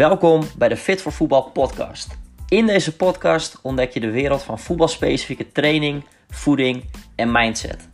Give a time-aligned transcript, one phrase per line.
[0.00, 2.18] Welkom bij de Fit voor Voetbal podcast.
[2.48, 6.84] In deze podcast ontdek je de wereld van voetbalspecifieke training, voeding
[7.14, 7.88] en mindset.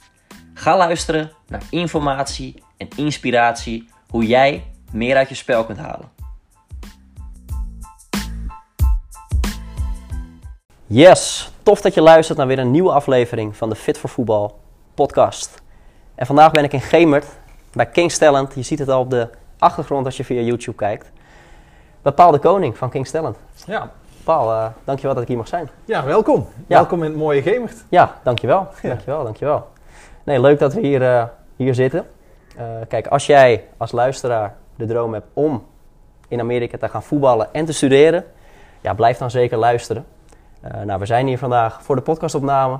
[0.54, 6.10] Ga luisteren naar informatie en inspiratie hoe jij meer uit je spel kunt halen.
[10.86, 14.60] Yes, tof dat je luistert naar weer een nieuwe aflevering van de Fit voor Voetbal
[14.94, 15.62] podcast.
[16.14, 17.26] En vandaag ben ik in Gemert
[17.72, 18.54] bij King's Talent.
[18.54, 21.14] Je ziet het al op de achtergrond als je via YouTube kijkt.
[22.12, 23.36] Paul de Koning van King's Talent.
[23.66, 23.90] Ja,
[24.24, 25.68] Paul, uh, dankjewel dat ik hier mag zijn.
[25.84, 26.46] ja welkom.
[26.66, 26.76] Ja.
[26.76, 27.84] Welkom in het mooie Gemert.
[27.88, 28.68] Ja, dankjewel.
[28.82, 28.88] Ja.
[28.88, 29.68] Dankjewel, dankjewel.
[30.24, 31.24] Nee, leuk dat we hier, eh,
[31.56, 32.06] hier zitten.
[32.56, 35.64] Eh, kijk, als jij als luisteraar de droom hebt om
[36.28, 38.24] in Amerika te gaan voetballen en te studeren,
[38.80, 40.04] ja, blijf dan zeker luisteren.
[40.84, 42.78] Nou, we zijn hier vandaag voor de podcastopname,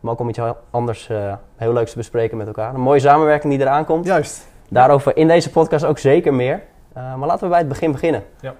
[0.00, 1.08] maar ook om iets heel anders,
[1.56, 2.74] heel leuks te bespreken met elkaar.
[2.74, 4.04] Een mooie samenwerking die eraan komt.
[4.04, 4.46] Juist.
[4.68, 6.62] Daarover in deze podcast ook zeker meer.
[6.94, 8.22] Eh, maar laten we bij het begin beginnen.
[8.40, 8.54] Ja.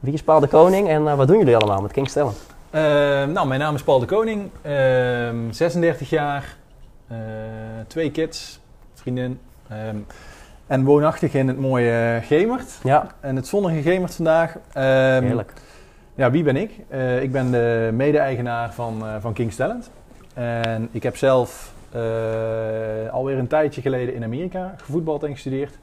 [0.00, 2.36] Wie is Paul de Koning en eh, wat doen jullie allemaal met King's Talent?
[2.70, 2.82] Eh,
[3.24, 4.50] nou, mijn naam is Paul de Koning.
[4.62, 6.56] ehm, 36 jaar.
[7.08, 7.16] eh,
[7.86, 8.60] twee kids.
[8.94, 9.40] Vriendin.
[9.68, 9.96] ehm,
[10.66, 12.78] en woonachtig in het mooie Gemert.
[12.82, 14.56] Ja, En het zonnige Gemert vandaag.
[14.72, 15.52] Ehm, heerlijk.
[16.14, 16.70] Ja, wie ben ik?
[17.22, 19.90] Ik ben de mede-eigenaar van, van King's Talent.
[20.34, 21.72] En ik heb zelf
[23.10, 25.78] alweer een tijdje geleden in Amerika gevoetbald en gestudeerd.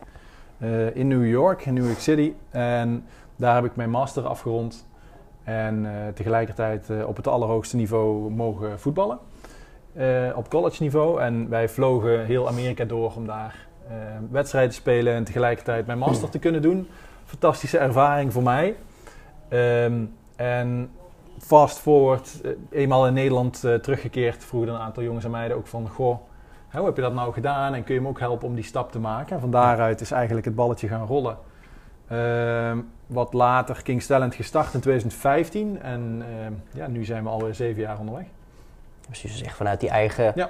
[0.59, 2.33] Eh, in New York, in New York City.
[2.49, 4.87] En daar heb ik mijn master afgerond.
[5.43, 9.19] En eh, tegelijkertijd eh, op het allerhoogste niveau mogen voetballen.
[10.35, 11.21] Op college niveau.
[11.21, 13.67] En wij vlogen heel Amerika door om daar
[14.31, 16.87] wedstrijden te spelen en tegelijkertijd mijn master te kunnen doen.
[17.25, 18.75] Fantastische ervaring voor mij.
[19.49, 20.91] Ehm, en
[21.37, 25.89] fast forward, eenmaal in Nederland teruggekeerd, vroegen een aantal jongens en meiden ook van...
[25.89, 26.19] Goh,
[26.77, 28.91] hoe heb je dat nou gedaan en kun je me ook helpen om die stap
[28.91, 29.35] te maken?
[29.35, 31.37] En van daaruit is eigenlijk het balletje gaan rollen.
[32.07, 37.55] Ehm, wat later King's Talent gestart in 2015 en ehm, ja, nu zijn we alweer
[37.55, 38.25] zeven jaar onderweg.
[39.05, 40.49] Precies, dus echt vanuit die eigen Ja.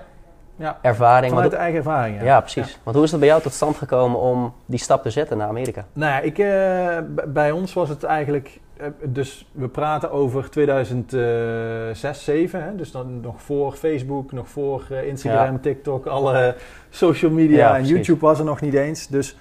[0.59, 1.33] Ja, ervaring.
[1.33, 2.17] vanuit de eigen ervaring.
[2.17, 2.39] Ja, ja.
[2.39, 2.79] precies.
[2.83, 5.47] Want hoe is het bij jou tot stand gekomen om die stap te zetten naar
[5.47, 5.85] Amerika?
[5.93, 6.97] Nou ja, ik, eh,
[7.27, 8.59] bij ons was het eigenlijk.
[8.77, 12.63] eh, dus we praten over 2006, 2007.
[12.63, 12.75] Hè?
[12.75, 16.55] Dus dan nog voor Facebook, nog voor eh, Instagram, TikTok, alle
[16.89, 17.77] social media.
[17.77, 17.85] En.
[17.85, 19.07] YouTube was er nog niet eens.
[19.07, 19.37] Dus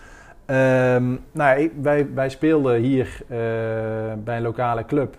[0.47, 3.39] ehm, nou, wij, wij speelden hier eh,
[4.25, 5.17] bij een lokale club.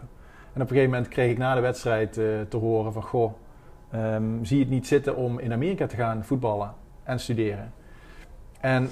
[0.54, 3.04] En op een gegeven moment kreeg ik na de wedstrijd eh, te horen van...
[3.04, 3.34] Goh,
[3.92, 6.74] ehm, zie het niet zitten om in Amerika te gaan voetballen
[7.04, 7.74] en studeren?
[8.60, 8.90] En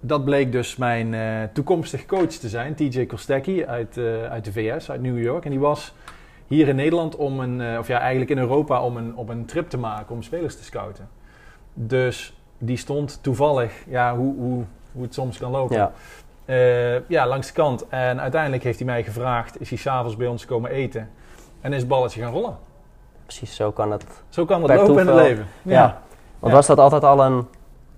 [0.00, 4.52] dat bleek dus mijn eh toekomstig coach te zijn, TJ Kostecki uit, eh, uit de
[4.52, 5.44] VS, uit New York.
[5.44, 5.94] En die was
[6.46, 9.44] hier in Nederland om een, eh, of ja, eigenlijk in Europa om een, op een
[9.44, 11.08] trip te maken om spelers te scouten.
[11.74, 15.92] Dus die stond toevallig, ja, hoe, hoe, hoe het soms kan lopen, Ja,
[17.08, 17.88] ja, langs de kant.
[17.88, 21.10] En uiteindelijk heeft hij mij gevraagd, is hij s'avonds bij ons komen eten?
[21.60, 22.58] En is het balletje gaan rollen.
[23.36, 23.56] Precies.
[23.56, 24.04] Zo kan het.
[24.28, 25.46] Zo kan het lopen in het leven.
[25.62, 26.00] Ja.
[26.38, 26.58] Want Ja.
[26.58, 27.46] was dat altijd al een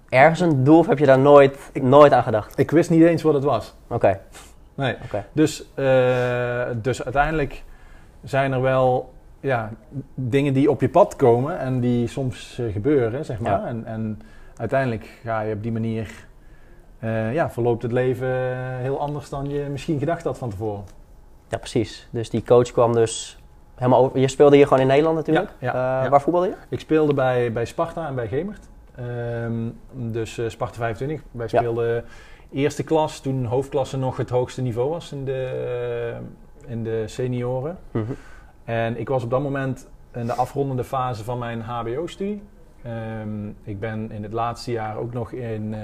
[0.08, 2.58] ergens een doel of heb je daar nooit, nooit aan gedacht?
[2.58, 3.74] Ik wist niet eens wat het was.
[3.88, 4.20] Oké,
[4.74, 4.96] Nee.
[5.04, 5.24] oké.
[5.32, 7.62] Dus, eh, dus uiteindelijk
[8.24, 9.70] zijn er wel ja,
[10.14, 13.60] dingen die op je pad komen en die soms eh, gebeuren, zeg maar.
[13.60, 13.66] Ja.
[13.66, 14.20] En, en
[14.56, 16.10] uiteindelijk ga je op die manier,
[16.98, 18.28] eh, ja, verloopt het leven
[18.80, 20.84] heel anders dan je misschien gedacht had van tevoren.
[21.48, 22.08] Ja, precies.
[22.10, 23.41] Dus die coach kwam dus
[23.82, 24.18] helemaal over.
[24.18, 25.50] Je speelde hier gewoon in Nederland natuurlijk.
[25.58, 26.10] Ja, ja, Eh.
[26.10, 26.54] Waar voetbalde je?
[26.68, 28.68] Ik speelde bij, bij Sparta en bij Gemert.
[28.94, 31.22] Ehm, dus eh, Sparta 25.
[31.30, 32.04] Wij speelden
[32.52, 36.14] eerste klas, toen hoofdklasse nog het hoogste niveau was in de,
[36.66, 37.78] in de senioren.
[37.90, 38.12] Mhm.
[38.64, 42.42] En ik was op dat moment in de afrondende fase van mijn HBO-studie.
[42.82, 45.80] Ehm, ik ben in het laatste jaar ook nog in, eh,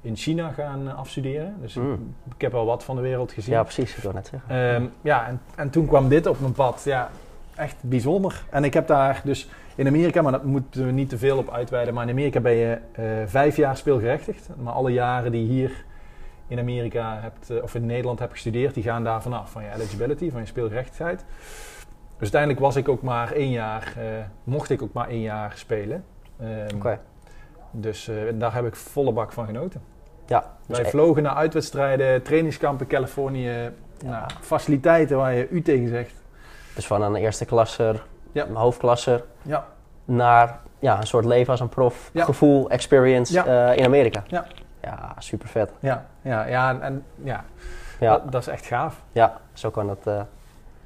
[0.00, 1.54] in China gaan afstuderen.
[1.60, 2.14] Dus ik- Mm.
[2.34, 3.54] ik, heb al wat van de wereld gezien.
[3.54, 3.96] Ja, precies.
[3.96, 4.50] Ik wil net zeggen.
[4.74, 6.82] Ehm, ja, en, en toen kwam dit op mijn pad.
[6.84, 7.10] Ja,
[7.58, 8.44] echt bijzonder.
[8.50, 11.50] En ik heb daar dus in Amerika, maar dat moeten we niet te veel op
[11.50, 11.94] uitweiden.
[11.94, 14.48] Maar in Amerika ben je eh, vijf jaar speelgerechtigd.
[14.56, 15.84] Maar alle jaren die hier
[16.48, 19.50] in Amerika hebt, eh, of in Nederland hebt gestudeerd, die gaan daar vanaf.
[19.50, 21.24] Van je eligibility, van je speelgerechtigheid.
[22.08, 24.04] Dus uiteindelijk was ik ook maar één jaar, eh,
[24.44, 26.04] mocht ik ook maar één jaar spelen.
[26.40, 26.98] Ehm, Oké.
[27.70, 29.80] Dus daar heb ik volle bak van genoten.
[30.26, 33.70] Ja, dus Wij vlogen naar uitwedstrijden, trainingskampen Californië.
[34.04, 36.14] Nou, faciliteiten waar je u tegen zegt.
[36.78, 38.46] Dus van een eerste klasser, Ja.
[38.46, 39.64] een hoofdklasser, Ja.
[40.04, 42.24] naar ja, een soort leven als een prof, Ja.
[42.24, 43.70] gevoel, experience Ja.
[43.70, 44.22] eh, in Amerika.
[44.26, 44.44] Ja.
[44.82, 45.70] Ja, super vet.
[45.80, 47.44] Ja, ja, ja, en, en ja,
[48.00, 49.02] Ja, Dat, dat is echt gaaf.
[49.12, 50.20] ja zo, kan het, eh,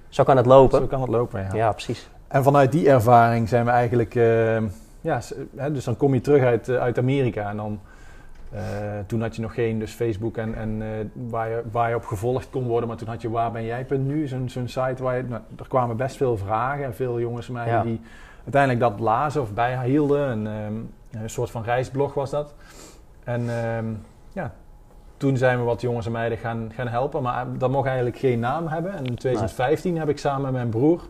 [0.08, 0.78] zo kan het lopen.
[0.80, 1.48] Zo kan het lopen, ja.
[1.54, 1.72] ja.
[1.72, 2.08] precies.
[2.28, 4.14] En vanuit die ervaring zijn we eigenlijk...
[4.14, 4.56] eh,
[5.00, 5.20] ja,
[5.72, 7.80] dus dan kom je terug uit, uit Amerika en dan
[8.52, 8.62] Eh,
[9.06, 10.88] toen had je nog geen dus Facebook en, en eh,
[11.30, 14.26] waar, je, waar je op gevolgd kon worden, maar toen had je waar ben jij.nu,
[14.26, 17.66] zo'n zo'n site waar je, nou, er kwamen best veel vragen en veel jongens mij
[17.66, 17.82] Ja.
[17.82, 18.00] die
[18.42, 20.30] uiteindelijk dat lazen of bijhielden.
[20.30, 22.54] En, ehm, een soort van reisblog was dat.
[23.24, 23.86] En ehm,
[24.32, 24.52] ja,
[25.16, 28.40] toen zijn we wat jongens en meiden gaan, gaan helpen, maar dat mocht eigenlijk geen
[28.40, 28.92] naam hebben.
[28.92, 31.08] En in 2015 heb ik samen met mijn broer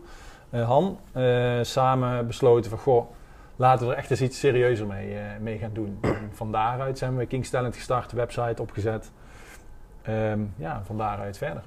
[0.49, 3.05] eh, Han eh, samen besloten van goh,
[3.55, 5.97] laten we er echt eens iets serieuzer mee, eh, mee gaan doen.
[6.01, 9.11] En van daaruit zijn we King's Talent gestart, website opgezet.
[10.01, 11.61] Ehm, ja, van daaruit verder.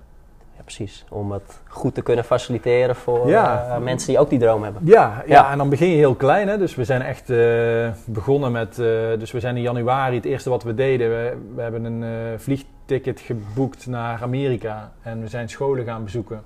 [0.56, 1.04] Ja, precies.
[1.08, 3.66] Om het goed te kunnen faciliteren voor Ja.
[3.68, 4.82] eh, mensen die ook die droom hebben.
[4.84, 5.50] Ja, ja, Ja.
[5.50, 6.48] en dan begin je heel klein.
[6.48, 6.58] Hè?
[6.58, 8.74] Dus we zijn echt eh, begonnen met.
[9.18, 10.16] dus we zijn in januari.
[10.16, 11.08] Het eerste wat we deden.
[11.08, 14.92] We, we hebben een vliegticket geboekt naar Amerika.
[15.02, 16.42] En we zijn scholen gaan bezoeken.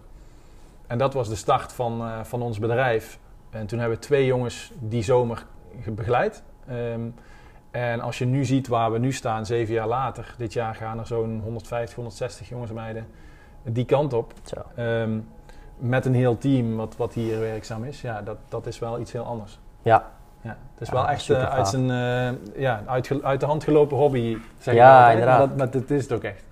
[0.86, 3.18] En dat was de start van, van ons bedrijf.
[3.50, 5.46] En toen hebben we twee jongens die zomer
[5.82, 6.42] ge- begeleid.
[6.68, 7.00] Ehm,
[7.70, 10.34] en als je nu ziet waar we nu staan, zeven jaar later.
[10.38, 13.06] Dit jaar gaan er zo'n 150, 160 jongens en meiden
[13.62, 14.32] die kant op.
[14.76, 15.18] Ehm,
[15.78, 19.12] met een heel team wat, wat hier werkzaam is, ja, dat, dat is wel iets
[19.12, 19.58] heel anders.
[19.82, 20.10] Ja,
[20.42, 23.64] Ja, het is Ja, wel echt eh, uit, zijn, eh, ja, uit, uit de hand
[23.64, 25.12] gelopen hobby, zeg Ja, ik altijd.
[25.12, 25.38] inderdaad.
[25.38, 26.44] Maar dat, maar dat is het ook echt.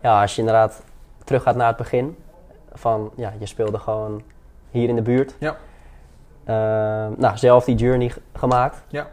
[0.00, 0.82] ja, als je inderdaad
[1.24, 2.16] teruggaat naar het begin.
[2.72, 4.22] Van, ja, je speelde gewoon
[4.70, 5.36] hier in de buurt.
[5.38, 5.56] Ja.
[6.44, 6.54] Eh,
[7.16, 8.82] nou, zelf die journey gemaakt.
[8.88, 9.06] Ja.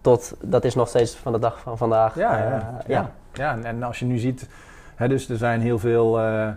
[0.00, 2.14] Tot, dat is nog steeds van de dag van vandaag.
[2.14, 3.10] Ja, eh, ja, ja.
[3.32, 3.58] ja.
[3.62, 4.48] en, als je nu ziet,
[4.94, 6.48] hè, dus er zijn heel veel, eh,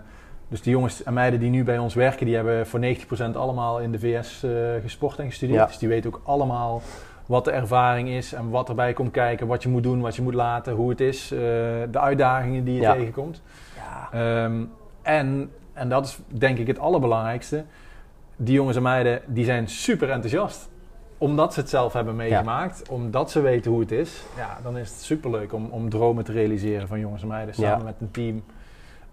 [0.47, 3.79] dus die jongens en meiden die nu bij ons werken, die hebben voor 90% allemaal
[3.79, 5.59] in de VS eh, gesport en gestudeerd.
[5.59, 5.65] Ja.
[5.65, 6.81] Dus die weten ook allemaal
[7.25, 10.21] wat de ervaring is en wat erbij komt kijken, wat je moet doen, wat je
[10.21, 11.39] moet laten, hoe het is, eh,
[11.91, 12.93] de uitdagingen die je Ja.
[12.93, 13.41] tegenkomt.
[13.75, 14.09] Ja.
[14.43, 14.63] Ehm,
[15.01, 17.63] en, en dat is denk ik het allerbelangrijkste.
[18.41, 20.69] Die jongens en meiden die zijn super enthousiast.
[21.17, 22.89] Omdat ze het zelf hebben meegemaakt.
[22.89, 24.23] Omdat ze weten hoe het is.
[24.37, 27.53] Ja, dan is het super leuk om, om dromen te realiseren van jongens en meiden.
[27.55, 27.83] Samen Ja.
[27.83, 28.43] met een team.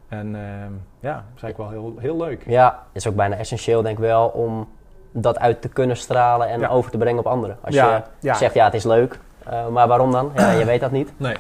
[0.09, 2.43] En ehm, ja, dat is eigenlijk wel heel, heel leuk.
[2.47, 4.69] Ja, is ook bijna essentieel denk ik wel om
[5.13, 6.69] dat uit te kunnen stralen en Ja.
[6.69, 7.57] over te brengen op anderen.
[7.61, 10.31] Als je zegt, ja, het is leuk, eh, maar waarom dan?
[10.37, 11.13] Ja, je weet dat niet.
[11.17, 11.37] Nee.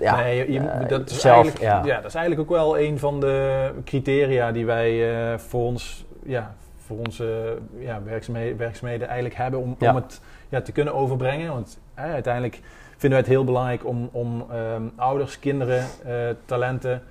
[0.00, 1.82] Ja, nee, je- je- eh, dat, is zelf, eigenlijk, ja.
[1.84, 1.96] ja.
[1.96, 6.54] dat is eigenlijk ook wel een van de criteria die wij eh, voor, ons, ja,
[6.86, 9.90] voor onze ja, werkzaamheden, werkzaamheden eigenlijk hebben om, Ja.
[9.90, 11.52] om het ja, te kunnen overbrengen.
[11.52, 12.60] Want eh, uiteindelijk
[12.90, 16.14] vinden wij het heel belangrijk om, om ehm, ouders, kinderen, eh,
[16.44, 17.02] talenten,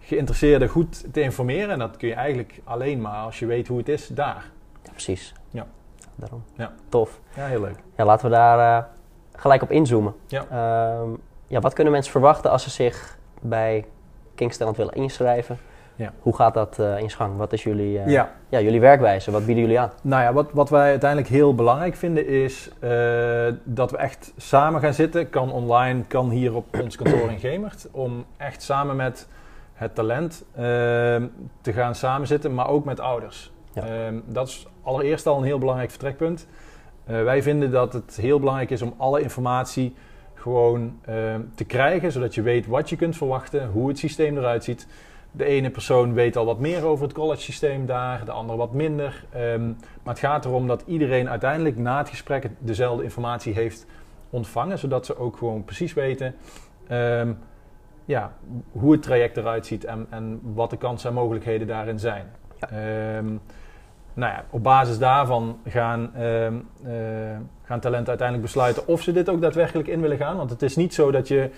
[0.00, 1.70] geïnteresseerden goed te informeren.
[1.70, 4.44] En dat kun je eigenlijk alleen maar als je weet hoe het is daar.
[4.82, 5.34] Ja, precies.
[5.50, 5.66] Ja.
[6.14, 6.42] Daarom.
[6.56, 6.72] Ja.
[6.88, 7.20] Tof.
[7.36, 7.78] Ja, heel leuk.
[7.96, 8.84] Ja, laten we daar eh,
[9.36, 10.14] gelijk op inzoomen.
[10.26, 10.44] Ja.
[10.50, 11.10] Ehm,
[11.46, 13.84] ja, wat kunnen mensen verwachten als ze zich bij
[14.34, 15.58] Kingstelland willen inschrijven?
[16.02, 16.12] Ja.
[16.20, 17.36] Hoe gaat dat eh, in gang?
[17.36, 18.32] Wat is jullie, eh, Ja.
[18.48, 19.30] ja, jullie werkwijze?
[19.30, 19.90] Wat bieden jullie aan?
[20.02, 22.90] Nou ja, wat, wat wij uiteindelijk heel belangrijk vinden is eh,
[23.64, 25.30] dat we echt samen gaan zitten.
[25.30, 27.88] Kan online, kan hier op ons kantoor in Gemert.
[27.90, 29.28] Om echt samen met
[29.72, 30.62] het talent eh,
[31.60, 33.52] te gaan samenzitten, maar ook met ouders.
[33.72, 33.82] Ja.
[33.82, 36.46] Eh, dat is allereerst al een heel belangrijk vertrekpunt.
[37.04, 39.94] Wij vinden dat het heel belangrijk is om alle informatie
[40.42, 41.14] gewoon eh,
[41.54, 44.86] te krijgen, zodat je weet wat je kunt verwachten, hoe het systeem eruit ziet.
[45.34, 48.72] De ene persoon weet al wat meer over het college systeem daar, de andere wat
[48.72, 49.24] minder.
[49.32, 49.66] Ehm,
[50.02, 53.86] maar het gaat erom dat iedereen uiteindelijk na het gesprek dezelfde informatie heeft
[54.30, 56.34] ontvangen, zodat ze ook gewoon precies weten
[56.88, 57.32] ehm,
[58.04, 58.32] ja,
[58.72, 62.26] hoe het traject eruit ziet en, en wat de kansen en mogelijkheden daarin zijn.
[62.60, 62.68] Ja.
[62.68, 63.26] Ehm,
[64.14, 66.48] nou ja, op basis daarvan gaan, eh,
[67.62, 70.36] gaan talenten uiteindelijk besluiten of ze dit ook daadwerkelijk in willen gaan.
[70.36, 71.50] Want het is niet zo dat je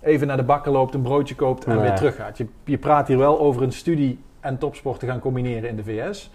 [0.00, 1.80] even naar de bakker loopt, een broodje koopt en Nee.
[1.82, 2.38] weer teruggaat.
[2.38, 5.84] Je, je praat hier wel over een studie en topsport te gaan combineren in de
[5.84, 6.30] VS.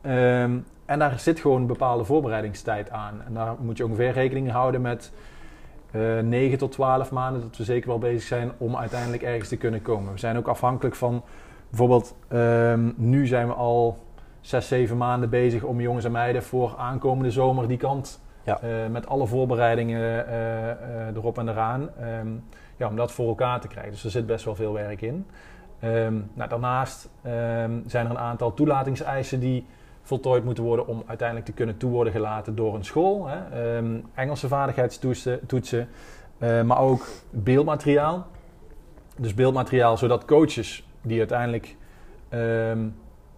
[0.00, 3.22] Ehm, en daar zit gewoon een bepaalde voorbereidingstijd aan.
[3.26, 5.12] En daar moet je ongeveer rekening houden met
[5.90, 9.56] eh 9 tot 12 maanden dat we zeker wel bezig zijn om uiteindelijk ergens te
[9.56, 10.12] kunnen komen.
[10.12, 11.22] We zijn ook afhankelijk van
[11.68, 13.98] bijvoorbeeld, ehm, nu zijn we al
[14.40, 18.60] 6, 7 maanden bezig om jongens en meiden voor aankomende zomer die kant Ja.
[18.60, 21.88] eh, met alle voorbereidingen eh, erop en eraan.
[22.00, 22.28] ehm,
[22.80, 23.92] ja, om dat voor elkaar te krijgen.
[23.92, 25.26] Dus er zit best wel veel werk in.
[25.80, 29.66] Ehm, nou, daarnaast ehm, zijn er een aantal toelatingseisen die
[30.02, 33.28] voltooid moeten worden om uiteindelijk te kunnen toe worden gelaten door een school.
[33.28, 33.76] Hè.
[33.76, 35.88] Ehm, Engelse vaardigheidstoetsen, toetsen,
[36.38, 38.26] eh, maar ook beeldmateriaal.
[39.16, 41.76] Dus beeldmateriaal zodat coaches die uiteindelijk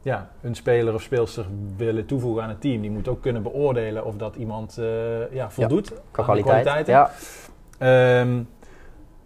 [0.02, 1.46] ja, een speler of speelster
[1.76, 5.50] willen toevoegen aan het team, die moeten ook kunnen beoordelen of dat iemand eh, ja,
[5.50, 6.62] voldoet aan de kwaliteit.
[6.62, 6.94] kwaliteiten.
[6.94, 7.10] Ja.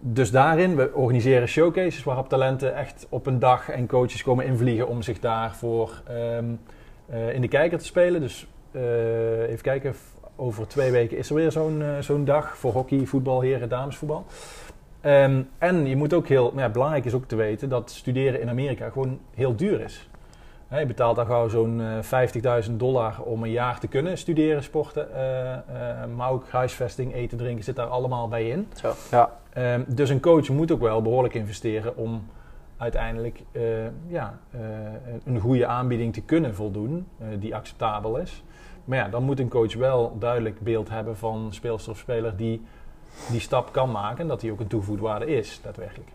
[0.00, 4.88] Dus daarin, we organiseren showcases waarop talenten echt op een dag en coaches komen invliegen
[4.88, 6.45] om zich daarvoor ehm,
[7.07, 8.21] eh, in de kijker te spelen.
[8.21, 9.95] Dus eh, even kijken,
[10.37, 14.25] over twee weken is er weer zo'n eh, zo'n dag voor hockey, voetbal, heren, damesvoetbal.
[15.00, 18.41] Ehm, en je moet ook heel, nou ja, belangrijk is ook te weten dat studeren
[18.41, 20.09] in Amerika gewoon heel duur is.
[20.69, 24.63] Hè, je betaalt dan gauw zo'n eh 50.000 dollar om een jaar te kunnen studeren,
[24.63, 25.15] sporten.
[25.15, 28.69] eh, eh, maar ook huisvesting, eten, drinken zit daar allemaal bij in.
[28.75, 28.93] Zo.
[29.11, 29.31] Ja.
[29.53, 32.23] Ehm, dus een coach moet ook wel behoorlijk investeren om
[32.77, 33.63] uiteindelijk eh,
[34.07, 34.61] ja, eh,
[35.25, 38.45] een goede aanbieding te kunnen voldoen eh, die acceptabel is.
[38.85, 42.63] Maar ja, dan moet een coach wel duidelijk beeld hebben van speelster of speler die
[43.31, 46.09] die stap kan maken en dat die ook een toevoegde is, daadwerkelijk.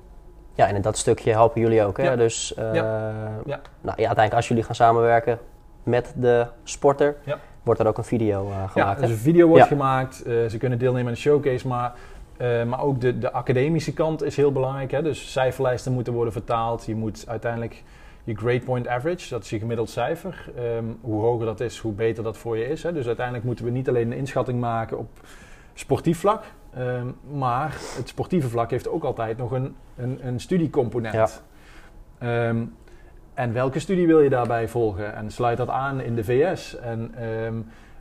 [0.55, 1.97] Ja, en in dat stukje helpen jullie ook.
[1.97, 2.03] Hè?
[2.03, 2.15] Ja.
[2.15, 2.81] Dus eh, Ja.
[2.83, 3.59] Nou, Ja.
[3.81, 5.39] ja, uiteindelijk als jullie gaan samenwerken
[5.83, 7.39] met de sporter, Ja.
[7.63, 8.99] wordt er ook een video eh, Ja, gemaakt.
[8.99, 9.15] dus hè?
[9.15, 9.67] een video wordt Ja.
[9.69, 11.93] gemaakt, eh, ze kunnen deelnemen aan een showcase, maar,
[12.37, 14.91] eh, maar ook de, de academische kant is heel belangrijk.
[14.91, 15.01] Hè?
[15.01, 16.85] Dus cijferlijsten moeten worden vertaald.
[16.85, 17.83] Je moet uiteindelijk
[18.23, 20.49] je grade point average, dat is je gemiddeld cijfer.
[20.57, 22.83] Ehm, hoe hoger dat is, hoe beter dat voor je is.
[22.83, 22.93] Hè?
[22.93, 25.07] Dus uiteindelijk moeten we niet alleen een inschatting maken op
[25.73, 31.13] sportief vlak, ehm, maar het sportieve vlak heeft ook altijd nog een, een, een studiecomponent.
[31.13, 31.27] Ja.
[32.17, 32.63] Ehm,
[33.33, 35.15] en welke studie wil je daarbij volgen?
[35.15, 36.77] En sluit dat aan in de VS?
[36.77, 37.55] En ehm,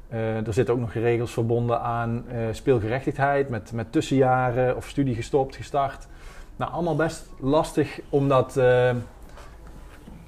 [0.09, 5.15] eh, er zitten ook nog regels verbonden aan eh, speelgerechtigheid met, met tussenjaren of studie
[5.15, 6.07] gestopt, gestart.
[6.57, 8.91] Nou, allemaal best lastig om dat, eh,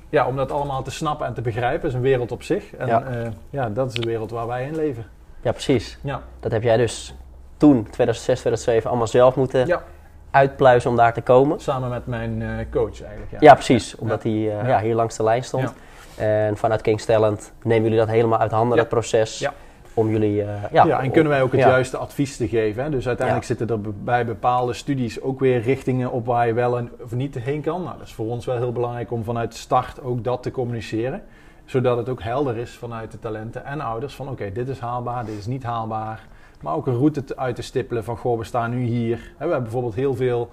[0.09, 1.81] ja, om dat allemaal te snappen en te begrijpen.
[1.81, 2.75] Dat is een wereld op zich.
[2.75, 3.05] En Ja.
[3.11, 5.05] ja, ja dat is de wereld waar wij in leven.
[5.43, 5.99] Ja, precies.
[6.03, 7.15] Ja, Dat heb jij dus
[7.63, 9.83] toen, 2006, 2007, allemaal zelf moeten Ja.
[10.31, 11.61] uitpluizen om daar te komen.
[11.61, 13.31] samen met mijn eh, coach eigenlijk.
[13.31, 13.97] Ja, Ja, precies.
[13.97, 14.81] Omdat hij eh, Ja.
[14.81, 15.73] hier langs de lijn stond.
[16.17, 19.39] En vanuit King's Talent nemen jullie dat helemaal uit handen, dat proces.
[19.39, 19.53] Ja.
[19.95, 20.43] Om jullie...
[20.43, 22.83] eh, ja, Ja, en kunnen wij ook het juiste advies te geven.
[22.85, 22.91] Hè?
[22.91, 26.91] Dus uiteindelijk zitten er bij bepaalde studies ook weer richtingen op waar je wel en
[27.05, 27.83] of niet heen kan.
[27.83, 31.23] Nou, dat is voor ons wel heel belangrijk om vanuit start ook dat te communiceren.
[31.65, 35.25] Zodat het ook helder is vanuit de talenten en ouders van oké, dit is haalbaar,
[35.25, 36.21] dit is niet haalbaar.
[36.63, 39.17] Maar ook een route te- uit te stippelen van goh, we staan nu hier.
[39.19, 40.51] Hè, We hebben bijvoorbeeld heel veel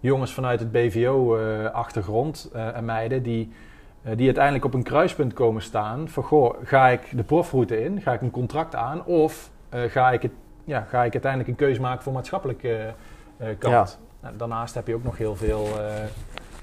[0.00, 3.52] jongens vanuit het BVO-achtergrond eh, en meiden die,
[4.02, 6.08] eh, die uiteindelijk op een kruispunt komen staan.
[6.08, 8.00] Van goh, ga ik de profroute in?
[8.00, 9.04] Ga ik een contract aan?
[9.04, 10.32] Of eh, ga, ik het,
[10.64, 12.68] ja, ga ik uiteindelijk een keuze maken voor maatschappelijke
[13.36, 13.72] eh, eh, kant?
[14.20, 15.94] Nou, daarnaast heb je ook nog heel veel eh,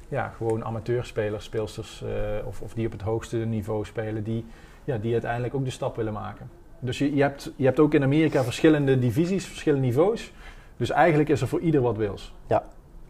[0.07, 2.10] ja, gewoon amateurspelers, speelsters eh,
[2.48, 4.45] of, of die op het hoogste niveau spelen, die,
[4.83, 6.50] ja, die uiteindelijk ook de stap willen maken.
[6.83, 10.31] Dus je, je, hebt, je hebt ook in Amerika verschillende divisies, verschillende niveaus.
[10.77, 12.33] Dus eigenlijk is er voor ieder wat wils.
[12.47, 12.63] Ja.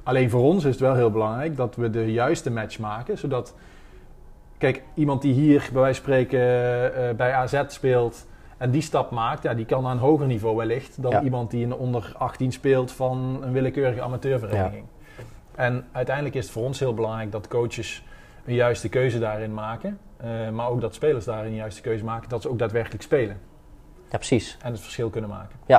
[0.03, 3.53] Alleen voor ons is het wel heel belangrijk dat we de juiste match maken, zodat
[4.61, 6.39] Kijk, iemand die hier bij wijze van spreken
[6.95, 10.55] eh, bij AZ speelt en die stap maakt, ja, die kan aan een hoger niveau
[10.55, 11.21] wellicht dan Ja.
[11.21, 14.85] iemand die in de onder 18 speelt van een willekeurige amateurvereniging.
[15.55, 18.03] En uiteindelijk is het voor ons heel belangrijk dat coaches
[18.45, 22.29] een juiste keuze daarin maken, eh, maar ook dat spelers daarin een juiste keuze maken,
[22.29, 23.37] dat ze ook daadwerkelijk spelen
[24.11, 24.57] Ja, precies.
[24.63, 25.55] en het verschil kunnen maken.
[25.65, 25.77] Ja.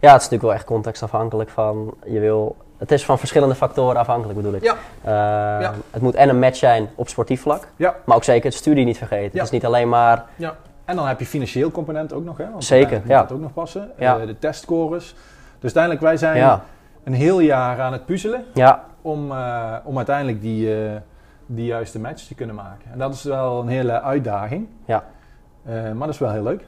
[0.00, 1.94] ja, het is natuurlijk wel echt contextafhankelijk van...
[2.06, 4.62] Je wil, het is van verschillende factoren afhankelijk bedoel ik.
[4.62, 4.74] Ja.
[5.02, 5.10] Eh,
[5.62, 5.72] Ja.
[5.90, 7.66] Het moet en een match zijn op sportief vlak.
[7.76, 7.94] Ja.
[8.04, 9.30] Maar ook zeker het studie niet vergeten.
[9.32, 9.38] Ja.
[9.38, 10.24] Het is niet alleen maar...
[10.84, 12.50] En dan heb je financieel component ook nog, hè?
[12.50, 13.20] Want Zeker, ja.
[13.20, 13.90] dat ook nog passen.
[13.98, 14.18] Ja.
[14.20, 15.14] Eh, de testscores.
[15.58, 16.64] Dus uiteindelijk, wij zijn Ja,
[17.04, 18.44] een heel jaar aan het puzzelen.
[18.54, 20.90] ja, om, eh, om uiteindelijk die, eh,
[21.46, 22.92] die juiste match te kunnen maken.
[22.92, 24.68] En dat is wel een hele uitdaging.
[24.84, 25.04] Ja.
[25.64, 26.64] Maar dat is wel heel leuk.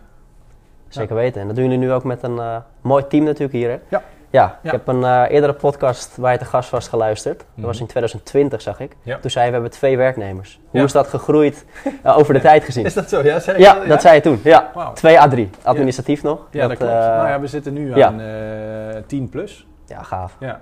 [0.95, 1.41] Zeker weten.
[1.41, 3.71] En dat doen jullie nu ook met een eh, mooi team natuurlijk hier.
[3.71, 3.79] Hè?
[3.89, 4.03] Ja.
[4.31, 7.39] Ja, ik heb een eh, eerdere podcast waar je te gast was geluisterd.
[7.39, 7.67] Dat Mhm.
[7.67, 8.97] was in 2020, zag ik.
[9.21, 10.61] Toen zei je, we hebben twee werknemers.
[10.71, 11.65] Hoe is dat gegroeid
[12.03, 12.85] eh, over de tijd gezien?
[12.85, 13.23] Is dat zo?
[13.23, 13.87] Ja, zei Ja, dat?
[13.87, 14.41] dat zei je toen.
[14.45, 14.93] Ja, Wauw.
[14.93, 15.51] 2 à 3.
[15.63, 16.47] Administratief nog.
[16.51, 16.93] Ja, dat, klopt.
[16.93, 19.67] nou ja, we zitten nu aan eh 10 plus.
[19.87, 20.37] ja, gaaf.
[20.41, 20.61] Ja.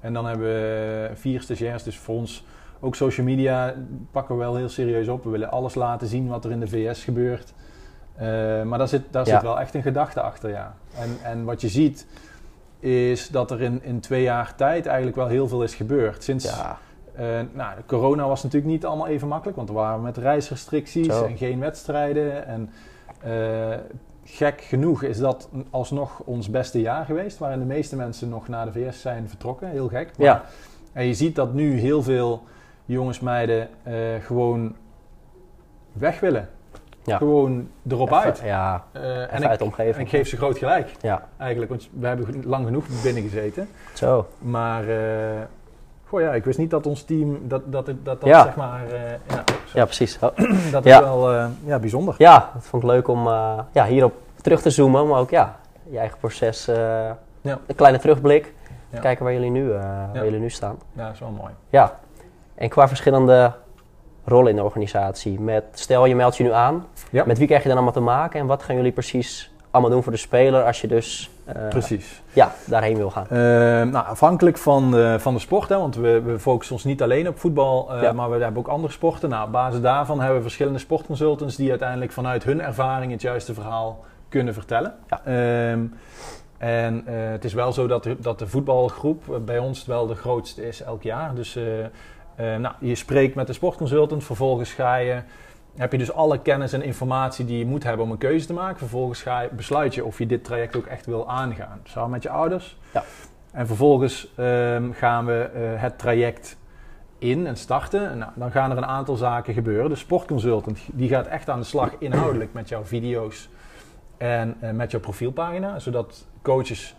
[0.00, 1.82] En dan hebben we vier stagiairs.
[1.82, 2.44] Dus voor ons
[2.80, 3.74] ook social media
[4.10, 5.24] pakken we wel heel serieus op.
[5.24, 7.52] We willen alles laten zien wat er in de VS gebeurt.
[8.18, 9.32] Eh, maar daar, zit, daar Ja.
[9.32, 10.74] zit wel echt een gedachte achter, ja.
[10.98, 12.06] En, en wat je ziet
[12.80, 16.24] is dat er in, in twee jaar tijd eigenlijk wel heel veel is gebeurd.
[16.24, 16.78] Sinds Ja,
[17.52, 21.24] nou, de corona was natuurlijk niet allemaal even makkelijk, want we waren met reisrestricties Zo.
[21.24, 22.46] en geen wedstrijden.
[22.46, 22.70] En
[23.20, 23.76] eh,
[24.24, 28.72] gek genoeg is dat alsnog ons beste jaar geweest, waarin de meeste mensen nog naar
[28.72, 29.68] de VS zijn vertrokken.
[29.68, 30.10] Heel gek.
[30.18, 30.44] Maar, Ja.
[30.92, 32.42] En je ziet dat nu heel veel
[32.84, 33.68] jongens, meiden
[34.20, 34.76] gewoon
[35.92, 36.48] weg willen.
[37.08, 37.16] Ja.
[37.16, 38.40] Gewoon erop even- uit.
[38.44, 39.94] Ja, Eh, en, ik, omgeving.
[39.94, 41.70] en ik geef ze groot gelijk, Ja, eigenlijk.
[41.70, 43.68] Want we hebben lang genoeg binnen gezeten.
[43.92, 44.26] zo.
[44.38, 44.96] Maar, eh
[46.06, 48.42] goh ja, ik wist niet dat ons team, dat dat, dat, dat, Ja.
[48.42, 50.18] zeg maar, eh, ja, Ja, precies.
[50.20, 50.36] Oh,
[50.72, 51.32] dat is wel
[51.64, 52.14] ja, bijzonder.
[52.18, 53.26] Ja, dat vond ik leuk om
[53.72, 55.08] ja, hierop terug te zoomen.
[55.08, 55.56] Maar ook ja,
[55.90, 56.66] je eigen proces.
[56.66, 58.54] Een kleine terugblik.
[59.00, 60.78] Kijken waar jullie, nu, waar jullie nu staan.
[60.92, 61.52] Ja, dat is wel mooi.
[61.70, 61.98] Ja.
[62.54, 63.52] En qua verschillende
[64.28, 65.40] rollen in de organisatie.
[65.40, 66.86] Met, stel je meldt je nu aan.
[67.10, 67.24] Ja.
[67.26, 68.40] Met wie krijg je dan allemaal te maken?
[68.40, 72.22] En wat gaan jullie precies allemaal doen voor de speler als je dus eh, Precies.
[72.32, 73.24] ja, daarheen wil gaan.
[73.24, 73.38] Eh,
[73.92, 77.28] nou, afhankelijk van de, van de sport, hè, want we, we focussen ons niet alleen
[77.28, 78.12] op voetbal, eh, Ja.
[78.12, 79.28] maar we hebben ook andere sporten.
[79.28, 83.54] Nou, op basis daarvan hebben we verschillende sportconsultants die uiteindelijk vanuit hun ervaring het juiste
[83.54, 84.94] verhaal kunnen vertellen.
[85.08, 85.20] Ja.
[85.24, 85.84] Ehm,
[86.58, 90.68] en het is wel zo dat de, dat de voetbalgroep bij ons wel de grootste
[90.68, 91.34] is elk jaar.
[91.34, 91.58] Dus
[92.38, 95.22] eh, nou, je spreekt met de sportconsultant, vervolgens ga je,
[95.76, 98.52] heb je dus alle kennis en informatie die je moet hebben om een keuze te
[98.52, 98.78] maken.
[98.78, 101.80] Vervolgens ga je, besluit je of je dit traject ook echt wil aangaan.
[101.84, 102.78] Samen met je ouders.
[102.92, 103.04] Ja.
[103.50, 106.56] En vervolgens ehm, gaan we eh, het traject
[107.18, 108.10] in en starten.
[108.10, 109.90] En nou, dan gaan er een aantal zaken gebeuren.
[109.90, 113.48] De sportconsultant die gaat echt aan de slag inhoudelijk met jouw video's
[114.16, 115.78] en eh, met jouw profielpagina.
[115.78, 116.96] Zodat coaches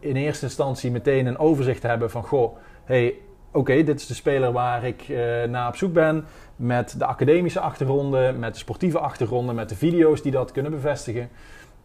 [0.00, 2.22] in eerste instantie meteen een overzicht hebben van...
[2.22, 3.14] Goh, hey,
[3.54, 6.24] oké, dit is de speler waar ik eh, naar op zoek ben.
[6.56, 11.28] Met de academische achtergronden, met de sportieve achtergronden, met de video's die dat kunnen bevestigen.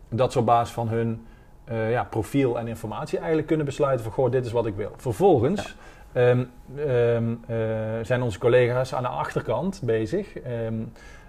[0.09, 1.25] Dat ze op basis van hun
[1.69, 4.13] eh, ja, profiel en informatie eigenlijk kunnen besluiten van...
[4.13, 4.91] Goh, dit is wat ik wil.
[4.97, 5.75] Vervolgens...
[6.13, 6.43] ehm,
[6.75, 7.57] ehm, eh,
[8.01, 10.73] zijn onze collega's aan de achterkant bezig, ehm,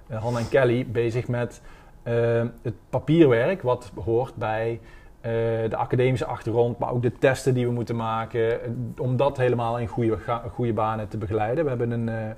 [0.06, 1.60] eh, Han en Kelly, bezig met
[2.02, 4.80] ehm, het papierwerk wat hoort bij
[5.20, 5.32] eh,
[5.68, 9.78] de academische achtergrond, maar ook de testen die we moeten maken, eh, om dat helemaal
[9.78, 10.18] in goede,
[10.52, 11.64] goede banen te begeleiden.
[11.64, 12.30] We hebben een, eh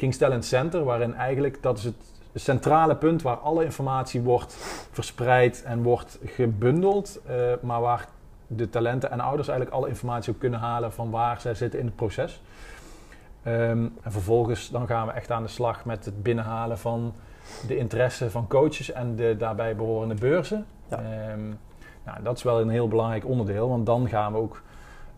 [0.00, 1.94] een Talent Center, waarin eigenlijk, dat is het
[2.34, 4.54] centrale punt waar alle informatie wordt
[4.90, 7.20] verspreid en wordt gebundeld,
[7.60, 8.08] maar waar
[8.46, 11.86] de talenten en ouders eigenlijk alle informatie ook kunnen halen van waar zij zitten in
[11.86, 12.42] het proces.
[13.42, 17.14] Ehm, en vervolgens dan gaan we echt aan de slag met het binnenhalen van
[17.66, 20.66] de interesse van coaches en de daarbij behorende beurzen.
[20.96, 21.02] Ja.
[21.30, 21.48] Ehm,
[22.04, 24.62] nou, dat is wel een heel belangrijk onderdeel, want dan gaan we ook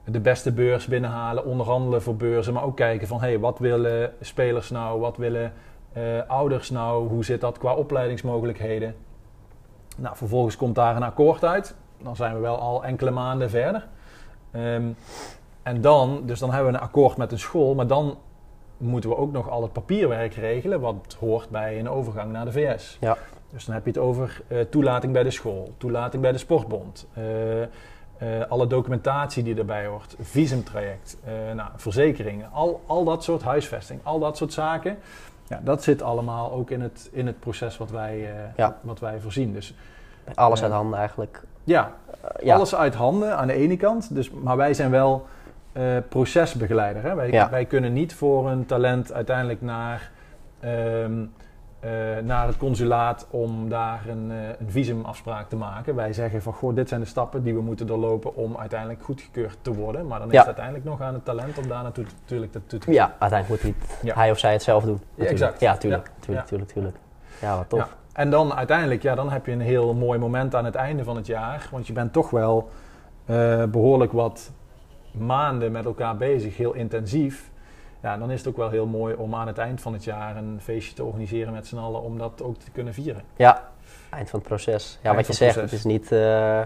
[0.04, 4.71] de beste beurs binnenhalen, onderhandelen voor beurzen, maar ook kijken van hey, wat willen spelers
[4.71, 5.52] nou, wat willen
[5.93, 8.95] eh, ouders nou, hoe zit dat qua opleidingsmogelijkheden.
[9.97, 11.75] Nou, vervolgens komt daar een akkoord uit.
[12.02, 13.87] Dan zijn we wel al enkele maanden verder.
[14.50, 14.88] Ehm,
[15.62, 18.16] en dan, dus dan hebben we een akkoord met een school, maar dan
[18.76, 22.52] moeten we ook nog al het papierwerk regelen, wat hoort bij een overgang naar de
[22.52, 22.97] VS.
[23.00, 23.17] Ja.
[23.54, 27.06] Dus dan heb je het over eh, toelating bij de school, toelating bij de sportbond,
[27.12, 27.69] eh, eh,
[28.49, 31.17] alle documentatie die erbij hoort, visumtraject,
[31.54, 34.99] nou, verzekeringen, al, al dat soort huisvesting, al dat soort zaken.
[35.49, 38.76] Ja, dat zit allemaal ook in het, in het proces wat wij, Ja.
[38.80, 39.52] wat wij voorzien.
[39.52, 39.75] Dus
[40.34, 41.43] Alles uit handen eigenlijk.
[41.64, 41.93] ja,
[42.43, 42.54] ja.
[42.54, 44.14] alles uit handen aan de ene kant.
[44.14, 45.26] Dus, maar wij zijn wel
[46.08, 47.02] procesbegeleider.
[47.02, 47.14] Hè?
[47.14, 47.50] Wij, Ja.
[47.50, 50.10] wij kunnen niet voor een talent uiteindelijk naar,
[50.60, 51.44] ehm, eh,
[52.25, 55.94] naar het consulaat om daar een, eh, een visumafspraak te maken.
[55.94, 59.56] Wij zeggen van goh, dit zijn de stappen die we moeten doorlopen om uiteindelijk goedgekeurd
[59.62, 60.06] te worden.
[60.06, 60.38] Maar dan is Ja.
[60.38, 63.75] het uiteindelijk nog aan het talent om daar naartoe natuurlijk naartoe te Ja, uiteindelijk moet
[63.75, 64.14] hij, Ja.
[64.14, 65.00] hij of zij het zelf doen.
[65.10, 65.30] natuurlijk.
[65.30, 65.60] exact.
[65.60, 66.06] Ja, tuurlijk.
[66.06, 66.12] Ja.
[66.20, 66.49] Tuurlijk, Ja.
[66.49, 66.97] tuurlijk, tuurlijk.
[67.40, 67.78] Ja, wat tof.
[67.78, 67.88] Ja.
[68.12, 71.16] En dan uiteindelijk, ja, dan heb je een heel mooi moment aan het einde van
[71.16, 71.68] het jaar.
[71.70, 72.68] Want je bent toch wel
[73.25, 74.50] eh, behoorlijk wat
[75.12, 77.50] maanden met elkaar bezig, heel intensief.
[78.04, 80.36] Ja, dan is het ook wel heel mooi om aan het eind van het jaar
[80.36, 83.23] een feestje te organiseren met z'n allen om dat ook te kunnen vieren.
[83.36, 83.62] Ja,
[84.10, 84.99] eind van het proces.
[85.02, 86.60] Ja, Eind wat je zegt, het is niet eh,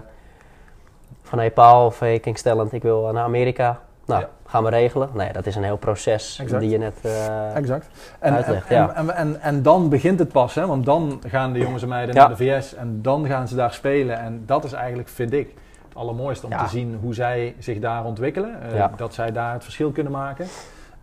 [1.21, 3.79] van hey Paul of hey King's Talent, ik wil naar Amerika.
[4.05, 4.29] Nou, Ja.
[4.45, 5.09] gaan we regelen.
[5.13, 6.61] Nee, dat is een heel proces Exact.
[6.61, 6.97] die je net...
[7.01, 7.87] eh, Exact.
[8.19, 8.93] En, Uitlegt, en, ja.
[8.95, 10.65] en, en, en dan begint het pas, hè?
[10.67, 12.27] want dan gaan de jongens en meiden Ja.
[12.27, 14.19] naar de VS en dan gaan ze daar spelen.
[14.19, 15.53] En dat is eigenlijk, vind ik,
[15.87, 18.61] het allermooiste om te zien hoe zij zich daar ontwikkelen.
[18.73, 18.85] eh.
[18.95, 20.45] Dat zij daar het verschil kunnen maken.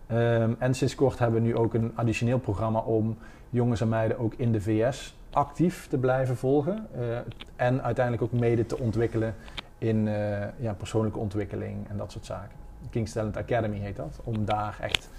[0.07, 3.17] Ehm, en sinds kort hebben we nu ook een additioneel programma om
[3.49, 6.87] jongens en meiden ook in de VS actief te blijven volgen.
[6.99, 7.17] eh,
[7.55, 9.35] en uiteindelijk ook mede te ontwikkelen
[9.77, 10.13] in eh,
[10.57, 12.57] ja, persoonlijke ontwikkeling en dat soort zaken.
[12.89, 15.09] King's Talent Academy heet dat, om daar echt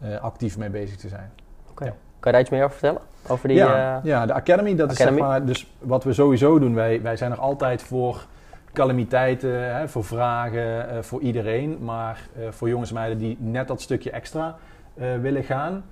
[0.00, 1.30] eh, actief mee bezig te zijn.
[1.70, 1.84] Oké.
[1.84, 1.90] Ja.
[1.90, 3.00] Kan je daar iets meer over vertellen?
[3.28, 3.56] Over die...
[3.56, 5.10] ja, ja, de Academy, dat Academy.
[5.10, 8.26] is zeg maar, dus wat we sowieso doen, wij, wij zijn er altijd voor
[8.74, 11.78] calamiteiten, hè, voor vragen, eh, voor iedereen.
[11.80, 14.56] Maar eh, voor jongens en meiden die net dat stukje extra
[14.94, 15.84] eh, willen gaan,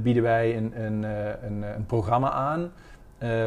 [0.00, 1.02] bieden wij een, een,
[1.46, 2.72] een, een programma aan.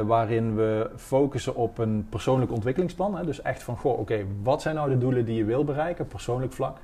[0.05, 3.17] waarin we focussen op een persoonlijk ontwikkelingsplan.
[3.17, 3.25] Hè.
[3.25, 6.53] Dus echt van, goh, oké, wat zijn nou de doelen die je wil bereiken, persoonlijk
[6.53, 6.77] vlak.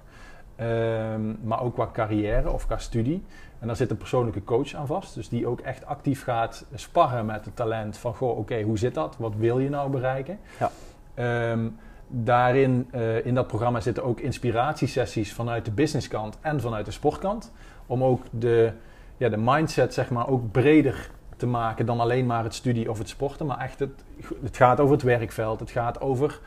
[0.55, 3.23] Ehm, maar ook qua carrière of qua studie.
[3.59, 5.15] En daar zit een persoonlijke coach aan vast.
[5.15, 8.15] Dus die ook echt actief gaat sparren met het talent van...
[8.15, 9.15] Goh, oké, hoe zit dat?
[9.17, 10.39] Wat wil je nou bereiken?
[10.59, 10.71] Ja.
[11.15, 11.67] Ehm,
[12.07, 17.51] daarin, eh, in dat programma zitten ook inspiratiesessies vanuit de businesskant en vanuit de sportkant.
[17.85, 18.71] Om ook de,
[19.17, 22.97] ja, de mindset zeg maar ook breder te maken dan alleen maar het studie of
[22.97, 23.45] het sporten.
[23.45, 24.03] Maar echt, het,
[24.43, 25.59] het gaat over het werkveld.
[25.59, 26.39] Het gaat over...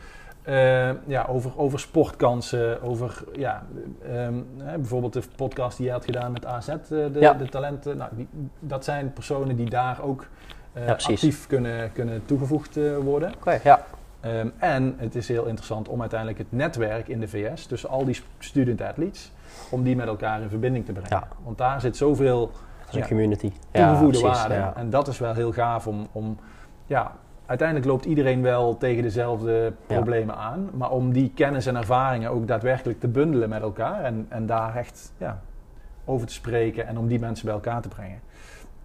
[0.42, 3.66] eh, ja, over, over sportkansen, over ja,
[4.02, 7.32] ehm, hè, bijvoorbeeld de podcast die je had gedaan met AZ, eh, de, Ja.
[7.34, 7.96] de talenten.
[7.96, 8.28] Nou, die,
[8.58, 10.26] dat zijn personen die daar ook
[10.74, 13.32] Ja, actief kunnen, kunnen toegevoegd worden.
[13.36, 13.84] Oké, ja.
[14.20, 18.04] Ehm, en het is heel interessant om uiteindelijk het netwerk in de VS, tussen al
[18.04, 19.32] die student athletes,
[19.70, 21.10] om die met elkaar in verbinding te brengen.
[21.10, 21.28] Ja.
[21.44, 23.06] Want daar zit zoveel Dat is een Ja.
[23.06, 23.52] community.
[23.70, 24.54] toegevoegde precies, waarde.
[24.54, 24.72] ja.
[24.76, 26.38] En dat is wel heel gaaf om, om
[26.86, 27.12] ja,
[27.46, 30.70] uiteindelijk loopt iedereen wel tegen dezelfde problemen aan.
[30.74, 34.76] Maar om die kennis en ervaringen ook daadwerkelijk te bundelen met elkaar en, en daar
[34.76, 35.40] echt ja,
[36.04, 38.20] over te spreken en om die mensen bij elkaar te brengen.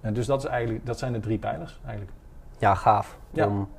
[0.02, 2.18] En dus dat, is eigenlijk, dat zijn de drie pijlers eigenlijk.
[2.58, 3.18] Ja, gaaf.
[3.32, 3.48] Ja.
[3.48, 3.70] Om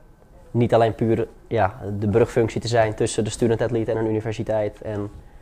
[0.54, 4.80] niet alleen puur ja, de brugfunctie te zijn tussen de student-athlete en een universiteit.
[4.82, 5.00] En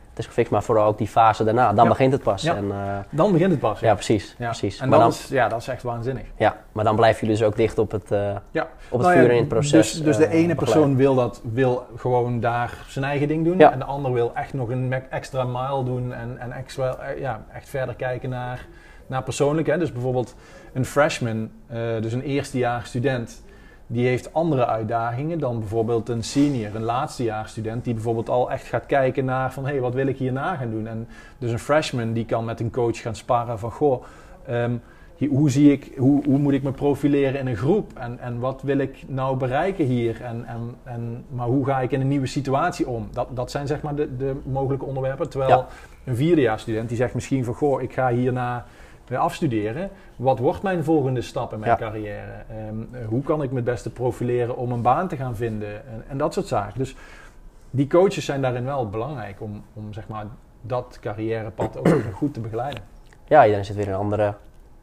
[0.09, 1.73] het is gefixt, maar vooral ook die fase daarna.
[1.73, 1.89] Dan Ja.
[1.89, 2.41] begint het pas.
[2.41, 2.55] Ja.
[2.55, 3.79] En, eh, Dan begint het pas.
[3.79, 4.35] ja, precies.
[4.37, 4.45] Ja.
[4.45, 4.79] precies.
[4.79, 6.23] En maar, dat, dan, is, ja, dat is echt waanzinnig.
[6.37, 8.67] ja, maar dan blijven jullie dus ook dicht op het, Ja.
[8.89, 9.91] op het Nou vuur in het proces.
[9.93, 13.59] Dus, dus de eh, ene persoon wil, dat, wil gewoon daar zijn eigen ding doen.
[13.59, 16.13] En de ander wil echt nog een extra mile doen.
[16.13, 18.65] En, en extra, ja, echt verder kijken naar,
[19.07, 19.67] naar persoonlijk.
[19.67, 19.77] Hè.
[19.77, 20.35] Dus bijvoorbeeld
[20.73, 21.49] een freshman,
[21.99, 23.42] dus een eerstejaars student.
[23.93, 27.83] Die heeft andere uitdagingen dan bijvoorbeeld een senior, een laatstejaarsstudent.
[27.83, 29.65] Die bijvoorbeeld al echt gaat kijken naar van...
[29.65, 30.87] hé, hey, wat wil ik hierna gaan doen?
[30.87, 33.71] En dus een freshman die kan met een coach gaan sparren van...
[33.71, 34.03] goh,
[34.45, 34.75] ehm,
[35.29, 37.91] hoe, zie ik, hoe, hoe moet ik me profileren in een groep?
[37.93, 40.21] En, en wat wil ik nou bereiken hier?
[40.21, 43.07] En, en, en, maar hoe ga ik in een nieuwe situatie om?
[43.11, 45.29] Dat, dat zijn zeg maar de, de mogelijke onderwerpen.
[45.29, 45.67] Terwijl Ja.
[46.03, 47.53] een vierdejaarsstudent die zegt misschien van...
[47.53, 48.65] goh, ik ga hierna
[49.11, 49.89] afstuderen.
[50.15, 51.77] Wat wordt mijn volgende stap in mijn Ja.
[51.77, 52.31] carrière?
[52.49, 55.87] Ehm, eh, hoe kan ik me het beste profileren om een baan te gaan vinden?
[55.87, 56.79] En, en dat soort zaken.
[56.79, 56.95] Dus
[57.69, 60.25] die coaches zijn daarin wel belangrijk om, om zeg maar,
[60.61, 62.83] dat carrièrepad ook goed te begeleiden.
[63.27, 64.33] Ja, iedereen zit weer in een andere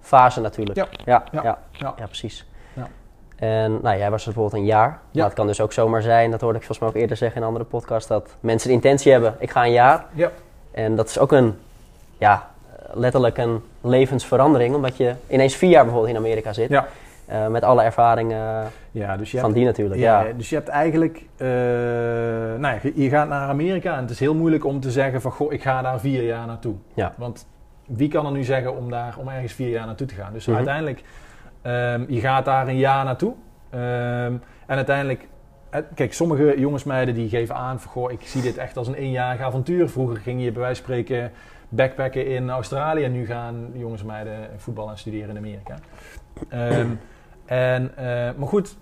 [0.01, 0.79] fase natuurlijk.
[0.79, 0.87] Ja.
[1.05, 1.43] Ja, Ja.
[1.43, 1.59] ja.
[1.73, 1.95] Ja.
[1.99, 2.47] ja, precies.
[2.73, 2.89] Ja.
[3.37, 4.89] En nou, jij was er bijvoorbeeld een jaar.
[4.89, 4.99] Ja.
[5.13, 7.37] Maar het kan dus ook zomaar zijn, dat hoorde ik volgens mij ook eerder zeggen
[7.37, 10.07] in een andere podcast, dat mensen de intentie hebben, ik ga een jaar.
[10.13, 10.31] Ja.
[10.71, 11.59] En dat is ook een,
[12.19, 12.51] ja,
[12.93, 16.69] letterlijk een levensverandering, omdat je ineens vier jaar bijvoorbeeld in Amerika zit.
[16.69, 16.87] Ja.
[17.27, 20.01] Eh, met alle ervaringen Ja, dus je van hebt, die natuurlijk.
[20.01, 21.47] ja, Ja, dus je hebt eigenlijk, eh,
[22.59, 25.21] nou, ja, je- je gaat naar Amerika en het is heel moeilijk om te zeggen
[25.21, 26.75] van, goh, ik ga daar vier jaar naartoe.
[26.95, 27.15] Ja.
[27.17, 27.47] Want
[27.87, 30.33] wie kan er nu zeggen om daar, om ergens vier jaar naartoe te gaan?
[30.33, 30.57] Dus Mhm.
[30.57, 31.03] uiteindelijk,
[31.63, 33.33] ehm, je gaat daar een jaar naartoe.
[33.71, 34.33] Ehm,
[34.67, 35.29] en uiteindelijk,
[35.71, 38.89] eh, kijk, sommige jongens meiden die geven aan van, goh, ik zie dit echt als
[38.89, 39.89] een eenjarig avontuur.
[39.89, 41.31] Vroeger ging je bij wijze van spreken
[41.71, 43.05] backpacken in Australië.
[43.05, 45.75] En nu gaan jongens en meiden voetbal en studeren in Amerika.
[46.49, 46.89] Ehm,
[47.45, 48.05] en, eh,
[48.37, 48.77] maar goed,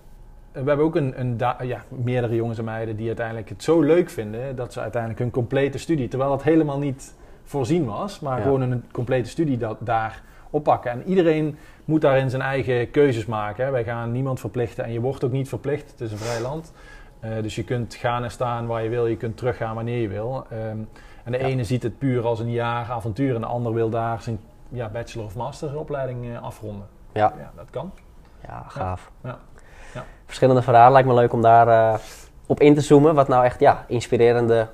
[0.53, 4.11] we hebben ook een, een ja, meerdere jongens en meiden die uiteindelijk het zo leuk
[4.11, 8.42] vinden dat ze uiteindelijk hun complete studie, terwijl dat helemaal niet voorzien was, maar Ja.
[8.42, 10.90] gewoon een complete studie dat, daar oppakken.
[10.90, 13.64] En iedereen moet daarin zijn eigen keuzes maken.
[13.64, 13.70] Hè.
[13.70, 15.90] Wij gaan niemand verplichten en je wordt ook niet verplicht.
[15.90, 16.72] Het is een vrij land.
[17.20, 20.09] Eh, dus je kunt gaan en staan waar je wil, je kunt teruggaan wanneer je
[20.09, 20.46] wil.
[20.51, 20.79] Ehm,
[21.28, 21.50] en de Ja.
[21.52, 24.88] ene ziet het puur als een jaar avontuur en de ander wil daar zijn ja,
[24.88, 26.86] bachelor of master opleiding eh, afronden.
[27.12, 27.32] Ja.
[27.38, 27.92] ja, dat kan.
[28.46, 29.10] ja gaaf.
[29.24, 29.38] Ja.
[29.94, 30.04] Ja.
[30.26, 31.98] Verschillende verhalen, lijkt me leuk om daar eh,
[32.46, 33.14] op in te zoomen.
[33.14, 34.66] Wat nou echt ja, inspirerende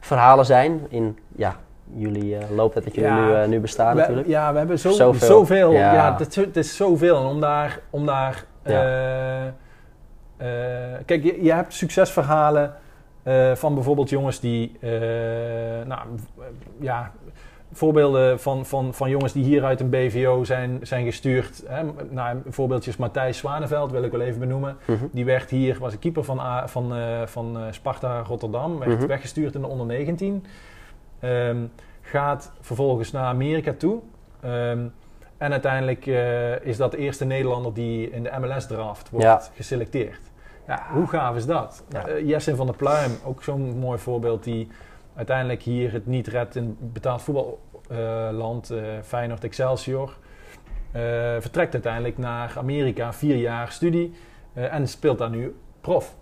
[0.00, 1.54] verhalen zijn in ja,
[1.94, 3.40] jullie uh, looptijd dat jullie Ja.
[3.42, 4.28] nu, nu bestaan We- natuurlijk.
[4.28, 5.26] Ja, we hebben zo, Zoveel.
[5.28, 5.72] zoveel.
[5.72, 6.16] Ja, Ja.
[6.18, 7.16] het, is- het is zoveel.
[7.20, 7.78] En om daar...
[7.90, 9.52] Om daar Ja.
[11.06, 12.74] kijk, je, je hebt succesverhalen
[13.22, 14.72] eh, van bijvoorbeeld jongens die...
[14.80, 14.90] eh,
[15.86, 16.00] nou,
[16.80, 17.12] ja,
[17.72, 21.62] voorbeelden van, van, van jongens die hier uit een BVO zijn, zijn gestuurd.
[21.66, 21.82] Hè.
[22.10, 24.76] Nou, voorbeeldjes Matthijs Zwaneveld wil ik wel even benoemen.
[24.84, 25.04] Mhm.
[25.12, 28.78] Die werd hier, was een keeper van, A- van, eh, van Sparta Rotterdam.
[28.78, 29.06] Werd Mhm.
[29.06, 30.44] weggestuurd in de onder 19.
[31.20, 31.56] Ehm,
[32.00, 33.98] gaat vervolgens naar Amerika toe.
[34.40, 34.78] Ehm,
[35.38, 36.06] en uiteindelijk
[36.62, 39.42] is dat de eerste Nederlander die in de MLS-draft wordt Ja.
[39.54, 40.20] geselecteerd.
[40.72, 41.84] Ja, hoe gaaf is dat?
[41.88, 42.06] Ja.
[42.06, 44.68] Eh, van der Pluim, ook zo'n mooi voorbeeld, die
[45.16, 50.16] uiteindelijk hier het niet redt in betaald voetballand, eh Feyenoord Excelsior.
[50.92, 51.02] Eh,
[51.38, 54.12] vertrekt uiteindelijk naar Amerika, vier jaar studie
[54.52, 56.14] en speelt daar nu prof.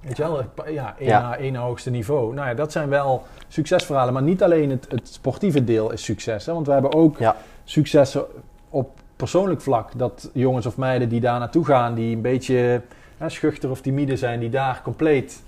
[0.00, 1.20] Weet je wel, ja, één, Ja.
[1.20, 2.34] na één hoogste niveau.
[2.34, 6.46] Nou ja, dat zijn wel succesverhalen, maar niet alleen het, het sportieve deel is succes.
[6.46, 7.36] Hè, want we hebben ook Ja.
[7.64, 8.24] successen
[8.70, 9.98] op persoonlijk vlak.
[9.98, 12.82] Dat jongens of meiden die daar naartoe gaan, die een beetje
[13.22, 15.42] hè, schuchter of timide zijn, die daar compleet,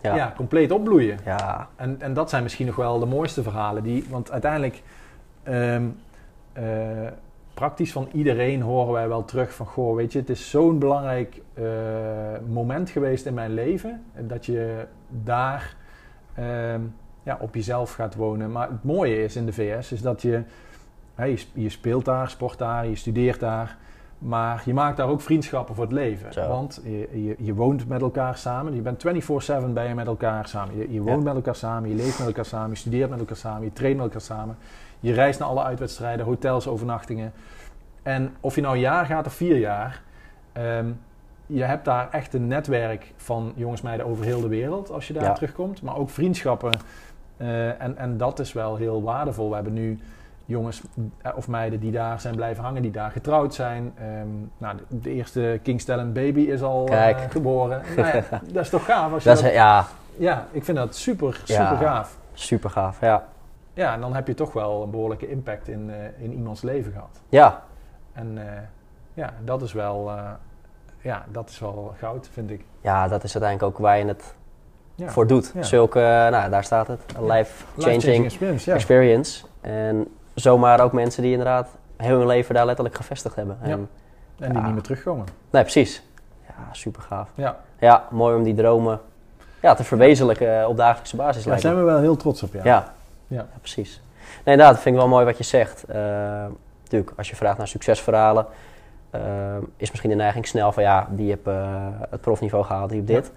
[0.00, 0.14] ja.
[0.14, 0.32] Ja.
[0.36, 1.18] compleet opbloeien.
[1.24, 1.68] Ja.
[1.76, 3.82] En, en dat zijn misschien nog wel de mooiste verhalen.
[3.82, 4.82] Die, want uiteindelijk,
[5.42, 5.84] ehm,
[6.52, 6.64] eh,
[7.54, 9.66] praktisch van iedereen horen wij wel terug van...
[9.66, 11.64] Goh, weet je, het is zo'n belangrijk eh,
[12.48, 14.04] moment geweest in mijn leven...
[14.18, 15.76] dat je daar
[16.34, 16.80] ehm,
[17.22, 18.52] ja, op jezelf gaat wonen.
[18.52, 20.42] Maar het mooie is in de VS, is dat je...
[21.52, 23.76] je speelt daar, sport daar, je studeert daar...
[24.26, 26.32] Maar je maakt daar ook vriendschappen voor het leven.
[26.32, 26.48] Zo.
[26.48, 28.74] Want je, je, je woont met elkaar samen.
[28.74, 30.76] Je bent 24-7 ben je met elkaar samen.
[30.76, 31.24] Je, je woont Ja.
[31.24, 33.96] met elkaar samen, je leeft met elkaar samen, je studeert met elkaar samen, je traint
[33.96, 34.56] met elkaar samen.
[35.00, 37.32] Je reist naar alle uitwedstrijden, hotels, overnachtingen.
[38.02, 40.02] En of je nou een jaar gaat of vier jaar,
[40.52, 40.86] ehm,
[41.46, 45.12] je hebt daar echt een netwerk van jongens meiden over heel de wereld als je
[45.12, 45.32] daar Ja.
[45.32, 45.82] terugkomt.
[45.82, 46.78] Maar ook vriendschappen.
[47.36, 49.48] Eh, en, en dat is wel heel waardevol.
[49.48, 49.98] We hebben nu
[50.44, 50.82] jongens
[51.22, 53.92] eh, of meiden die daar zijn blijven hangen, die daar getrouwd zijn.
[53.98, 54.26] Ehm,
[54.58, 57.82] nou, de, de eerste King's Talent baby is al eh, geboren.
[57.96, 59.12] Nou ja, dat is toch gaaf?
[59.12, 61.70] Als je Dat is, ja, ja, ik vind dat super, Ja.
[61.70, 62.18] super gaaf.
[62.32, 63.00] super gaaf.
[63.00, 63.24] Ja,
[63.74, 66.92] Ja, en dan heb je toch wel een behoorlijke impact in, eh, in iemands leven
[66.92, 67.20] gehad.
[67.28, 67.62] ja
[68.12, 68.38] En
[69.14, 70.10] ja, dat is wel,
[71.00, 72.64] ja, dat is wel goud, vind ik.
[72.80, 74.34] Ja, dat is uiteindelijk ook waar je het
[74.94, 75.08] Ja.
[75.08, 75.52] voor doet.
[75.60, 75.98] Zulke,
[76.30, 78.24] nou daar staat het, life-changing
[78.66, 79.46] experience.
[79.60, 83.58] En zomaar ook mensen die inderdaad heel hun leven daar letterlijk gevestigd hebben.
[83.62, 83.68] Ja.
[83.70, 83.88] En,
[84.38, 84.64] En die Ja.
[84.64, 85.26] niet meer terugkomen.
[85.50, 86.02] Nee, precies.
[86.46, 87.28] Ja, super gaaf.
[87.34, 89.00] Ja, Ja, mooi om die dromen
[89.60, 91.44] ja, te verwezenlijken eh, op dagelijkse basis.
[91.44, 91.70] daar lijkt me.
[91.70, 92.60] zijn we wel heel trots op, ja.
[92.64, 92.92] Ja.
[93.26, 93.36] Ja.
[93.36, 94.00] Ja, precies.
[94.44, 95.84] Nee, inderdaad, vind ik wel mooi wat je zegt.
[95.84, 95.96] Eh,
[96.82, 98.46] natuurlijk, als je vraagt naar succesverhalen,
[99.10, 99.20] eh,
[99.76, 101.44] is misschien de neiging snel van ja, die heb
[102.10, 103.30] het profniveau gehaald, die heb dit.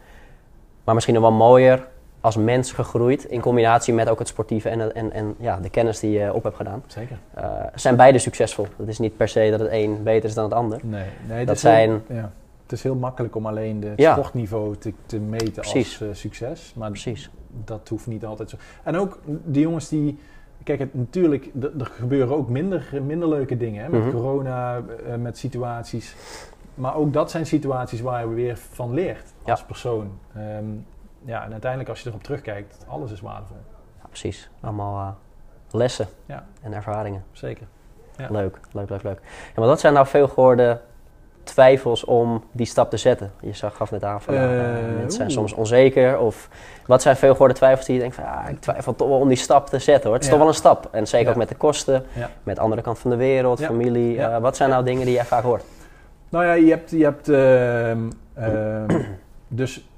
[0.84, 1.88] Maar misschien nog wel mooier
[2.28, 6.00] als mens gegroeid in combinatie met ook het sportieve en, en, en ja, de kennis
[6.00, 6.84] die je op hebt gedaan.
[6.88, 7.18] Zeker.
[7.34, 7.44] Eh,
[7.76, 8.68] zijn beide succesvol.
[8.78, 10.80] Het is niet per se dat het een beter is dan het ander.
[10.84, 12.32] Nee, nee het Dat heel- zijn- ja,
[12.64, 14.12] het is heel makkelijk om alleen de, het Ja.
[14.14, 16.00] sportniveau te, te meten Precies.
[16.00, 16.74] als eh, succes.
[16.76, 17.30] Maar Precies.
[17.66, 18.56] dat hoeft niet altijd zo.
[18.84, 20.18] En ook die jongens die...
[20.64, 23.84] Kijk, het, natuurlijk, er gebeuren ook minder, minder leuke dingen.
[23.84, 24.12] Hè, met Mhm.
[24.12, 26.16] corona, eh, met situaties.
[26.76, 29.52] Maar ook dat zijn situaties waar je weer van leert Ja.
[29.52, 30.10] als persoon.
[30.36, 30.64] Ehm,
[31.28, 33.58] ja, en uiteindelijk als je erop terugkijkt, alles is waardevol.
[34.02, 34.50] Ja, precies.
[34.62, 35.12] Allemaal eh,
[35.72, 36.44] lessen Ja.
[36.62, 37.24] en ervaringen.
[37.32, 37.68] Zeker.
[38.18, 38.28] Ja.
[38.30, 39.20] Leuk, leuk, leuk, leuk.
[39.24, 40.80] Ja, maar wat zijn nou veel gehoorde
[41.44, 43.32] twijfels om die stap te zetten?
[43.42, 46.20] Je zag, gaf net aan van ja, Eh, eh, mensen zijn soms onzeker.
[46.20, 46.50] Of
[46.86, 49.28] wat zijn veel gehoorde twijfels die je denkt van ja, ik twijfel toch wel om
[49.28, 50.14] die stap te zetten hoor.
[50.14, 50.34] Het is Ja.
[50.34, 50.88] toch wel een stap.
[50.92, 51.32] En zeker Ja.
[51.32, 52.30] ook met de kosten, Ja.
[52.44, 54.22] met de andere kant van de wereld, familie.
[54.42, 55.64] Wat zijn nou dingen die jij vaak hoort?
[56.30, 59.04] Nou ja, je hebt, je hebt, ehm, ehm,
[59.48, 59.90] dus,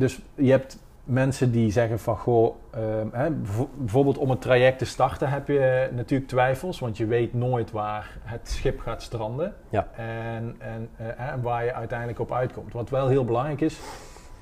[0.00, 4.78] dus je hebt mensen die zeggen van goh, ehm, hè, bijvo- bijvoorbeeld om het traject
[4.78, 9.54] te starten heb je natuurlijk twijfels, want je weet nooit waar het schip gaat stranden
[9.68, 9.88] Ja.
[9.96, 12.72] en, en, eh, waar je uiteindelijk op uitkomt.
[12.72, 13.80] Wat wel heel belangrijk is,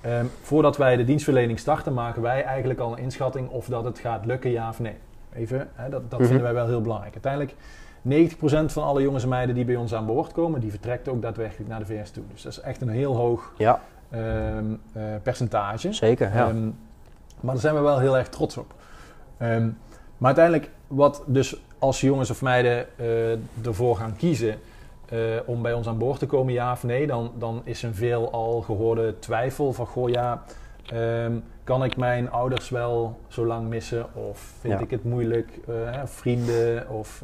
[0.00, 3.98] ehm, voordat wij de dienstverlening starten, maken wij eigenlijk al een inschatting of dat het
[3.98, 4.94] gaat lukken, ja of nee.
[5.34, 6.28] Even, hè, dat, dat Mhm.
[6.28, 7.12] vinden wij wel heel belangrijk.
[7.12, 7.54] Uiteindelijk
[8.02, 11.22] 90% van alle jongens en meiden die bij ons aan boord komen, die vertrekt ook
[11.22, 12.22] daadwerkelijk naar de VS toe.
[12.32, 15.92] Dus dat is echt een heel hoog Ja, ehm, eh, percentage.
[15.92, 16.34] zeker.
[16.34, 16.48] Ja.
[16.48, 16.64] Ehm,
[17.40, 18.74] maar daar zijn we wel heel erg trots op.
[19.38, 19.68] Ehm,
[20.18, 24.54] maar uiteindelijk, wat dus als jongens of meiden eh, ervoor gaan kiezen
[25.08, 27.94] eh, om bij ons aan boord te komen, ja of nee, dan, dan is een
[27.94, 30.42] veel al gehoorde twijfel van, goh ja,
[31.64, 34.14] kan ik mijn ouders wel zo lang missen?
[34.14, 34.80] Of vind Ja.
[34.80, 35.58] ik het moeilijk?
[35.66, 36.88] hè, vrienden?
[36.88, 37.22] Of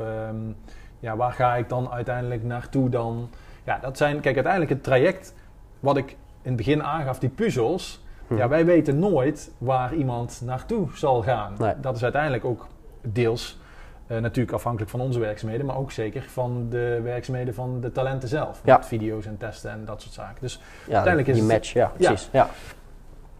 [1.00, 3.30] ja, waar ga ik dan uiteindelijk naartoe dan?
[3.64, 5.34] Ja, dat zijn, kijk, uiteindelijk het traject
[5.80, 6.16] wat ik
[6.48, 8.02] het begin aangaf, die puzzels.
[8.26, 8.36] Hm.
[8.36, 11.54] Ja, wij weten nooit waar iemand naartoe zal gaan.
[11.58, 11.74] Nee.
[11.80, 12.66] Dat is uiteindelijk ook
[13.02, 13.58] deels
[14.06, 18.28] eh, natuurlijk afhankelijk van onze werkzaamheden, maar ook zeker van de werkzaamheden van de talenten
[18.28, 18.60] zelf.
[18.64, 18.76] Ja.
[18.76, 20.36] Met video's en testen en dat soort zaken.
[20.40, 22.08] Dus, ja, uiteindelijk is die match, ja, Ja.
[22.08, 22.28] precies.
[22.32, 22.48] Ja.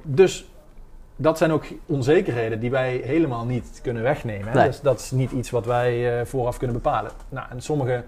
[0.03, 0.49] dus
[1.17, 4.49] dat zijn ook onzekerheden die wij helemaal niet kunnen wegnemen.
[4.49, 4.55] Hè?
[4.55, 4.67] Nee.
[4.67, 7.11] Dus dat is niet iets wat wij eh, vooraf kunnen bepalen.
[7.29, 8.05] Nou, en sommige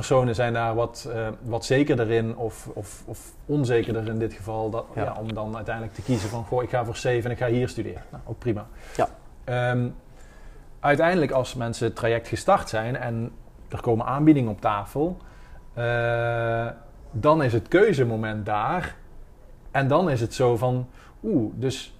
[0.00, 4.70] personen zijn daar wat, eh, wat zekerder in of, of, of onzekerder in dit geval.
[4.70, 5.02] Dat, Ja.
[5.02, 5.16] ja.
[5.18, 7.68] om dan uiteindelijk te kiezen van, goh, ik ga voor C en ik ga hier
[7.68, 8.02] studeren.
[8.10, 8.66] Nou, ook prima.
[8.96, 9.08] Ja.
[9.44, 9.88] Ehm,
[10.80, 13.32] uiteindelijk als mensen het traject gestart zijn en
[13.68, 15.16] er komen aanbiedingen op tafel,
[15.74, 16.66] eh,
[17.10, 18.96] dan is het keuzemoment daar.
[19.70, 20.88] En dan is het zo van,
[21.22, 21.96] oeh, dus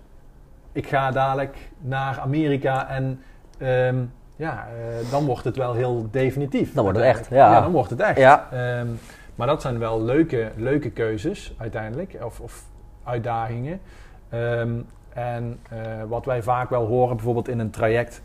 [0.72, 3.22] ik ga dadelijk naar Amerika en
[3.58, 4.04] ehm,
[4.40, 6.72] ja, eh, dan wordt het wel heel definitief.
[6.72, 7.60] Dan wordt het echt, ja.
[7.60, 8.18] dan wordt het echt.
[8.18, 8.48] Ja.
[8.52, 8.86] Ehm,
[9.34, 12.64] maar dat zijn wel leuke, leuke keuzes uiteindelijk, of, of
[13.04, 13.80] uitdagingen.
[14.28, 14.70] Ehm,
[15.12, 18.22] en eh, wat wij vaak wel horen, bijvoorbeeld in een traject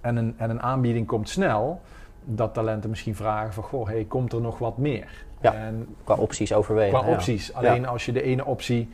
[0.00, 1.80] en een, en een aanbieding komt snel,
[2.24, 5.24] dat talenten misschien vragen van, goh, hey, komt er nog wat meer?
[5.40, 5.54] Ja.
[5.54, 6.98] En Qua opties overwegen.
[6.98, 7.12] qua ja.
[7.12, 7.54] opties.
[7.54, 8.90] Alleen als je de ene optie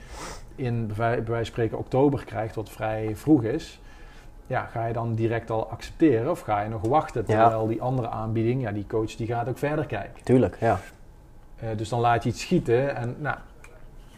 [0.54, 3.80] in bij wijze van spreken oktober krijgt, wat vrij vroeg is,
[4.48, 7.42] ja, ga je dan direct al accepteren of ga je nog wachten Ja.
[7.42, 10.22] terwijl die andere aanbieding, ja, die coach die gaat ook verder kijken.
[10.24, 10.78] Tuurlijk, ja.
[11.56, 13.36] Eh, dus dan laat je iets schieten en nou,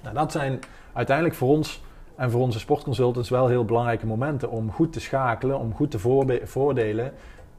[0.03, 0.59] nou, dat zijn
[0.93, 1.83] uiteindelijk voor ons
[2.17, 5.99] en voor onze sportconsultants wel heel belangrijke momenten om goed te schakelen, om goed te
[5.99, 7.13] voorbe- voordelen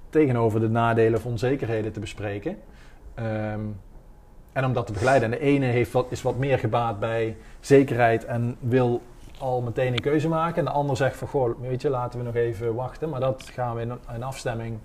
[0.09, 2.57] tegenover de nadelen of onzekerheden te bespreken.
[3.13, 3.59] Ehm,
[4.53, 5.31] en om dat te begeleiden.
[5.31, 9.01] En de ene heeft wat, is wat meer gebaat bij zekerheid en wil
[9.41, 10.57] al meteen een keuze maken.
[10.57, 13.09] En de ander zegt van, goh, weet je, laten we nog even wachten.
[13.09, 14.79] Maar dat gaan we in, in afstemming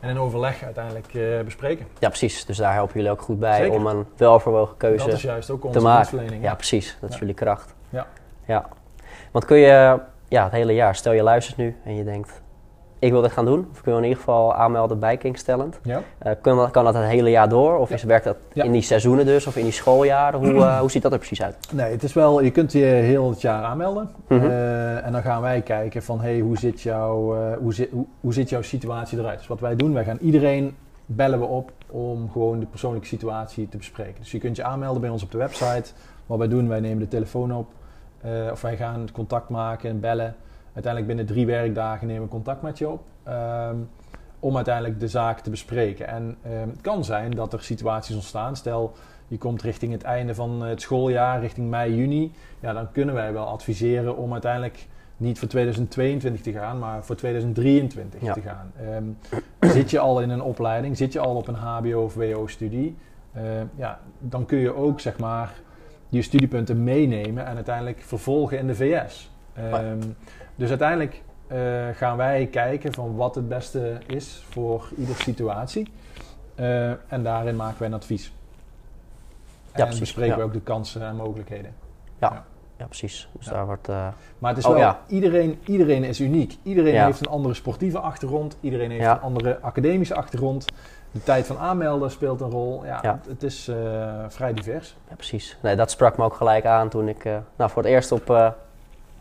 [0.00, 1.86] en in overleg uiteindelijk eh, bespreken.
[1.98, 2.44] Ja, precies.
[2.44, 3.74] Dus daar helpen jullie ook goed bij Zeker.
[3.74, 6.40] om een weloverwogen keuze Dat is juist ook onze te maken.
[6.40, 6.96] Ja, precies.
[7.00, 7.74] Dat is jullie kracht.
[7.88, 8.06] Ja.
[8.46, 8.68] ja.
[9.30, 12.41] Want kun je ja, het hele jaar, stel je luistert nu en je denkt,
[13.02, 13.68] ik wil dit gaan doen.
[13.72, 15.78] Of kun je in ieder geval aanmelden bij Kings Talent.
[15.82, 16.00] Ja.
[16.18, 17.78] Eh, kan, dat, kan dat het hele jaar door?
[17.78, 17.94] Of Ja.
[17.94, 18.64] is, werkt dat Ja.
[18.64, 19.46] in die seizoenen dus?
[19.46, 20.38] Of in die schooljaren?
[20.40, 21.56] Hoe, eh, hoe ziet dat er precies uit?
[21.72, 24.10] Nee, het is wel, je kunt je heel het jaar aanmelden.
[24.28, 24.44] Mhm.
[24.44, 28.32] Eh, en dan gaan wij kijken van, hey, hoe, zit jouw, hoe, zit, hoe, hoe
[28.32, 29.38] zit jouw situatie eruit?
[29.38, 33.68] Dus wat wij doen, wij gaan iedereen bellen we op om gewoon de persoonlijke situatie
[33.68, 34.14] te bespreken.
[34.18, 35.90] Dus je kunt je aanmelden bij ons op de website.
[36.26, 37.66] Wat wij doen, wij nemen de telefoon op.
[38.52, 40.34] of wij gaan contact maken en bellen.
[40.74, 43.02] Uiteindelijk binnen drie werkdagen nemen we contact met je op.
[43.22, 43.76] ehm,
[44.40, 46.08] om uiteindelijk de zaak te bespreken.
[46.08, 48.56] En ehm, het kan zijn dat er situaties ontstaan.
[48.56, 48.92] Stel,
[49.28, 52.32] je komt richting het einde van het schooljaar, richting mei, juni.
[52.60, 57.16] Ja, dan kunnen wij wel adviseren om uiteindelijk niet voor 2022 te gaan, maar voor
[57.16, 58.32] 2023 Ja.
[58.32, 58.72] te gaan.
[58.80, 62.96] Ehm, zit je al in een opleiding, zit je al op een HBO of WO-studie,
[63.76, 65.52] ja, dan kun je ook zeg maar
[66.08, 69.30] je studiepunten meenemen en uiteindelijk vervolgen in de VS.
[69.54, 69.98] Ehm,
[70.54, 71.58] dus uiteindelijk eh,
[71.94, 75.92] gaan wij kijken van wat het beste is voor iedere situatie.
[76.54, 78.32] Eh, en daarin maken wij een advies.
[79.74, 80.38] Ja, en precies, bespreken ja.
[80.38, 81.74] we ook de kansen en mogelijkheden.
[82.76, 83.28] Ja, precies.
[83.32, 83.52] Dus Ja.
[83.52, 83.88] daar wordt...
[83.88, 85.00] eh, Maar het is Oh, wel, ja.
[85.06, 86.56] iedereen, iedereen is uniek.
[86.62, 87.04] Iedereen Ja.
[87.04, 88.56] heeft een andere sportieve achtergrond.
[88.60, 89.12] Iedereen heeft Ja.
[89.14, 90.64] een andere academische achtergrond.
[91.10, 92.84] De tijd van aanmelden speelt een rol.
[92.84, 93.20] Ja, Ja.
[93.28, 93.70] Het, is
[94.28, 94.96] vrij divers.
[95.08, 95.58] Ja, precies.
[95.62, 97.24] Nee, dat sprak me ook gelijk aan toen ik
[97.56, 98.54] nou, voor het eerst op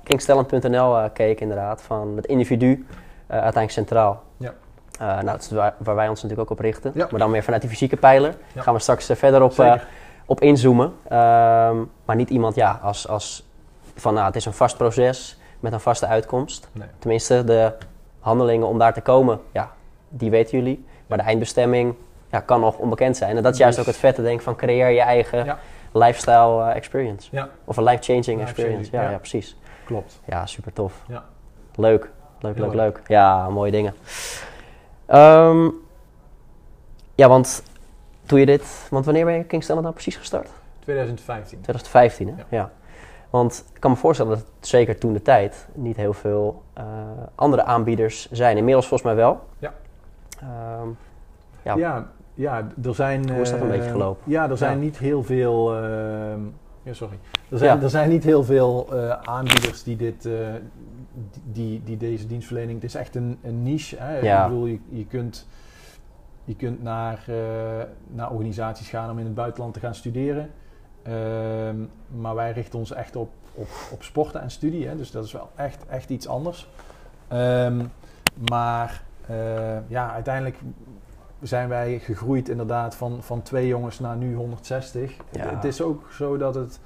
[0.03, 1.81] kingstellend.nl eh, keek inderdaad.
[1.81, 2.85] Van het individu
[3.27, 4.23] eh, uiteindelijk centraal.
[4.37, 4.53] Ja.
[4.99, 6.91] Eh, nou, dat is waar, waar wij ons natuurlijk ook op richten.
[6.95, 7.07] Ja.
[7.11, 8.35] Maar dan meer vanuit die fysieke pijler.
[8.53, 8.61] Ja.
[8.61, 9.79] Gaan we straks verder op,
[10.25, 10.93] op inzoomen.
[11.07, 13.49] Ehm, maar niet iemand ja, als, als
[13.95, 16.69] van nou, het is een vast proces met een vaste uitkomst.
[16.71, 16.87] Nee.
[16.99, 17.73] Tenminste, de
[18.19, 19.71] handelingen om daar te komen, ja,
[20.09, 20.85] die weten jullie.
[21.07, 21.95] Maar de eindbestemming
[22.31, 23.37] ja, kan nog onbekend zijn.
[23.37, 25.59] En dat is juist Dus- ook het vette, denk ik, van creëer je eigen Ja.
[25.91, 27.27] lifestyle experience.
[27.31, 27.49] Ja.
[27.65, 28.91] Of een life-changing experience.
[28.91, 29.09] Ja.
[29.09, 29.17] ja.
[29.17, 29.57] precies.
[29.91, 30.19] Klopt.
[30.25, 31.03] Ja, super tof.
[31.07, 31.23] Ja.
[31.75, 32.73] Leuk, leuk, leuk, leuk.
[32.73, 33.01] leuk.
[33.07, 33.93] Ja, mooie dingen.
[35.05, 35.69] Ehm,
[37.15, 37.63] ja, want
[38.25, 38.87] toen je dit...
[38.89, 40.49] Want wanneer ben je Talent nou precies gestart?
[40.79, 41.61] 2015.
[41.61, 42.33] 2015, hè?
[42.37, 42.45] Ja.
[42.49, 42.69] Ja.
[43.29, 46.83] Want ik kan me voorstellen dat zeker toen de tijd niet heel veel eh,
[47.35, 48.57] andere aanbieders zijn.
[48.57, 49.39] Inmiddels volgens mij wel.
[49.59, 49.73] Ja.
[50.39, 50.87] Ehm,
[51.63, 51.75] Ja.
[51.75, 53.29] Ja, ja, er zijn...
[53.31, 54.31] Hoe is dat een eh, beetje gelopen?
[54.31, 54.83] Ja, er zijn Ja.
[54.83, 55.75] niet heel veel...
[55.75, 56.39] ehm,
[56.83, 57.19] ja, sorry.
[57.49, 57.83] Er zijn, Ja.
[57.83, 60.33] er zijn niet heel veel eh, aanbieders die, dit, eh,
[61.51, 62.81] die, die deze dienstverlening...
[62.81, 63.95] Het is echt een, een niche.
[63.99, 64.19] Hè?
[64.19, 64.43] Ja.
[64.43, 65.47] Ik bedoel, je, je kunt,
[66.43, 67.35] je kunt naar, eh,
[68.07, 70.49] naar organisaties gaan om in het buitenland te gaan studeren.
[71.03, 71.75] Ehm,
[72.07, 74.87] maar wij richten ons echt op, op, op sporten en studie.
[74.87, 74.97] Hè?
[74.97, 76.69] Dus dat is wel echt, echt iets anders.
[77.27, 77.81] Ehm,
[78.49, 79.03] maar
[79.87, 80.57] ja, uiteindelijk
[81.41, 85.15] zijn wij gegroeid inderdaad van, van twee jongens naar nu 160.
[85.31, 85.49] Ja.
[85.49, 86.79] Het is ook zo dat het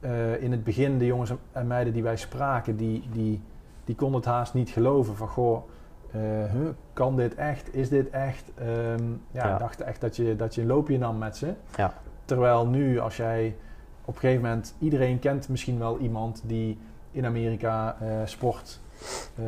[0.00, 3.40] eh, in het begin de jongens en meiden die wij spraken, die, die,
[3.84, 5.62] die konden het haast niet geloven van goh,
[6.10, 6.20] eh,
[6.52, 7.74] huh, kan dit echt?
[7.74, 8.44] Is dit echt?
[8.54, 9.58] Ehm, ja, Ja.
[9.58, 11.54] dachten echt dat je, dat je een loopje nam met ze.
[11.76, 11.92] Ja.
[12.24, 13.56] Terwijl nu, als jij
[14.04, 16.78] op een gegeven moment, iedereen kent misschien wel iemand die
[17.10, 18.80] in Amerika eh, sport,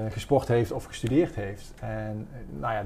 [0.09, 1.73] gesport heeft of gestudeerd heeft.
[1.81, 2.83] En eh, nou ja,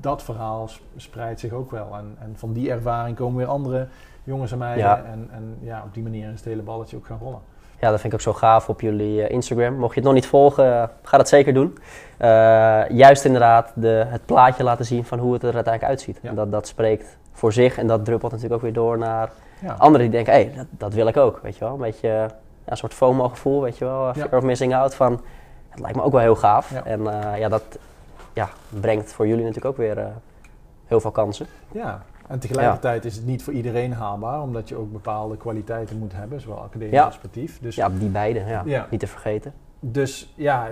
[0.00, 1.88] dat verhaal sp- spreidt zich ook wel.
[1.96, 3.86] En, en van die ervaring komen weer andere
[4.24, 4.84] jongens en meiden.
[4.84, 5.02] Ja.
[5.12, 7.40] En, en ja, op die manier is het hele balletje ook gaan rollen.
[7.80, 9.74] Ja, dat vind ik ook zo gaaf op jullie eh, Instagram.
[9.74, 11.78] Mocht je het nog niet volgen, eh, ga dat zeker doen.
[12.16, 12.28] Eh,
[12.88, 16.18] juist inderdaad de, het plaatje laten zien van hoe het er uiteindelijk uitziet.
[16.22, 16.28] Ja.
[16.28, 19.72] En dat, dat spreekt voor zich en dat druppelt natuurlijk ook weer door naar Ja,
[19.72, 21.72] anderen die denken, hé, hey, dat, dat wil ik ook, weet je wel.
[21.74, 22.14] Een beetje eh,
[22.64, 24.08] ja, een soort FOMO-gevoel, weet je wel.
[24.08, 24.14] eh.
[24.14, 25.20] Fear of missing out van,
[25.72, 26.70] het lijkt me ook wel heel gaaf.
[26.70, 26.84] Ja.
[26.84, 27.62] En eh, ja, dat
[28.32, 30.06] ja, brengt voor jullie natuurlijk ook weer eh,
[30.86, 31.46] heel veel kansen.
[31.72, 32.02] ja.
[32.28, 36.40] En tegelijkertijd is het niet voor iedereen haalbaar, omdat je ook bepaalde kwaliteiten moet hebben,
[36.40, 37.58] zowel academisch als sportief.
[37.60, 39.52] Dus Ja, die beide, ja, niet te vergeten.
[39.80, 40.68] Dus ja,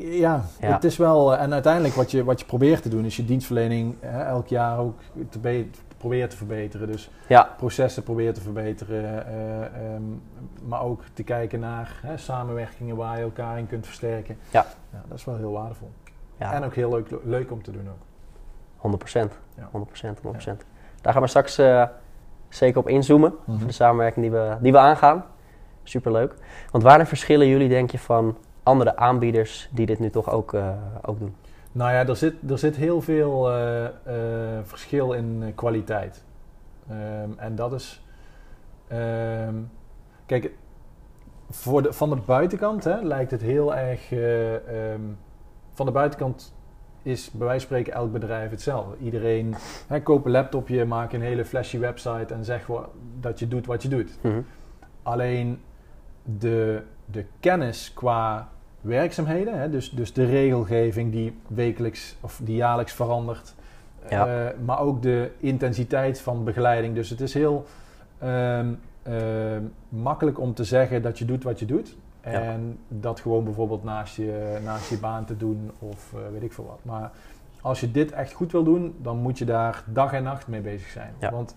[0.00, 1.34] ja, het is wel.
[1.34, 4.46] eh, En uiteindelijk wat je, wat je probeert te doen, is je dienstverlening hè, elk
[4.46, 4.98] jaar ook
[5.30, 5.66] te be-
[6.00, 6.86] proberen te verbeteren.
[6.86, 9.26] Dus Ja, processen proberen te verbeteren.
[9.26, 10.02] eh, ehm,
[10.68, 14.36] maar ook te kijken naar hè, samenwerkingen waar je elkaar in kunt versterken.
[14.50, 14.66] Ja.
[15.08, 15.90] dat is wel heel waardevol.
[16.36, 16.52] ja.
[16.52, 18.02] En ook heel leuk, leuk om te doen ook.
[18.76, 19.38] 100%.
[19.56, 19.68] Ja.
[19.70, 20.64] 100%, 100%.
[21.00, 21.84] Daar gaan we straks eh,
[22.48, 23.34] zeker op inzoomen.
[23.44, 23.66] Mhm.
[23.66, 25.24] De samenwerking die we, die we aangaan.
[25.82, 26.34] Superleuk.
[26.70, 30.68] Want waarin verschillen jullie, denk je, van andere aanbieders die dit nu toch ook, eh,
[31.02, 31.36] ook doen?
[31.72, 33.92] Nou ja, er zit, er zit heel veel eh, eh,
[34.64, 36.24] verschil in eh, kwaliteit.
[36.88, 38.02] Ehm, en dat is.
[38.88, 39.54] ehm,
[40.26, 40.50] kijk,
[41.50, 44.12] voor de, van de buitenkant hè, lijkt het heel erg.
[44.12, 44.54] eh,
[44.92, 45.00] ehm,
[45.72, 46.54] van de buitenkant
[47.02, 48.96] is bij wijze van spreken elk bedrijf hetzelfde.
[49.04, 49.54] Iedereen
[49.86, 52.88] hè, koop een laptopje, maak een hele flashy website en zeg wa-
[53.20, 54.18] dat je doet wat je doet.
[54.22, 54.40] Mhm.
[55.02, 55.62] Alleen
[56.22, 58.48] de, de kennis qua
[58.80, 63.54] werkzaamheden, hè, dus, dus de regelgeving die wekelijks of die jaarlijks verandert,
[64.08, 64.26] Ja.
[64.26, 66.94] eh, maar ook de intensiteit van begeleiding.
[66.94, 67.66] Dus het is heel
[68.18, 68.72] ehm,
[69.02, 71.96] ehm, makkelijk om te zeggen dat je doet wat je doet.
[72.24, 72.30] Ja.
[72.30, 76.52] En dat gewoon bijvoorbeeld naast je, naast je baan te doen of eh, weet ik
[76.52, 76.78] veel wat.
[76.82, 77.10] Maar
[77.60, 80.60] als je dit echt goed wil doen, dan moet je daar dag en nacht mee
[80.60, 81.12] bezig zijn.
[81.18, 81.30] Ja.
[81.30, 81.56] Want,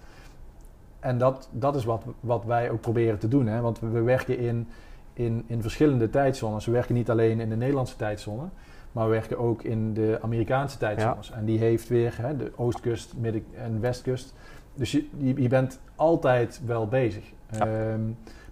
[0.99, 3.47] en dat, dat is wat, wat wij ook proberen te doen.
[3.47, 3.61] Hè?
[3.61, 4.67] Want we, we werken in,
[5.13, 6.65] in, in verschillende tijdzones.
[6.65, 8.47] We werken niet alleen in de Nederlandse tijdzone,
[8.91, 11.31] maar we werken ook in de Amerikaanse tijdzones.
[11.31, 14.33] En die heeft weer hè, de oostkust, midden- en westkust.
[14.73, 17.31] Dus je, je, je bent altijd wel bezig.
[17.51, 17.67] Ja.
[17.67, 18.01] Ehm,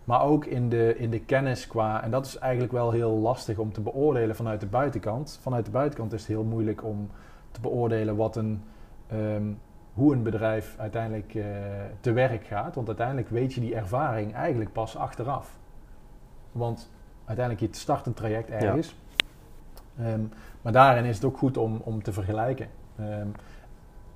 [0.04, 3.58] maar ook in de, in de kennis qua, en dat is eigenlijk wel heel lastig
[3.58, 5.40] om te beoordelen vanuit de buitenkant.
[5.42, 7.10] Vanuit de buitenkant is het heel moeilijk om
[7.52, 8.64] te beoordelen wat een,
[9.08, 9.44] ehm,
[9.94, 11.44] hoe een bedrijf uiteindelijk eh,
[12.00, 12.76] te werk gaat.
[12.76, 15.60] Want uiteindelijk weet je die ervaring eigenlijk pas achteraf.
[16.52, 16.90] Want
[17.26, 18.96] uiteindelijk je start een traject ergens.
[20.00, 20.22] Ehm,
[20.62, 22.68] maar daarin is het ook goed om, om te vergelijken.
[23.00, 23.28] Ehm,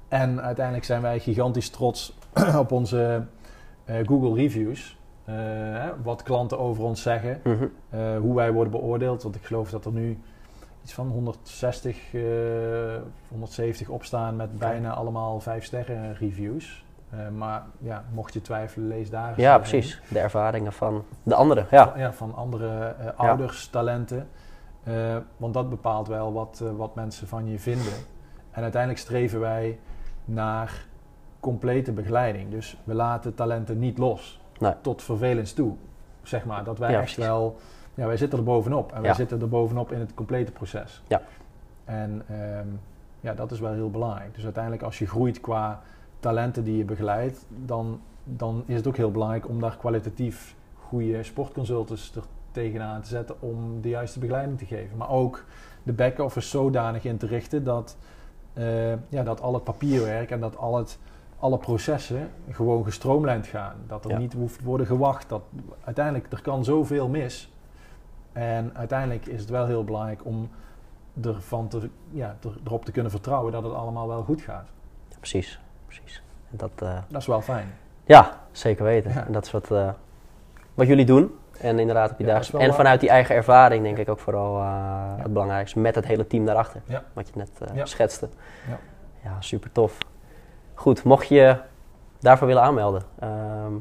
[0.07, 2.17] en uiteindelijk zijn wij gigantisch trots
[2.63, 3.25] op onze
[3.86, 4.97] eh, Google reviews.
[5.25, 7.65] Eh, wat klanten over ons zeggen, Mhm.
[7.89, 9.23] eh, hoe wij worden beoordeeld.
[9.23, 10.19] Want ik geloof dat er nu
[10.83, 12.21] iets van 160, eh
[13.29, 16.84] 170 opstaan met bijna allemaal 5 sterren reviews.
[17.18, 20.01] Eh, maar ja, mocht je twijfelen, lees daar eens Ja, precies.
[20.07, 21.68] De ervaringen van de anderen.
[21.72, 21.93] Ja.
[21.97, 24.28] Ja, van andere eh, ouders, talenten.
[24.84, 27.93] Eh, want dat bepaalt wel wat, wat mensen van je vinden.
[28.51, 29.80] En uiteindelijk streven wij
[30.26, 30.86] naar
[31.39, 32.51] complete begeleiding.
[32.51, 34.41] Dus we laten talenten niet los.
[34.59, 34.74] Nee.
[34.82, 35.76] Tot vervelens toe.
[36.24, 37.57] Zeg maar, dat wij Ja, echt wel...
[37.93, 38.91] Ja, wij zitten er bovenop.
[38.91, 41.03] En wij zitten er bovenop in het complete proces.
[41.07, 41.22] Ja.
[41.86, 42.68] En ehm,
[43.20, 44.36] ja, dat is wel heel belangrijk.
[44.36, 45.82] Dus uiteindelijk als je groeit qua
[46.26, 47.45] talenten die je begeleidt...
[47.65, 53.07] dan, dan is het ook heel belangrijk om daar kwalitatief goede sportconsultants er tegenaan te
[53.07, 53.41] zetten...
[53.41, 54.97] om de juiste begeleiding te geven.
[54.97, 55.45] Maar ook
[55.84, 57.97] de back-office zodanig in te richten dat,
[58.53, 60.99] eh, ja, dat al het papierwerk en dat al het,
[61.39, 63.76] alle processen gewoon gestroomlijnd gaan.
[63.88, 64.17] Dat er Ja.
[64.17, 65.30] niet hoeft te worden gewacht.
[65.30, 65.41] Dat,
[65.84, 67.51] uiteindelijk, er kan zoveel mis.
[68.34, 70.49] En uiteindelijk is het wel heel belangrijk om
[71.21, 74.67] ervan te, ja, er, erop te kunnen vertrouwen dat het allemaal wel goed gaat.
[75.09, 75.59] Ja, precies.
[75.99, 76.21] Precies.
[76.51, 77.73] En dat, eh, Dat is wel fijn.
[78.05, 79.11] ja, zeker weten.
[79.13, 79.25] Ja.
[79.25, 79.89] En dat is wat, eh,
[80.73, 81.35] wat jullie doen.
[81.59, 84.67] En inderdaad op je Ja, En vanuit die eigen ervaring denk ik ook vooral eh,
[85.17, 85.79] het belangrijkste.
[85.79, 86.81] Met het hele team daarachter.
[87.13, 87.49] Wat je net
[87.87, 88.29] schetste.
[88.69, 88.77] Ja.
[89.23, 89.97] ja, super tof.
[90.73, 91.57] Goed, mocht je
[92.19, 93.01] daarvoor willen aanmelden.
[93.19, 93.73] ehm,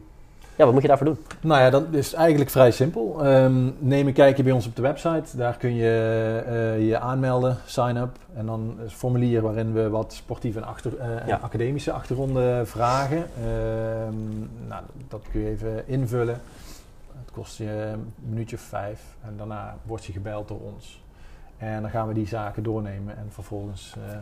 [0.57, 1.19] ja, wat moet je daarvoor doen?
[1.41, 3.25] Nou ja, dat is eigenlijk vrij simpel.
[3.25, 5.37] Ehm, neem een kijkje bij ons op de website.
[5.37, 8.19] Daar kun je eh, je aanmelden, sign up.
[8.35, 11.39] En dan is een formulier waarin we wat sportieve en, achter, eh, Ja.
[11.43, 13.17] academische achtergronden vragen.
[13.17, 14.39] Ehm,
[14.69, 16.41] nou, dat kun je even invullen.
[17.19, 19.03] Het kost je een minuutje of vijf.
[19.25, 21.03] En daarna word je gebeld door ons.
[21.57, 23.17] En dan gaan we die zaken doornemen.
[23.17, 24.17] En vervolgens eh,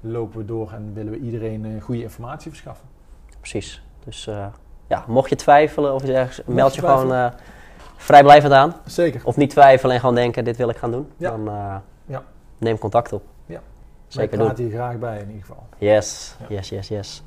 [0.00, 2.88] lopen we door en willen we iedereen goede informatie verschaffen.
[3.40, 3.82] Precies.
[4.04, 4.28] Dus
[4.90, 7.26] ja, mocht je twijfelen of iets ergens, meld je je gewoon eh
[7.96, 8.74] vrijblijvend aan.
[8.84, 9.20] Zeker.
[9.24, 11.10] Of niet twijfelen en gewoon denken, dit wil ik gaan doen.
[11.16, 11.30] Ja.
[11.30, 11.74] Dan eh,
[12.06, 12.22] Ja.
[12.58, 13.22] neem contact op.
[13.46, 13.60] Ja.
[14.08, 14.46] Zeker doen.
[14.46, 15.62] praten hier graag bij in ieder geval.
[15.78, 16.46] Yes, Ja.
[16.56, 17.22] yes, yes, yes.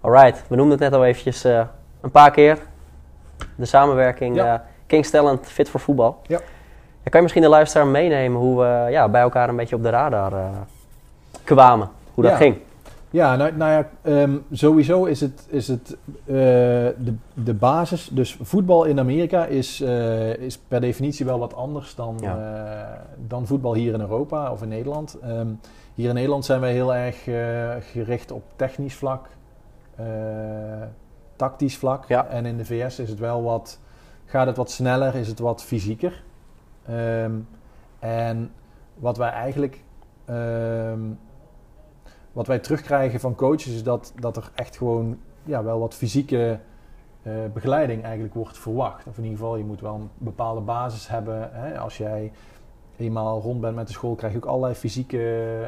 [0.00, 1.62] Alright, we noemden het net al eventjes eh,
[2.00, 2.58] een paar keer.
[3.54, 4.64] De samenwerking Ja.
[4.86, 6.20] Kings Talent Fit voor Voetbal.
[6.26, 6.38] Ja.
[7.02, 9.90] Kan je misschien de luisteraar meenemen hoe we ja, bij elkaar een beetje op de
[9.90, 10.32] radar
[11.44, 11.90] kwamen?
[12.14, 12.56] Hoe dat ging?
[13.12, 16.34] Ja, nou, nou ja, ehm, sowieso is het, is het eh,
[16.98, 18.08] de, de basis.
[18.12, 22.36] Dus voetbal in Amerika is, eh, is per definitie wel wat anders dan, Ja.
[22.36, 25.18] eh, dan voetbal hier in Europa of in Nederland.
[25.22, 25.48] Ehm,
[25.94, 27.22] hier in Nederland zijn wij heel erg
[27.92, 29.28] gericht op technisch vlak,
[31.36, 32.04] tactisch vlak.
[32.08, 32.26] Ja.
[32.26, 33.80] En in de VS is het wel wat,
[34.24, 36.22] gaat het wat sneller, is het wat fysieker.
[36.86, 37.32] Ehm,
[37.98, 38.50] en
[38.94, 39.82] wat wij eigenlijk
[42.32, 46.58] wat wij terugkrijgen van coaches is dat, dat er echt gewoon ja, wel wat fysieke
[47.22, 49.06] eh, begeleiding eigenlijk wordt verwacht.
[49.06, 51.48] Of in ieder geval, je moet wel een bepaalde basis hebben.
[51.52, 51.78] Hè?
[51.78, 52.32] Als jij
[52.96, 55.18] eenmaal rond bent met de school, krijg je ook allerlei fysieke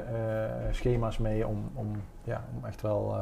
[0.07, 1.87] eh, schema's mee om, om,
[2.25, 3.15] ja, om echt wel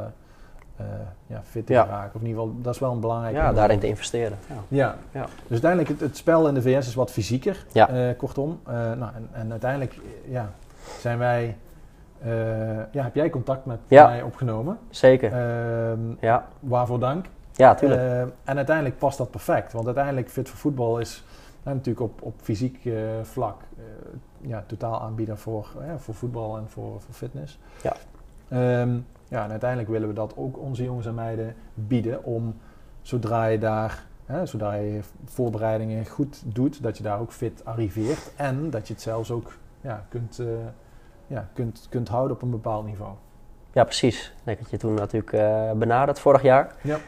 [0.76, 0.84] eh,
[1.26, 1.84] ja, fit te Ja.
[1.84, 2.14] raken.
[2.14, 4.38] Of in ieder geval, dat is wel een belangrijk Ja, daarin te investeren.
[4.48, 4.54] Ja.
[4.68, 4.96] ja.
[5.12, 5.22] Ja.
[5.42, 8.14] dus uiteindelijk het, het spel in de VS is wat fysieker, Ja.
[8.16, 8.60] kortom.
[8.64, 10.50] Nou, en, en uiteindelijk ja,
[10.98, 11.56] zijn wij,
[12.22, 14.06] eh, ja, heb jij contact met Ja.
[14.08, 14.78] mij opgenomen.
[14.90, 15.32] Zeker.
[15.32, 16.46] Ehm, ja.
[16.60, 17.26] waarvoor dank.
[17.52, 18.00] ja, tuurlijk.
[18.00, 21.24] Eh, en uiteindelijk past dat perfect, want uiteindelijk Fit voor Voetbal is
[21.62, 23.84] natuurlijk op, op fysiek eh, vlak eh,
[24.48, 25.66] ja, totaal aanbieder voor,
[25.96, 27.58] voor voetbal en voor, voor fitness.
[27.82, 27.92] Ja.
[28.48, 28.98] Ehm,
[29.28, 32.54] ja, en uiteindelijk willen we dat ook onze jongens en meiden bieden om
[33.02, 38.32] zodra je daar, hè, zodra je voorbereidingen goed doet, dat je daar ook fit arriveert
[38.36, 40.48] en dat je het zelfs ook ja, kunt, uh,
[41.30, 43.10] ja, kunt, kunt houden op een bepaald niveau.
[43.72, 44.32] Ja, precies.
[44.44, 46.74] Ik je toen natuurlijk uh, benaderd vorig jaar.
[46.80, 46.98] Ja.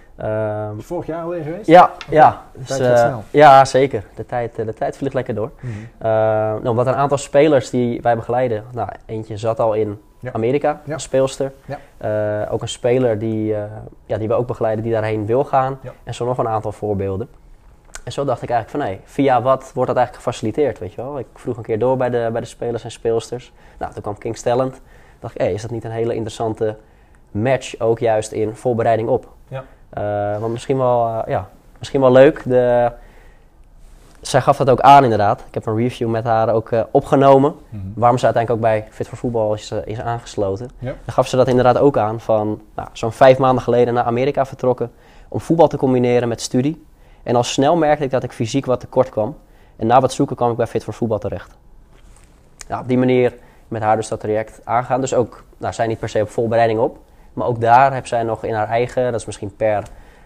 [0.69, 1.67] Um, vorig jaar alweer geweest?
[1.67, 2.43] Ja, ja.
[2.53, 3.23] Dus, tijd gaat snel.
[3.31, 4.05] Ja, zeker.
[4.15, 5.51] De tijd, de tijd vliegt lekker door.
[5.61, 5.73] Mhm.
[5.99, 10.33] nou, omdat een aantal spelers die wij begeleiden, nou, eentje zat al in Ja.
[10.33, 10.99] Amerika, Ja.
[10.99, 11.53] speelster.
[11.65, 11.79] Ja.
[11.97, 13.63] Eh, ook een speler die, eh,
[14.07, 15.79] ja, die we ook begeleiden, die daarheen wil gaan.
[16.05, 17.29] En zo nog een aantal voorbeelden.
[18.05, 21.03] En zo dacht ik eigenlijk van, hé, via wat wordt dat eigenlijk gefaciliteerd, weet je
[21.03, 21.19] wel?
[21.19, 23.53] Ik vroeg een keer door bij de, bij de spelers en speelsters.
[23.79, 24.81] Nou, toen kwam King's Talent.
[25.21, 26.77] dacht ik, hé, is dat niet een hele interessante
[27.31, 29.29] match, ook juist in voorbereiding op?
[29.49, 29.65] Ja.
[29.91, 31.49] Eh, want misschien wel, eh, ja,
[31.79, 32.43] misschien wel leuk.
[32.45, 32.93] De,
[34.21, 35.45] zij gaf dat ook aan inderdaad.
[35.47, 37.55] Ik heb een review met haar ook eh, opgenomen.
[37.69, 37.83] Mhm.
[37.95, 40.71] Waarom ze uiteindelijk ook bij Fit voor Voetbal is, is aangesloten.
[40.79, 40.95] Ja.
[41.05, 44.47] Dan gaf ze dat inderdaad ook aan van nou, zo'n vijf maanden geleden naar Amerika
[44.47, 44.91] vertrokken
[45.29, 46.85] om voetbal te combineren met studie.
[47.23, 49.37] En al snel merkte ik dat ik fysiek wat tekort kwam.
[49.77, 51.57] En na wat zoeken kwam ik bij Fit voor Voetbal terecht.
[52.69, 53.35] Ja, op die manier
[53.69, 55.01] met haar dus dat traject aangaan.
[55.01, 56.99] Dus ook, nou, zij niet per se op voorbereiding op.
[57.33, 59.83] Maar ook daar heb zij nog in haar eigen, dat is misschien per,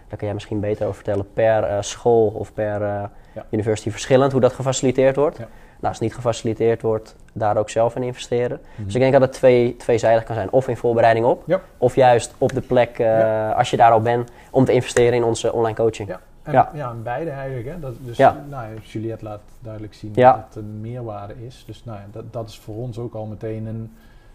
[0.07, 3.45] daar kan jij misschien beter over vertellen, per eh, school of per eh, Ja.
[3.49, 5.37] university verschillend hoe dat gefaciliteerd wordt.
[5.37, 5.43] Ja.
[5.43, 8.59] Nou, als het niet gefaciliteerd wordt, daar ook zelf in investeren.
[8.75, 8.85] Mhm.
[8.85, 10.51] Dus ik denk dat het twee, tweezijdig kan zijn.
[10.51, 11.61] Of in voorbereiding op, Ja.
[11.77, 15.23] of juist op de plek, eh, als je daar al bent, om te investeren in
[15.23, 16.15] onze online coaching.
[16.51, 16.71] Ja.
[16.71, 16.85] En, Ja.
[16.85, 16.91] ja.
[16.91, 17.67] en beide eigenlijk.
[17.67, 17.79] Hè?
[17.79, 18.45] Dat, dus, Ja.
[18.49, 20.31] nou, Juliette laat duidelijk zien Ja.
[20.33, 21.63] dat het een meerwaarde is.
[21.67, 23.91] Dus nou, ja, dat, dat is voor ons ook al meteen een,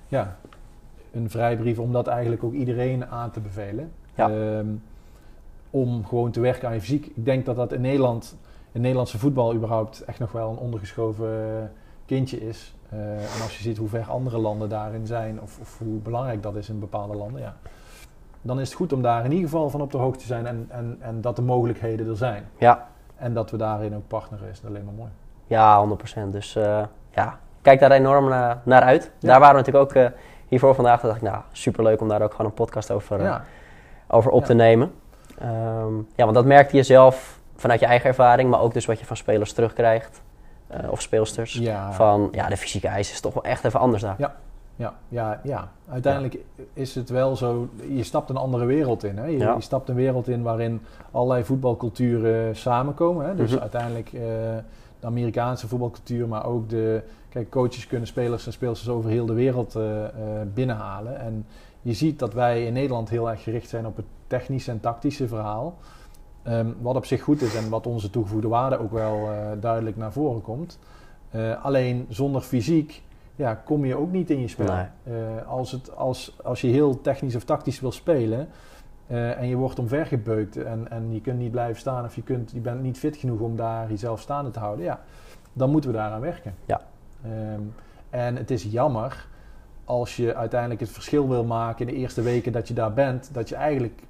[0.08, 0.36] ja,
[1.12, 3.92] een vrijbrief om dat eigenlijk ook iedereen aan te bevelen.
[4.14, 4.66] Ehm,
[5.70, 7.06] om gewoon te werken aan je fysiek.
[7.06, 8.36] Ik denk dat dat in Nederland,
[8.72, 11.72] in Nederlandse voetbal überhaupt echt nog wel een ondergeschoven
[12.06, 12.74] kindje is.
[12.88, 16.42] Eh, en als je ziet hoe ver andere landen daarin zijn of, of hoe belangrijk
[16.42, 17.56] dat is in bepaalde landen, ja.
[18.42, 20.46] Dan is het goed om daar in ieder geval van op de hoogte te zijn
[20.46, 22.44] en, en, en dat de mogelijkheden er zijn.
[22.58, 22.86] Ja,
[23.16, 25.10] En dat we daarin ook partneren is alleen maar mooi.
[25.46, 25.86] ja
[26.26, 26.30] 100%.
[26.30, 29.10] Dus eh, ja, kijk daar enorm naar, naar uit.
[29.18, 29.28] Ja.
[29.28, 30.18] Daar waren we natuurlijk ook eh,
[30.48, 31.00] hiervoor vandaag.
[31.00, 33.44] Dacht ik, nou, superleuk om daar ook gewoon een podcast over, eh, Ja,
[34.08, 34.46] over op Ja.
[34.46, 34.92] te nemen.
[35.38, 38.98] Ehm, ja, want dat merkte je zelf vanuit je eigen ervaring, maar ook dus wat
[38.98, 40.22] je van spelers terugkrijgt.
[40.68, 41.52] eh, of speelsters.
[41.54, 44.14] ja, Van ja, de fysieke eis is toch wel echt even anders daar.
[44.18, 44.34] Ja.
[44.82, 45.68] Ja, ja, ja.
[45.88, 46.38] Uiteindelijk
[46.72, 49.16] is het wel zo, je stapt een andere wereld in.
[49.18, 49.24] Hè?
[49.26, 49.54] Je, Ja.
[49.54, 50.80] je stapt een wereld in waarin
[51.10, 53.26] allerlei voetbalculturen samenkomen.
[53.26, 53.34] Hè?
[53.34, 53.60] Dus Mhm.
[53.60, 54.20] uiteindelijk eh,
[55.00, 57.02] de Amerikaanse voetbalcultuur, maar ook de...
[57.28, 60.10] Kijk, coaches kunnen spelers en speelsters over heel de wereld eh, eh,
[60.54, 61.18] binnenhalen.
[61.20, 61.46] En
[61.82, 65.28] je ziet dat wij in Nederland heel erg gericht zijn op het technische en tactische
[65.28, 65.74] verhaal.
[66.42, 69.28] Ehm, wat op zich goed is en wat onze toegevoegde waarde ook wel
[69.60, 70.78] duidelijk naar voren komt.
[71.62, 73.02] Alleen zonder fysiek
[73.36, 74.74] ja, kom je ook niet in je spel.
[74.74, 74.86] Nee.
[75.16, 78.48] Eh, als, het, als, als je heel technisch of tactisch wil spelen
[79.06, 82.50] eh, en je wordt omvergebeukt en, en je kunt niet blijven staan of je, kunt,
[82.50, 85.00] je bent niet fit genoeg om daar jezelf staande te houden, ja,
[85.52, 86.54] dan moeten we daaraan werken.
[86.64, 86.80] Ja.
[87.24, 87.60] Ehm,
[88.10, 89.26] en het is jammer
[89.84, 93.30] als je uiteindelijk het verschil wil maken in de eerste weken dat je daar bent,
[93.32, 94.02] dat je eigenlijk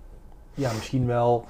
[0.54, 1.44] ja, misschien wel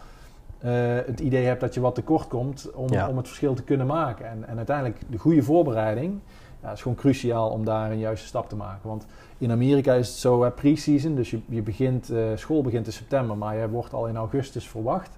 [0.58, 0.72] eh,
[1.06, 3.08] het idee hebt dat je wat tekort komt om, Ja.
[3.08, 4.26] om het verschil te kunnen maken.
[4.28, 6.20] En, en uiteindelijk de goede voorbereiding
[6.62, 8.88] ja, is gewoon cruciaal om daar een juiste stap te maken.
[8.88, 9.06] Want
[9.38, 13.36] in Amerika is het zo, pre-season, dus je, je begint, eh, school begint in september,
[13.36, 15.10] maar je wordt al in augustus verwacht.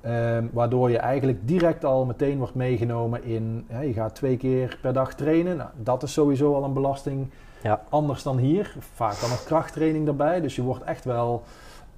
[0.00, 4.92] Ehm, waardoor je eigenlijk direct al meteen wordt meegenomen in, je gaat twee keer per
[4.92, 5.56] dag trainen.
[5.56, 7.26] Nou, dat is sowieso al een belasting
[7.62, 7.82] Ja.
[7.88, 8.74] anders dan hier.
[8.94, 10.40] Vaak dan nog krachttraining daarbij.
[10.40, 11.42] Dus je wordt echt wel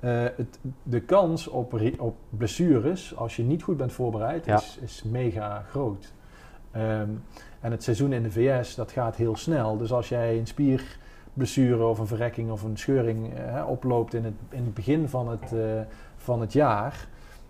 [0.01, 4.57] eh, het, de kans op, op blessures, als je niet goed bent voorbereid, Ja.
[4.57, 6.13] is, is mega groot.
[6.71, 7.09] Ehm,
[7.61, 9.77] en het seizoen in de VS, dat gaat heel snel.
[9.77, 14.35] Dus als jij een spierblessure of een verrekking of een scheuring eh, oploopt in het,
[14.49, 15.61] in het begin van het, eh,
[16.17, 17.07] van het jaar,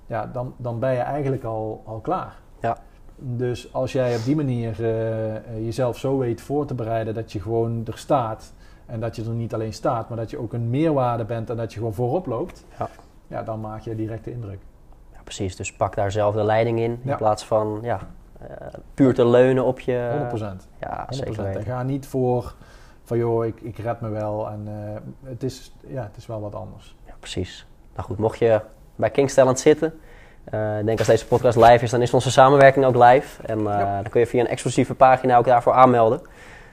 [0.06, 2.34] ja, dan, dan ben je eigenlijk al, al klaar.
[2.60, 2.76] Ja.
[3.18, 7.40] Dus als jij op die manier eh, jezelf zo weet voor te bereiden dat je
[7.40, 8.52] gewoon er staat
[8.86, 11.56] en dat je er niet alleen staat, maar dat je ook een meerwaarde bent en
[11.56, 12.88] dat je gewoon voorop loopt, Ja.
[13.26, 14.58] ja, dan maak je directe indruk.
[15.12, 15.56] Ja, precies.
[15.56, 17.00] Dus pak daar zelf de leiding in.
[17.04, 18.00] In plaats van ja,
[18.94, 20.28] puur te leunen op je...
[20.38, 20.42] 100%.
[20.80, 21.08] Ja, 100%.
[21.08, 22.54] zeker En ga niet voor
[23.04, 24.48] van joh, ik, ik red me wel.
[24.50, 26.96] En eh, het, is, ja, het is wel wat anders.
[27.06, 27.66] Ja, precies.
[27.94, 28.60] Nou goed, mocht je
[28.96, 30.00] bij King's Talent zitten...
[30.44, 33.42] eh, ik denk als deze podcast live is, dan is onze samenwerking ook live.
[33.42, 34.02] En eh, Ja.
[34.02, 36.20] dan kun je via een exclusieve pagina ook daarvoor aanmelden.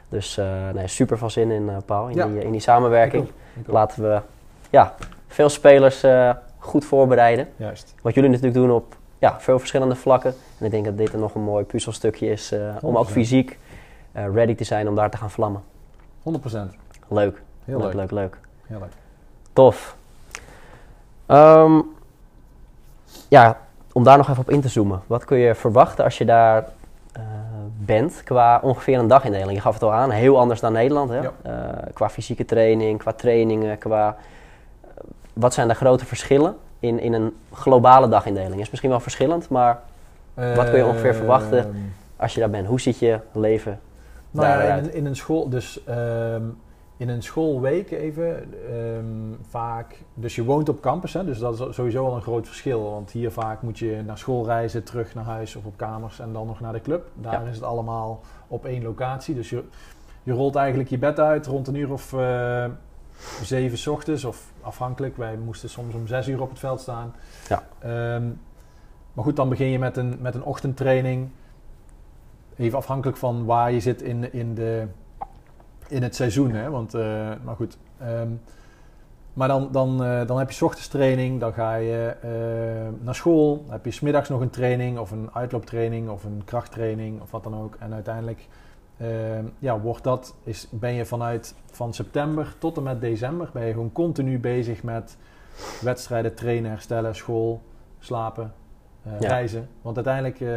[0.10, 2.26] Dus eh, nee, super veel zin in, eh, Paul, in, Ja.
[2.28, 3.24] die, in die samenwerking.
[3.24, 3.36] Ik ook.
[3.62, 3.74] Ik ook.
[3.74, 4.22] Laten we
[4.70, 4.96] ja,
[5.28, 7.48] veel spelers eh, goed voorbereiden.
[7.56, 7.94] Juist.
[8.02, 10.34] Wat jullie natuurlijk doen op ja, veel verschillende vlakken.
[10.64, 13.12] En ik denk dat dit er nog een mooi puzzelstukje is eh, om ook 100%.
[13.12, 13.60] fysiek
[14.12, 15.64] eh, ready te zijn om daar te gaan vlammen.
[16.30, 16.32] 100%.
[17.08, 17.42] Leuk.
[17.66, 17.94] Heel leuk, leuk.
[17.94, 18.38] leuk, leuk.
[18.68, 18.92] Heel leuk.
[19.54, 19.96] Tof.
[21.26, 21.80] Ehm,
[23.28, 23.58] ja,
[23.94, 25.02] om daar nog even op in te zoomen.
[25.08, 26.66] Wat kun je verwachten als je daar
[27.12, 27.22] eh,
[27.78, 29.52] bent qua ongeveer een dagindeling?
[29.52, 31.10] Je gaf het al aan, heel anders dan Nederland.
[31.10, 31.22] Hè?
[31.22, 31.34] Ja.
[31.94, 34.18] Qua fysieke training, qua trainingen, qua...
[35.34, 38.62] wat zijn de grote verschillen in, in een globale dagindeling?
[38.62, 39.82] Is misschien wel verschillend, maar
[40.34, 41.58] Wat kun je ongeveer verwachten?
[41.60, 41.76] Ehm,
[42.16, 43.80] als je daar bent, hoe ziet je leven
[44.32, 46.44] Nou ja, in, een- in een school, dus ehm,
[46.98, 49.06] in een schoolweek even, ehm,
[49.50, 52.84] vaak, dus je woont op campus, hè, dus dat is sowieso al een groot verschil.
[52.92, 56.34] Want hier vaak moet je naar school reizen, terug naar huis of op kamers en
[56.34, 57.08] dan nog naar de club.
[57.16, 57.50] Daar Ja.
[57.50, 59.36] is het allemaal op één locatie.
[59.36, 59.64] Dus je,
[60.24, 62.66] je rolt eigenlijk je bed uit rond een uur of eh,
[63.44, 65.18] zeven 's ochtends, of afhankelijk.
[65.18, 67.14] Wij moesten soms om zes uur op het veld staan.
[67.50, 67.64] Ja.
[69.14, 71.30] Maar goed, dan begin je met een, met een ochtendtraining.
[72.58, 74.88] Even afhankelijk van waar je zit in, in, de,
[75.88, 76.52] in het seizoen.
[76.52, 76.70] Hè?
[76.70, 77.78] Want, eh, maar goed.
[78.00, 78.30] ehm,
[79.34, 83.16] maar dan, dan, eh, dan heb je 's ochtends training, dan ga je eh, naar
[83.16, 83.62] school.
[83.64, 87.32] Dan heb je 's middags nog een training of een uitlooptraining of een krachttraining of
[87.32, 87.76] wat dan ook.
[87.80, 88.48] En uiteindelijk
[88.98, 93.66] ehm, ja, wordt dat, is, ben je vanuit van september tot en met december ben
[93.66, 95.18] je gewoon continu bezig met
[95.82, 97.62] wedstrijden, trainen, herstellen, school,
[98.00, 98.54] slapen,
[99.04, 99.28] eh, Ja.
[99.28, 99.68] reizen.
[99.82, 100.48] Want uiteindelijk, eh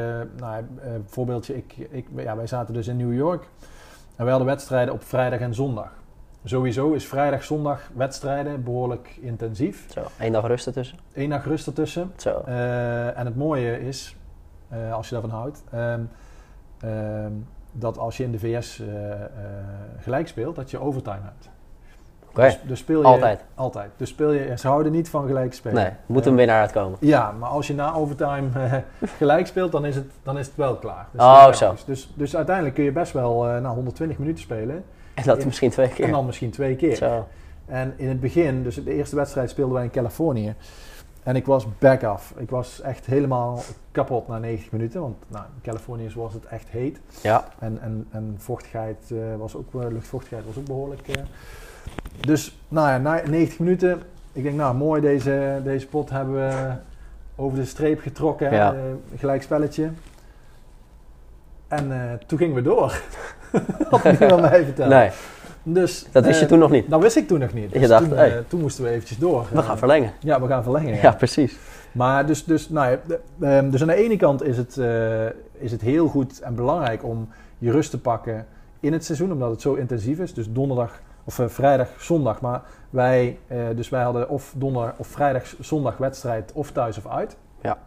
[0.40, 3.42] nou, eh, voorbeeldje, ik, ik, ja, wij zaten dus in New York
[4.16, 5.92] en wij hadden wedstrijden op vrijdag en zondag.
[6.44, 9.86] Sowieso is vrijdag, zondag wedstrijden behoorlijk intensief.
[9.92, 10.98] Zo, één dag rust ertussen.
[11.14, 12.12] Eén dag rust ertussen.
[12.16, 12.40] Zo.
[13.14, 14.16] En het mooie is,
[14.92, 16.00] als je daarvan houdt, ehm,
[16.80, 17.32] ehm,
[17.72, 18.82] dat als je in de VS
[19.98, 21.48] gelijk speelt, dat je overtime hebt.
[22.44, 23.40] Dus, dus speel je, altijd.
[23.54, 23.90] Altijd.
[23.96, 25.82] Dus speel je, ze houden niet van gelijk spelen.
[25.82, 26.98] Nee, moet een winnaar uitkomen.
[27.00, 28.72] ja, maar als je na overtime eh,
[29.18, 31.06] gelijk speelt, dan is, het, dan is het wel klaar.
[31.12, 31.74] Dus Oh, zo.
[31.86, 34.84] Dus, dus uiteindelijk kun je best wel eh na 120 minuten spelen.
[35.14, 36.10] En dat in- misschien twee En keer.
[36.10, 36.96] dan misschien twee keer.
[36.96, 37.26] Zo.
[37.66, 40.54] En in het begin, dus de eerste wedstrijd speelden wij in Californië.
[41.22, 42.34] En ik was back off.
[42.36, 43.60] Ik was echt helemaal
[43.92, 45.00] kapot na 90 minuten.
[45.00, 47.00] Want nou, in Californië was het echt heet.
[47.22, 51.00] Ja, En, en, en vochtigheid eh, was ook, luchtvochtigheid was ook behoorlijk.
[52.20, 54.02] Dus nou ja, na 90 minuten.
[54.32, 56.72] Ik denk, nou mooi, deze, deze pot hebben we
[57.36, 58.52] over de streep getrokken.
[58.52, 58.72] Ja.
[58.72, 58.80] eh,
[59.18, 59.90] gelijk spelletje.
[61.68, 63.00] En eh, toen gingen we door.
[63.90, 64.88] Had niemand mij verteld.
[64.98, 65.10] nee,
[65.62, 66.90] Dus, dat wist je eh, toen nog niet.
[66.90, 67.72] Dat wist ik toen nog niet.
[67.72, 68.44] Je Dus dacht, toen, hey.
[68.48, 69.46] toen moesten we eventjes door.
[69.52, 70.12] We gaan verlengen.
[70.20, 70.94] Ja, we gaan verlengen.
[70.94, 71.02] Ja.
[71.02, 71.56] Ja, precies.
[71.92, 74.76] Maar dus, dus, nou ja, ehm, dus aan de ene kant is het,
[75.52, 77.28] is het heel goed en belangrijk om
[77.58, 78.46] je rust te pakken
[78.80, 80.34] in het seizoen, omdat het zo intensief is.
[80.34, 82.40] Dus donderdag of eh, vrijdag, zondag.
[82.40, 87.06] Maar wij, eh, dus wij hadden of donderdag of vrijdag, zondag wedstrijd of thuis of
[87.06, 87.36] uit.
[87.60, 87.78] Ja.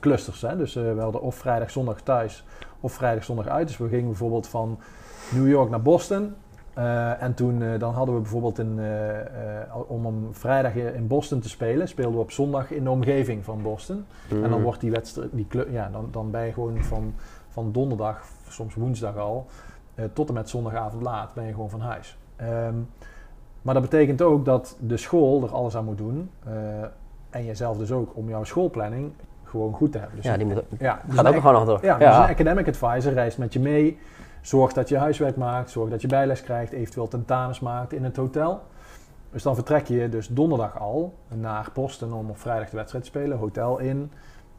[0.00, 0.56] Clusters, hè.
[0.56, 2.44] Dus eh, we hadden of vrijdag, zondag thuis
[2.80, 3.66] of vrijdag, zondag uit.
[3.68, 4.78] Dus we gingen bijvoorbeeld van
[5.34, 6.34] New York naar Boston.
[7.18, 8.80] En toen dan hadden we bijvoorbeeld in,
[9.86, 13.62] om om vrijdag in Boston te spelen, speelden we op zondag in de omgeving van
[13.62, 14.04] Boston.
[14.30, 14.62] En dan Mm.
[14.62, 17.14] wordt die wedstrijd, die clu- ja, dan, dan ben je gewoon van,
[17.48, 19.46] van donderdag, soms woensdag al,
[20.12, 22.18] tot en met zondagavond laat ben je gewoon van huis.
[22.38, 22.74] Ehm,
[23.62, 26.52] maar dat betekent ook dat de school er alles aan moet doen, eh,
[27.30, 29.12] en jezelf dus ook, om jouw schoolplanning
[29.44, 30.16] gewoon goed te hebben.
[30.16, 31.78] Dus Ja, die moet, ja, dus gaat ook nog gewoon nog door.
[31.82, 33.98] ja, dus een academic advisor reist met je mee.
[34.40, 35.70] Zorgt dat je huiswerk maakt.
[35.70, 36.72] Zorgt dat je bijles krijgt.
[36.72, 38.60] Eventueel tentamens maakt in het hotel.
[39.30, 43.10] Dus dan vertrek je dus donderdag al naar Boston om op vrijdag de wedstrijd te
[43.10, 43.38] spelen.
[43.38, 44.10] Hotel in.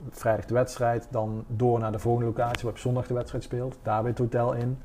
[0.10, 1.08] Vrijdag de wedstrijd.
[1.10, 3.78] Dan door naar de volgende locatie waar je op zondag de wedstrijd speelt.
[3.84, 4.78] Daar weer het hotel in.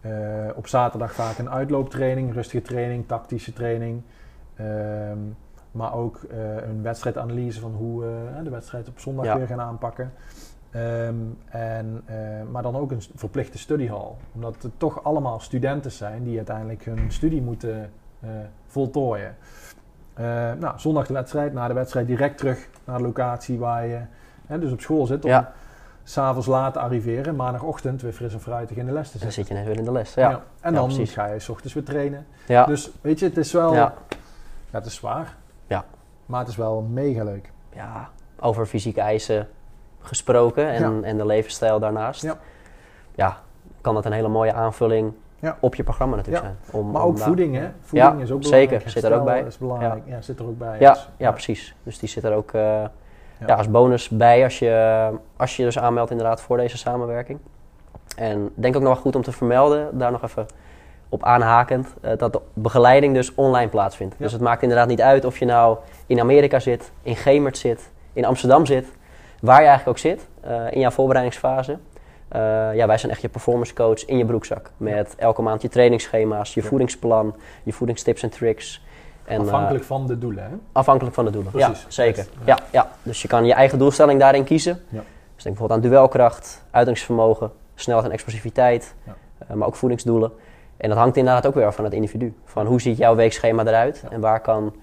[0.00, 0.10] Eh,
[0.54, 2.32] op zaterdag vaak een uitlooptraining.
[2.32, 3.06] Rustige training.
[3.06, 4.02] Tactische training.
[4.56, 5.18] Ehm,
[5.70, 9.36] maar ook eh, een wedstrijdanalyse van hoe we de wedstrijd op zondag Ja.
[9.36, 10.12] weer gaan aanpakken.
[10.70, 11.14] Ehm,
[11.48, 12.16] en, eh,
[12.50, 14.16] maar dan ook een verplichte studiehal.
[14.34, 17.90] Omdat het toch allemaal studenten zijn die uiteindelijk hun studie moeten
[18.20, 18.30] eh,
[18.66, 19.36] voltooien.
[20.14, 20.24] Eh,
[20.58, 24.00] nou, zondag de wedstrijd, na de wedstrijd direct terug naar de locatie waar je
[24.46, 25.24] hè, dus op school zit.
[25.24, 25.52] Om Ja.
[26.10, 29.32] S'avonds laat arriveren, maandagochtend weer fris en fruitig in de les te Dan zitten.
[29.32, 30.14] zit je net weer in de les.
[30.14, 30.42] Ja, ja.
[30.60, 31.12] En dan precies.
[31.12, 32.26] ga je s ochtends weer trainen.
[32.46, 32.64] ja.
[32.64, 33.94] Dus weet je, het is wel, ja.
[34.70, 35.34] het is zwaar.
[35.66, 35.84] Ja.
[36.26, 37.50] Maar het is wel mega leuk.
[37.74, 38.08] ja,
[38.40, 39.48] over fysieke eisen
[40.00, 42.22] gesproken en, en de levensstijl daarnaast.
[42.22, 42.38] Ja.
[43.14, 43.36] Ja,
[43.80, 45.12] kan dat een hele mooie aanvulling
[45.60, 46.56] op je programma natuurlijk zijn.
[46.82, 47.68] Om, Maar ook voeding, hè?
[47.80, 48.66] Voeding is ook zeker.
[48.66, 48.88] belangrijk.
[48.90, 49.42] Zit er ook bij.
[49.42, 50.02] is belangrijk.
[50.06, 50.20] Ja.
[50.20, 50.78] zit er ook bij.
[50.80, 51.74] Ja, Dus, ja, precies.
[51.82, 52.84] Dus die zit er ook eh,
[53.46, 53.54] ja.
[53.54, 57.38] als bonus bij als je, als je dus aanmeldt inderdaad voor deze samenwerking.
[58.16, 60.46] En denk ook nog wel goed om te vermelden, daar nog even
[61.08, 64.14] op aanhakend, eh, dat de begeleiding dus online plaatsvindt.
[64.18, 64.24] Ja.
[64.24, 65.76] Dus het maakt inderdaad niet uit of je nou
[66.06, 68.86] in Amerika zit, in Gemert zit, in Amsterdam zit,
[69.40, 71.78] waar je eigenlijk ook zit eh, in jouw voorbereidingsfase.
[72.28, 72.40] Eh,
[72.74, 74.70] ja, wij zijn echt je performance coach in je broekzak.
[74.76, 76.68] Met elke maand je trainingsschema's, je Ja.
[76.68, 78.82] voedingsplan, je voedingstips en tricks.
[79.28, 80.50] En, eh, Afhankelijk van de doelen, hè?
[80.72, 81.52] afhankelijk van de doelen.
[81.52, 81.82] Precies.
[81.82, 82.26] Ja, zeker.
[82.44, 82.58] Ja.
[82.72, 84.72] Ja, Dus je kan je eigen doelstelling daarin kiezen.
[84.88, 85.00] Ja.
[85.34, 89.14] Dus denk bijvoorbeeld aan duelkracht, uithoudingsvermogen, snelheid en explosiviteit, Ja.
[89.38, 90.32] eh, maar ook voedingsdoelen.
[90.76, 92.34] En dat hangt inderdaad ook weer af van het individu.
[92.44, 94.74] Van hoe ziet jouw weekschema eruit en waar kan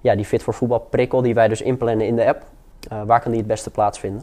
[0.00, 2.42] ja, die fit voor voetbal prikkel die wij dus inplannen in de app,
[2.90, 4.22] eh, waar kan die het beste plaatsvinden?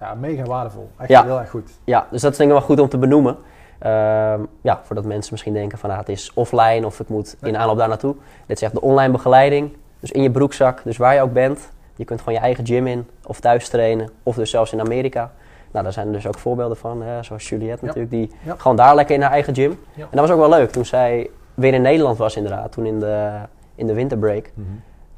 [0.00, 0.90] Ja, mega waardevol.
[0.96, 1.70] Echt heel erg goed.
[1.84, 3.36] Ja, dus dat is denk ik wel goed om te benoemen.
[3.78, 7.56] Ehm, ja, voordat mensen misschien denken van ah, het is offline of ik moet in
[7.56, 8.14] aanloop daar naartoe.
[8.46, 9.76] Dit is echt de online begeleiding.
[10.00, 11.70] Dus in je broekzak, dus waar je ook bent.
[11.96, 15.30] Je kunt gewoon je eigen gym in of thuis trainen of dus zelfs in Amerika.
[15.70, 17.86] Nou, daar zijn er dus ook voorbeelden van, hè, zoals Juliette Ja.
[17.86, 18.54] natuurlijk, die Ja.
[18.58, 19.78] gewoon daar lekker in haar eigen gym.
[19.94, 20.02] Ja.
[20.02, 23.00] En dat was ook wel leuk toen zij weer in Nederland was inderdaad, toen in
[23.00, 23.30] de,
[23.74, 24.50] in de winterbreak.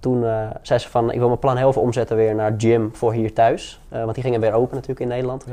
[0.01, 2.91] Toen eh, zei ze van, ik wil mijn plan heel veel omzetten weer naar gym
[2.93, 3.81] voor hier thuis.
[3.89, 5.45] Eh, want die gingen weer open natuurlijk in Nederland.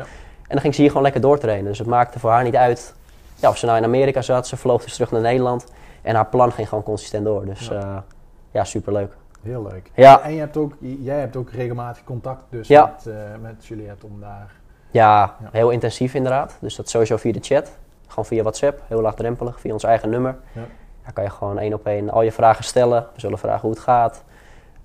[0.48, 1.66] En dan ging ze hier gewoon lekker doortrainen.
[1.66, 2.94] Dus het maakte voor haar niet uit
[3.36, 4.48] ja, of ze nou in Amerika zat.
[4.48, 5.66] Ze vloog dus terug naar Nederland.
[6.02, 7.46] En haar plan ging gewoon consistent door.
[7.46, 7.80] Dus Ja.
[7.80, 8.04] ja,
[8.52, 9.14] ja superleuk.
[9.42, 9.92] Heel leuk.
[9.96, 10.22] Ja.
[10.22, 12.86] En je hebt ook, jij hebt ook regelmatig contact dus Ja.
[12.96, 14.52] met, eh, met Juliette om daar...
[14.92, 15.50] Ja, Ja.
[15.52, 16.58] heel intensief inderdaad.
[16.60, 17.78] Dus dat sowieso via de chat.
[18.08, 20.36] Gewoon via WhatsApp, heel laagdrempelig, via ons eigen nummer.
[20.52, 20.62] Ja.
[21.04, 23.08] Daar kan je gewoon één op één al je vragen stellen.
[23.14, 24.24] We zullen vragen hoe het gaat.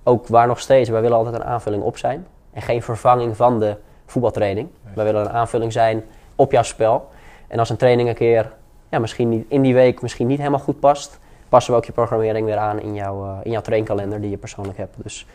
[0.03, 2.27] Ook waar nog steeds, wij willen altijd een aanvulling op zijn.
[2.53, 3.75] En geen vervanging van de
[4.11, 4.69] voetbaltraining.
[4.83, 4.93] Nee.
[4.95, 6.03] Wij willen een aanvulling zijn
[6.35, 7.09] op jouw spel.
[7.47, 8.51] En als een training een keer,
[8.89, 11.91] ja, misschien niet, in die week misschien niet helemaal goed past, passen we ook je
[11.91, 14.95] programmering weer aan in jouw, eh, in jouw trainkalender die je persoonlijk hebt.
[15.03, 15.27] Dus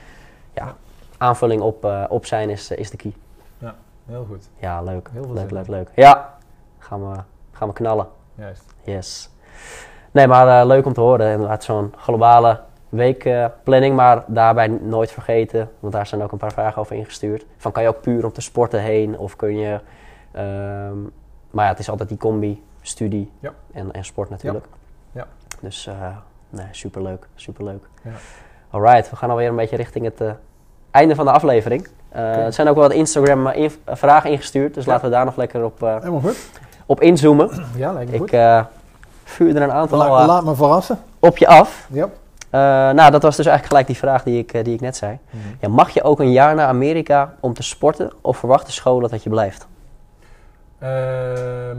[0.55, 0.75] ja, Ja.
[1.19, 3.13] aanvulling op, eh, op zijn is, eh, is de key.
[4.07, 4.49] Heel goed.
[4.59, 5.09] Ja, leuk.
[5.13, 5.89] Heel veel leuk, leuk, leuk.
[5.95, 6.35] Ja,
[6.79, 7.17] gaan we,
[7.53, 8.07] gaan we knallen.
[8.35, 8.65] Juist.
[8.83, 9.31] Yes.
[10.11, 11.33] Nee, maar leuk om te horen.
[11.33, 16.81] Inderdaad, zo'n globale weekplanning, maar daarbij nooit vergeten, want daar zijn ook een paar vragen
[16.81, 17.47] over ingestuurd.
[17.57, 19.81] Van kan je ook puur om te sporten heen of kun je...
[20.33, 20.99] ehm,
[21.51, 23.53] maar ja, het is altijd die combi, studie Ja.
[23.73, 24.67] en, en sport natuurlijk.
[25.13, 25.27] Ja.
[25.61, 25.95] Dus eh
[26.51, 27.85] nee, superleuk, superleuk.
[28.03, 28.11] Ja.
[28.71, 30.31] Alright, we gaan alweer een beetje richting het eh,
[30.91, 31.89] einde van de aflevering.
[32.09, 32.19] Oké.
[32.21, 34.91] Er zijn ook wel wat Instagram inv- vragen ingestuurd, dus Ja.
[34.91, 36.49] laten we daar nog lekker op, Helemaal goed.
[36.87, 37.51] op inzoomen.
[37.77, 38.67] Ja, lijkt me Ik goed.
[39.25, 40.99] vuur er een aantal La- laat me verrassen.
[41.19, 41.89] op je af.
[41.93, 42.09] Ja.
[42.51, 42.61] Eh,
[42.93, 45.19] nou, dat was dus eigenlijk gelijk die vraag die ik, eh, die ik net zei.
[45.61, 49.23] Ja, mag je ook een jaar naar Amerika om te sporten of verwachten scholen dat
[49.23, 49.67] je blijft?
[50.79, 51.79] Ehm,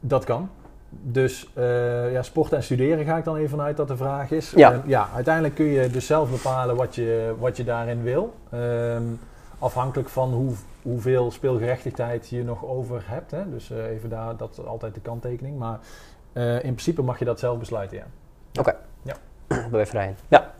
[0.00, 0.50] dat kan.
[0.90, 4.52] Dus eh, ja, sporten en studeren ga ik dan even vanuit dat de vraag is.
[4.56, 4.82] Ja.
[4.86, 8.34] Ja, uiteindelijk kun je dus zelf bepalen wat je, wat je daarin wil.
[8.50, 9.02] Ehm,
[9.58, 13.30] afhankelijk van hoe, hoeveel speelgerechtigheid je nog over hebt.
[13.30, 13.50] Hè?
[13.50, 15.58] Dus even daar, dat is altijd de kanttekening.
[15.58, 15.78] Maar
[16.42, 18.04] in principe mag je dat zelf besluiten, ja.
[18.52, 18.74] Ben
[19.72, 20.14] je vrij?
[20.28, 20.50] Ja.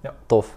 [0.00, 0.14] Ja.
[0.26, 0.56] Tof.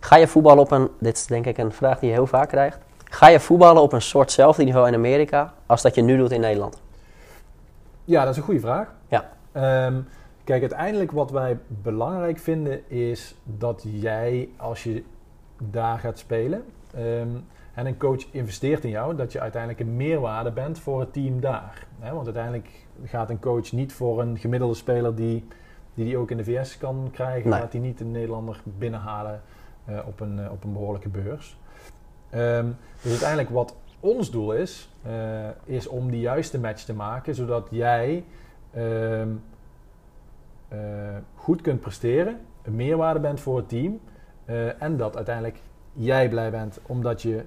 [0.00, 2.48] Ga je voetballen op een, dit is denk ik een vraag die je heel vaak
[2.48, 2.78] krijgt.
[3.04, 6.40] Ga je voetballen op een soortzelfde niveau in Amerika als dat je nu doet in
[6.40, 6.80] Nederland?
[8.04, 8.94] Ja, dat is een goede vraag.
[9.08, 9.30] Ja.
[9.52, 10.00] Ehm,
[10.44, 15.04] kijk, uiteindelijk wat wij belangrijk vinden is dat jij, als je
[15.58, 16.64] daar gaat spelen
[16.94, 17.28] ehm,
[17.74, 21.40] en een coach investeert in jou, dat je uiteindelijk een meerwaarde bent voor het team
[21.40, 21.86] daar.
[22.12, 22.68] Want uiteindelijk
[23.04, 25.44] gaat een coach niet voor een gemiddelde speler die
[25.94, 27.60] die, die ook in de VS kan krijgen, Nee.
[27.60, 29.42] gaat die niet een Nederlander binnenhalen
[29.84, 31.58] eh, op, een, eh, op een behoorlijke beurs.
[32.30, 32.66] Ehm,
[33.02, 37.68] dus uiteindelijk wat ons doel is, eh, is om die juiste match te maken, zodat
[37.70, 38.24] jij
[38.70, 39.28] ehm,
[40.68, 40.78] eh,
[41.34, 44.00] goed kunt presteren, een meerwaarde bent voor het team
[44.78, 45.60] en dat uiteindelijk
[45.92, 47.44] jij blij bent omdat je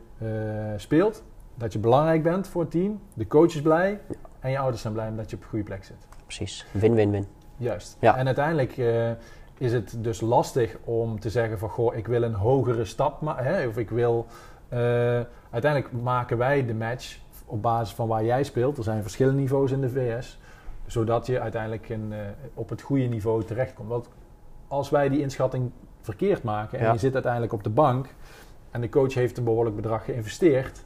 [0.78, 1.24] speelt,
[1.56, 4.00] dat je belangrijk bent voor het team, de coach is blij
[4.40, 6.08] en je ouders zijn blij omdat je op een goede plek zit.
[6.26, 6.66] Precies.
[6.72, 7.26] Win-win-win.
[7.58, 7.98] Juist.
[8.00, 8.18] Ja.
[8.18, 9.12] En uiteindelijk eh,
[9.58, 13.68] is het dus lastig om te zeggen van goh, ik wil een hogere stap maken.
[13.68, 14.26] Of ik wil.
[14.70, 14.80] eh,
[15.50, 18.78] uiteindelijk maken wij de match op basis van waar jij speelt.
[18.78, 20.40] Er zijn verschillende niveaus in de VS.
[20.86, 22.20] Zodat je uiteindelijk een, eh,
[22.54, 23.90] op het goede niveau terechtkomt.
[23.90, 24.10] Want
[24.68, 26.92] als wij die inschatting verkeerd maken en Ja.
[26.92, 28.08] je zit uiteindelijk op de bank
[28.72, 30.84] en de coach heeft een behoorlijk bedrag geïnvesteerd,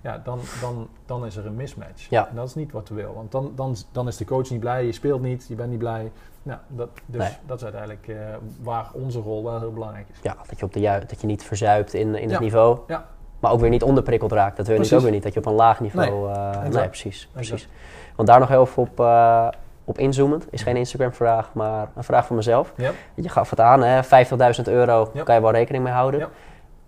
[0.00, 2.08] ja, dan, dan, dan is er een mismatch.
[2.10, 2.28] Ja.
[2.28, 3.14] En dat is niet wat we willen.
[3.14, 5.78] Want dan, dan, dan is de coach niet blij, je speelt niet, je bent niet
[5.78, 6.10] blij.
[6.42, 7.32] Nou, dat, dus Nee.
[7.46, 8.16] dat is uiteindelijk eh,
[8.62, 10.18] waar onze rol wel heel belangrijk is.
[10.22, 12.78] Ja, dat je, op de ju- dat je niet verzuipt in, in het niveau.
[12.86, 13.04] Ja.
[13.40, 14.56] Maar ook weer niet onderprikkeld raakt.
[14.56, 15.34] Dat wil je natuurlijk ook weer niet.
[15.34, 16.10] Dat je op een laag niveau...
[16.28, 17.28] Nee, eh, nee, precies.
[17.34, 17.48] Exact.
[17.48, 17.68] precies.
[18.16, 19.48] Want daar nog heel even op, eh,
[19.84, 20.46] op inzoomend.
[20.50, 22.72] Is geen Instagram vraag, maar een vraag van mezelf.
[22.76, 22.90] Ja.
[23.14, 26.20] Je gaf het aan, hè, 50.000 euro kan je wel rekening mee houden.
[26.20, 26.28] Ja.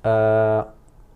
[0.00, 0.64] Eh,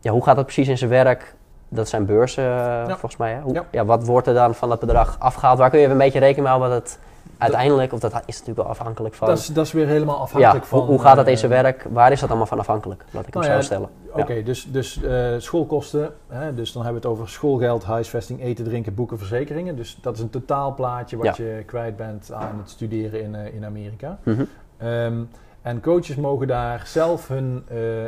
[0.01, 1.35] ja, hoe gaat dat precies in zijn werk?
[1.69, 3.33] Dat zijn beurzen, eh, volgens mij.
[3.33, 3.41] Hè?
[3.41, 3.65] Hoe, ja.
[3.71, 3.85] Ja.
[3.85, 5.59] wat wordt er dan van dat bedrag afgehaald?
[5.59, 6.99] Waar kun je even een beetje rekening mee houden het
[7.39, 9.29] uiteindelijk, of dat is natuurlijk wel afhankelijk van...
[9.29, 10.79] Dat is, dat is weer helemaal afhankelijk ja, van...
[10.79, 11.87] hoe, hoe gaat dat in eh, zijn werk?
[11.91, 13.05] Waar is dat allemaal van afhankelijk?
[13.11, 13.89] Laat ik hem Nou zo ja, stellen.
[14.13, 18.65] Oké, dus, dus eh, schoolkosten, hè, dus dan hebben we het over schoolgeld, huisvesting, eten,
[18.65, 19.77] drinken, boeken, verzekeringen.
[19.77, 24.19] Dus dat is een totaalplaatje wat je kwijt bent aan het studeren in, in Amerika.
[24.23, 24.45] Mhm.
[24.77, 25.23] Ehm,
[25.63, 27.65] en coaches mogen daar zelf hun,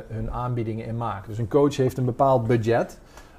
[0.09, 1.28] hun aanbiedingen in maken.
[1.28, 2.98] Dus een coach heeft een bepaald budget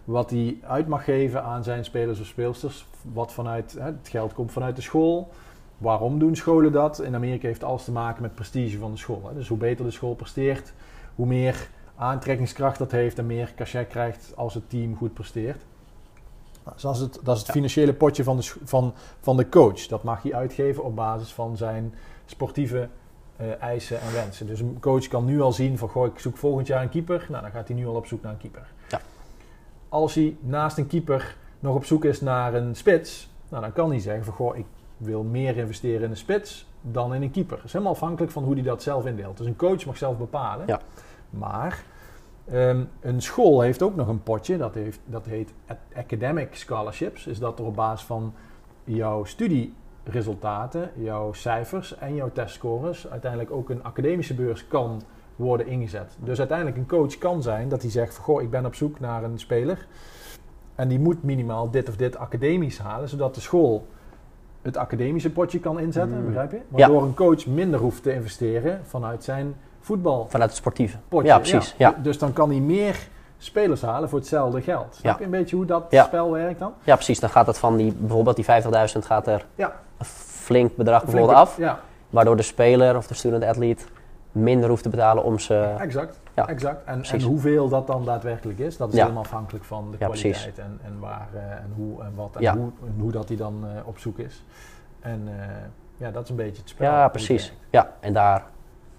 [0.10, 2.86] wat hij uit mag geven aan zijn spelers of speelsters.
[3.14, 5.30] Wat vanuit, hè, het geld komt vanuit de school.
[5.78, 7.02] Waarom doen scholen dat?
[7.02, 9.22] In Amerika heeft alles te maken met prestige van de school.
[9.28, 9.34] Hè.
[9.34, 10.74] Dus hoe beter de school presteert,
[11.16, 15.66] hoe meer aantrekkingskracht dat heeft en meer cachet krijgt als het team goed presteert.
[16.64, 17.54] Nou, dus dat is het, dat is het Ja.
[17.54, 19.88] financiële potje van de, van, van de coach.
[19.88, 21.94] Dat mag hij uitgeven op basis van zijn
[22.26, 22.90] sportieve
[23.36, 24.48] eh, eisen en wensen.
[24.48, 27.26] Dus een coach kan nu al zien van, goh, ik zoek volgend jaar een keeper.
[27.30, 28.68] Nou, dan gaat hij nu al op zoek naar een keeper.
[29.90, 33.90] Als hij naast een keeper nog op zoek is naar een spits, nou, dan kan
[33.90, 34.66] hij zeggen van, goh, ik
[34.98, 37.56] wil meer investeren in een spits dan in een keeper.
[37.56, 39.38] Dat is helemaal afhankelijk van hoe hij dat zelf indeelt.
[39.38, 40.68] Dus een coach mag zelf bepalen.
[40.68, 40.80] Ja.
[41.30, 41.84] Maar
[42.46, 45.54] ehm, een school heeft ook nog een potje, dat, heeft, dat heet
[45.96, 47.28] Academic Scholarships.
[47.28, 48.34] Is dat er op basis van
[48.84, 55.02] jouw studieresultaten, jouw cijfers en jouw testscores uiteindelijk ook een academische beurs kan
[55.46, 56.16] worden ingezet.
[56.20, 59.00] Dus uiteindelijk een coach kan zijn dat hij zegt van goh, ik ben op zoek
[59.00, 59.88] naar een speler
[60.76, 63.88] en die moet minimaal dit of dit academisch halen, zodat de school
[64.62, 66.26] het academische potje kan inzetten, Mm.
[66.26, 66.60] begrijp je?
[66.68, 70.32] Waardoor een coach minder hoeft te investeren vanuit zijn voetbalpotje.
[70.32, 70.98] Vanuit het sportieve.
[71.24, 71.76] Ja, precies.
[71.78, 71.96] Ja.
[72.02, 74.96] Dus dan kan hij meer spelers halen voor hetzelfde geld.
[74.96, 76.74] Snap je een beetje hoe dat spel werkt dan?
[76.84, 77.20] ja, precies.
[77.20, 79.74] Dan gaat het van die, bijvoorbeeld die 50.000 gaat er Ja.
[79.98, 81.60] een flink bedrag bijvoorbeeld af.
[82.10, 83.84] Waardoor de speler of de student athlete
[84.40, 85.76] minder hoeft te betalen om ze...
[85.80, 86.20] exact.
[86.34, 86.84] Ja, exact.
[86.86, 89.02] En, hoeveel dat dan daadwerkelijk is, dat is Ja.
[89.02, 92.42] helemaal afhankelijk van de Ja, kwaliteit en, en waar eh, en hoe en wat en,
[92.42, 92.58] Ja.
[92.58, 94.44] hoe, en hoe dat hij dan eh, op zoek is.
[95.00, 95.48] En eh,
[95.98, 96.92] ja, dat is een beetje het spel.
[96.92, 97.54] Ja, precies.
[97.70, 98.44] Ja, en daar,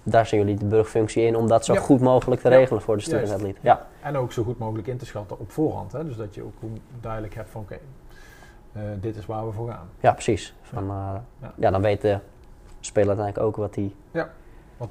[0.02, 1.80] daar zien jullie de burgfunctie in om dat zo Ja.
[1.80, 3.42] goed mogelijk te Ja, regelen voor de student juist.
[3.42, 3.58] athlete.
[3.62, 5.92] Ja, En ook zo goed mogelijk in te schatten op voorhand.
[5.92, 6.04] Hè?
[6.04, 6.54] Dus dat je ook
[7.00, 7.78] duidelijk hebt van oké,
[9.00, 9.88] dit is waar we voor gaan.
[10.00, 10.54] ja precies.
[10.62, 11.22] Van, Ja.
[11.56, 11.70] ja.
[11.70, 12.18] dan weet de
[12.80, 14.22] speler uiteindelijk ook wat hij die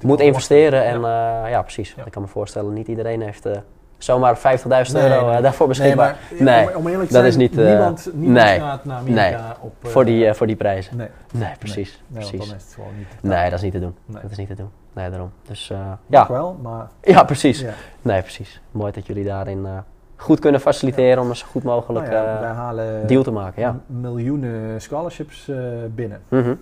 [0.02, 0.84] moet investeren.
[0.84, 1.94] En ja, ja precies.
[2.04, 3.56] Ik kan me voorstellen, niet iedereen heeft eh,
[3.98, 5.36] zomaar 50.000 Nee, euro nee.
[5.36, 6.16] eh, daarvoor beschikbaar.
[6.38, 8.84] Nee, maar om, om eerlijk te dat zijn, is niet, eh, niemand, niemand nee, gaat
[8.84, 9.72] naar Amerika op...
[9.82, 10.96] eh, voor, die, eh, voor die prijzen.
[10.96, 12.02] nee, Nee, precies.
[12.12, 12.30] precies.
[12.46, 13.06] dan is het gewoon niet...
[13.22, 13.94] Nee, dat is niet te doen.
[14.06, 14.70] Dat is niet te doen.
[14.92, 15.30] Nee, daarom.
[15.42, 16.26] Dus eh, ja.
[16.28, 16.88] wel, maar...
[17.02, 17.60] ja, precies.
[17.60, 17.72] Ja.
[18.02, 18.60] Nee, precies.
[18.70, 19.72] Mooi dat jullie daarin eh,
[20.16, 23.30] goed kunnen faciliteren om een zo goed mogelijk Nou ja, eh, wij halen deal te
[23.30, 23.62] maken.
[23.62, 23.76] Ja.
[23.86, 25.56] miljoenen scholarships eh,
[25.94, 26.20] binnen.
[26.28, 26.54] Mhm.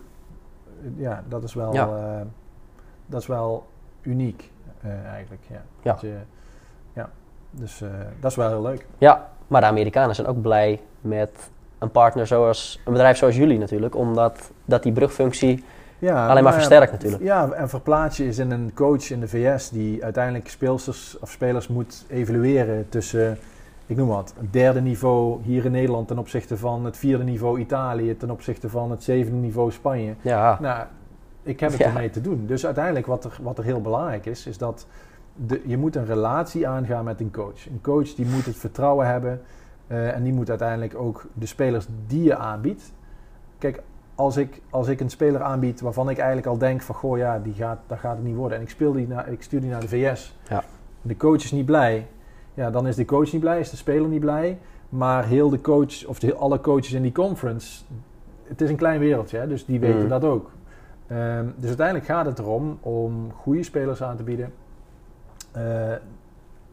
[0.97, 1.87] Ja, dat is wel, eh,
[3.09, 3.67] dat is wel
[4.03, 4.51] uniek
[4.83, 5.43] eh, eigenlijk.
[5.47, 5.63] Ja.
[5.83, 5.93] Ja.
[5.93, 6.17] Dat je,
[6.93, 7.11] ja.
[7.51, 7.89] Dus eh,
[8.21, 8.87] dat is wel heel leuk.
[8.99, 13.59] Ja, maar de Amerikanen zijn ook blij met een partner zoals een bedrijf zoals jullie
[13.59, 15.65] natuurlijk, omdat dat die brugfunctie
[15.99, 17.23] Ja, alleen maar nou versterkt natuurlijk.
[17.23, 21.31] Ja, en verplaats je is in een coach in de VS die uiteindelijk speelsters of
[21.31, 23.39] spelers moet evalueren tussen,
[23.87, 27.61] ik noem wat, het derde niveau hier in Nederland ten opzichte van het vierde niveau
[27.61, 30.15] Italië, ten opzichte van het zevende niveau Spanje.
[30.21, 30.87] Ja, Nou,
[31.49, 31.87] ik heb het Ja.
[31.87, 32.47] ermee te doen.
[32.47, 34.87] Dus uiteindelijk wat er, wat er heel belangrijk is, is dat
[35.35, 37.67] de, je moet een relatie aangaan met een coach.
[37.71, 39.41] Een coach die moet het vertrouwen hebben
[39.87, 42.93] eh, en die moet uiteindelijk ook de spelers die je aanbiedt.
[43.59, 43.83] Kijk,
[44.15, 47.39] als ik, als ik een speler aanbied waarvan ik eigenlijk al denk van goh ja,
[47.39, 48.57] die gaat, dat gaat het niet worden.
[48.59, 50.37] En ik, speel die naar, ik stuur die naar de VS.
[50.49, 50.65] Ja.
[51.03, 52.07] De coach is niet blij.
[52.55, 54.59] Ja, dan is de coach niet blij, is de speler niet blij.
[54.89, 57.83] Maar heel de coach, of de, alle coaches in die conference,
[58.45, 60.09] het is een klein wereldje, hè, dus die weten Mm.
[60.09, 60.51] dat ook.
[61.09, 64.53] Ehm, dus uiteindelijk gaat het erom om goede spelers aan te bieden.
[65.53, 65.93] eh,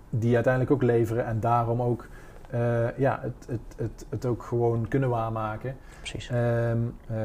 [0.09, 2.07] die uiteindelijk ook leveren en daarom ook
[2.49, 5.77] eh, ja, het, het, het, het ook gewoon kunnen waarmaken.
[5.97, 6.29] precies.
[6.29, 6.77] Ehm,
[7.07, 7.17] eh,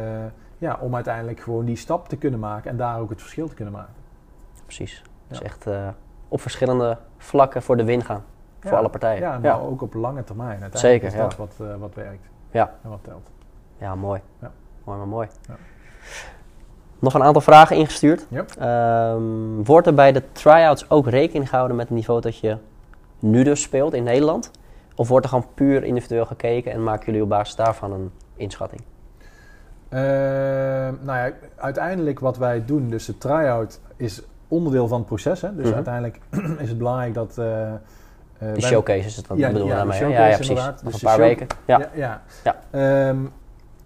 [0.58, 3.54] ja, om uiteindelijk gewoon die stap te kunnen maken en daar ook het verschil te
[3.54, 3.92] kunnen maken.
[4.64, 5.02] precies.
[5.28, 5.44] Dus Ja.
[5.44, 5.66] echt
[6.28, 8.24] op verschillende vlakken voor de win gaan.
[8.60, 9.20] Voor alle partijen.
[9.20, 10.62] Ja, Ja, maar ook op lange termijn.
[10.62, 12.74] Uiteindelijk Zeker, is dat wat, wat werkt Ja.
[12.82, 13.30] en wat telt.
[13.78, 14.20] Ja, mooi.
[14.40, 14.50] Ja.
[14.84, 15.28] Mooi, maar mooi.
[17.00, 18.26] Nog een aantal vragen ingestuurd.
[18.58, 19.22] Ehm,
[19.64, 22.56] wordt er bij de try-outs ook rekening gehouden met het niveau dat je
[23.18, 24.50] nu dus speelt in Nederland?
[24.94, 28.82] Of wordt er gewoon puur individueel gekeken en maken jullie op basis daarvan een inschatting?
[29.88, 35.40] Ehm, nou ja, uiteindelijk wat wij doen, dus de try-out is onderdeel van het proces.
[35.40, 35.54] Hè?
[35.54, 35.74] Dus Mhm.
[35.74, 36.18] uiteindelijk
[36.62, 37.38] is het belangrijk dat...
[37.38, 37.78] eh, eh,
[38.38, 40.00] De showcase is het dan, Ja, bedoel je ja, daarmee?
[40.08, 40.60] ja, ja, precies.
[40.84, 41.46] Dus een paar weken.
[41.64, 41.80] Ja.
[41.94, 42.22] Ja.
[42.44, 42.56] Ja.
[42.70, 43.16] Ehm,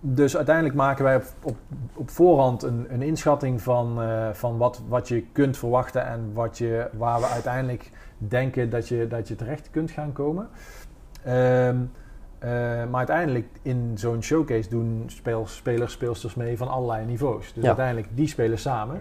[0.06, 1.56] dus uiteindelijk maken wij op, op,
[1.94, 6.58] op voorhand een, een inschatting van, eh, van wat, wat je kunt verwachten en wat
[6.58, 10.48] je, waar we uiteindelijk denken dat je, dat je terecht kunt gaan komen.
[11.24, 11.76] Ehm,
[12.38, 17.52] Eh, maar uiteindelijk in zo'n showcase doen speel, spelers, speelsters mee van allerlei niveaus.
[17.52, 17.68] Dus Ja.
[17.68, 19.00] uiteindelijk die spelen samen.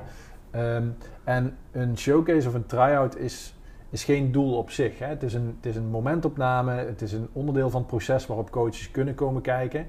[0.52, 0.84] Ehm,
[1.24, 3.56] en een showcase of een try-out is,
[3.90, 5.00] is geen doel op zich.
[5.00, 5.06] Hè.
[5.08, 8.52] Het, is een, het is een momentopname, het is een onderdeel van het proces waarop
[8.52, 9.88] coaches kunnen komen kijken.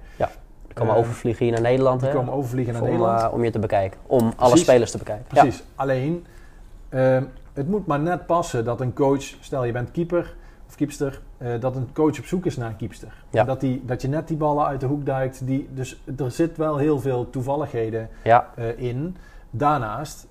[0.74, 2.14] Die komen Eh, overvliegen hier naar Nederland, Die hè?
[2.14, 3.20] komen overvliegen naar om, Nederland.
[3.22, 4.00] eh, om je te bekijken.
[4.06, 5.24] Om alle spelers te bekijken.
[5.28, 5.64] Precies.
[5.74, 6.26] Alleen,
[6.88, 10.34] ehm, het moet maar net passen dat een coach, stel je bent keeper
[10.68, 13.24] of keepster, eh, dat een coach op zoek is naar een keepster.
[13.30, 13.44] Ja.
[13.44, 15.46] Dat, die, dat je net die ballen uit de hoek duikt.
[15.46, 18.46] Die, dus er zit wel heel veel toevalligheden Ja,
[18.76, 19.16] in.
[19.50, 20.26] Daarnaast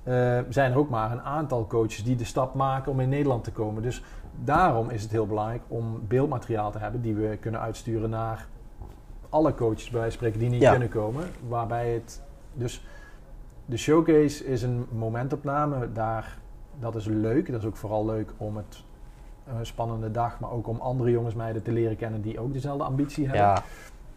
[0.49, 3.51] zijn er ook maar een aantal coaches die de stap maken om in Nederland te
[3.51, 3.81] komen.
[3.81, 4.03] Dus
[4.43, 8.45] daarom is het heel belangrijk om beeldmateriaal te hebben die we kunnen uitsturen naar
[9.33, 10.71] alle coaches bij wijze spreken die niet Ja.
[10.71, 11.23] kunnen komen.
[11.47, 12.21] Waarbij het
[12.53, 12.85] dus
[13.65, 15.91] de showcase is een momentopname.
[15.91, 16.37] Daar,
[16.79, 17.51] dat is leuk.
[17.51, 18.83] Dat is ook vooral leuk om het
[19.57, 22.83] een spannende dag, maar ook om andere jongens meiden te leren kennen die ook dezelfde
[22.83, 23.41] ambitie hebben.
[23.45, 23.63] ja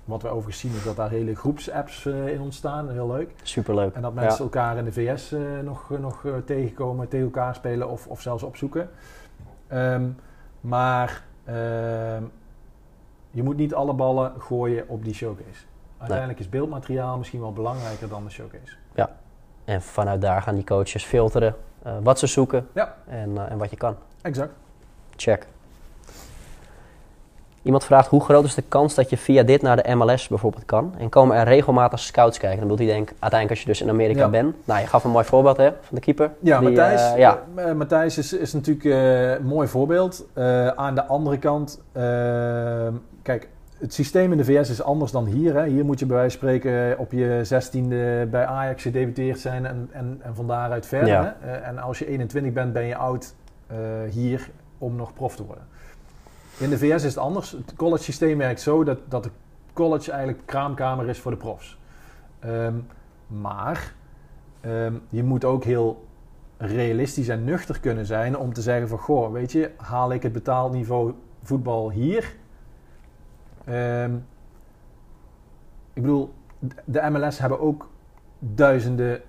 [0.05, 2.91] Wat we overigens zien is dat daar hele groepsapps eh, in ontstaan.
[2.91, 3.31] Heel leuk.
[3.43, 3.95] superleuk.
[3.95, 4.21] En dat Ja.
[4.21, 8.21] mensen elkaar in de VS eh, nog, nog eh, tegenkomen, tegen elkaar spelen of, of
[8.21, 8.89] zelfs opzoeken.
[9.69, 10.09] Ehm,
[10.61, 12.23] maar ehm,
[13.37, 15.65] je moet niet alle ballen gooien op die showcase.
[15.99, 18.77] Uiteindelijk is beeldmateriaal misschien wel belangrijker dan de showcase.
[19.65, 22.95] En vanuit daar gaan die coaches filteren eh, wat ze zoeken Ja.
[23.09, 23.97] en, eh, en wat je kan.
[24.23, 24.53] Exact.
[25.17, 25.47] Check.
[27.63, 30.65] Iemand vraagt hoe groot is de kans dat je via dit naar de MLS bijvoorbeeld
[30.65, 30.95] kan?
[30.99, 32.59] En komen er regelmatig scouts kijken?
[32.59, 34.29] Dan bedoelt hij denk uiteindelijk als je dus in Amerika Ja.
[34.29, 34.57] bent.
[34.67, 36.31] Nou, je gaf een mooi voorbeeld hè, van de keeper.
[36.41, 37.43] Ja, Die, Matthijs, eh, ja.
[37.75, 40.25] Matthijs is, is natuurlijk een mooi voorbeeld.
[40.77, 41.83] Aan de andere kant,
[43.27, 43.49] kijk,
[43.79, 45.55] het systeem in de VS is anders dan hier.
[45.55, 45.67] Hè.
[45.67, 49.89] Hier moet je bij wijze van spreken op je zestiende bij Ajax gedebuteerd zijn en,
[49.93, 51.09] en, en van daaruit verder.
[51.09, 51.37] Ja.
[51.41, 51.51] Hè.
[51.51, 53.35] Eh, en als je 21 bent, ben je oud
[53.67, 53.77] eh,
[54.11, 55.65] hier om nog prof te worden.
[56.59, 57.51] In de VS is het anders.
[57.51, 59.31] Het college systeem werkt zo dat, dat de
[59.73, 61.79] college eigenlijk kraamkamer is voor de profs.
[62.39, 62.75] Ehm,
[63.27, 63.95] maar
[64.61, 66.07] ehm, je moet ook heel
[66.59, 70.33] realistisch en nuchter kunnen zijn om te zeggen van goh, weet je, haal ik het
[70.33, 71.13] betaald niveau
[71.43, 72.35] voetbal hier?
[73.67, 74.15] Ehm,
[75.93, 76.35] ik bedoel,
[76.85, 77.91] de MLS hebben ook
[78.39, 79.21] duizenden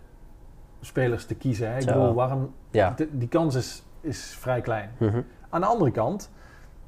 [0.81, 1.69] spelers te kiezen.
[1.71, 1.75] Hè?
[1.75, 1.93] Ik Zo.
[1.93, 2.53] bedoel, waarom?
[2.71, 2.93] Ja.
[2.95, 4.89] de- die kans is, is vrij klein.
[4.97, 5.21] Mhm.
[5.49, 6.31] Aan de andere kant,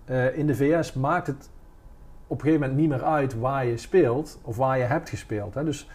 [0.06, 1.50] eh, in de VS maakt het
[2.28, 5.54] op een gegeven moment niet meer uit waar je speelt of waar je hebt gespeeld.
[5.54, 5.64] Hè.
[5.64, 5.90] Dus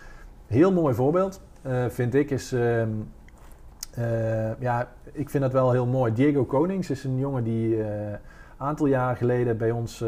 [0.47, 2.89] heel mooi voorbeeld eh, vind ik is, ehm,
[3.95, 6.13] eh, ja, ik vind dat wel heel mooi.
[6.13, 8.19] Diego Konings is een jongen die een
[8.57, 10.05] aantal jaar geleden bij ons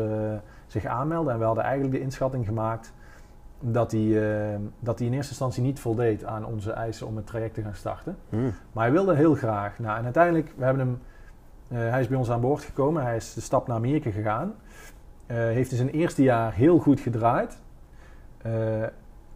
[0.80, 2.92] zich aanmeldde en we hadden eigenlijk de inschatting gemaakt
[3.60, 7.26] dat hij, eh, dat hij in eerste instantie niet voldeed aan onze eisen om het
[7.26, 8.16] traject te gaan starten.
[8.28, 8.52] Mm.
[8.72, 9.78] Maar hij wilde heel graag.
[9.78, 10.98] Nou, en uiteindelijk, we hebben hem,
[11.68, 13.02] eh, hij is bij ons aan boord gekomen.
[13.02, 14.54] Hij is de stap naar Amerika gegaan.
[15.26, 17.58] Eh, heeft in zijn eerste jaar heel goed gedraaid.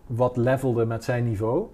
[0.07, 1.67] Wat levelde met zijn niveau.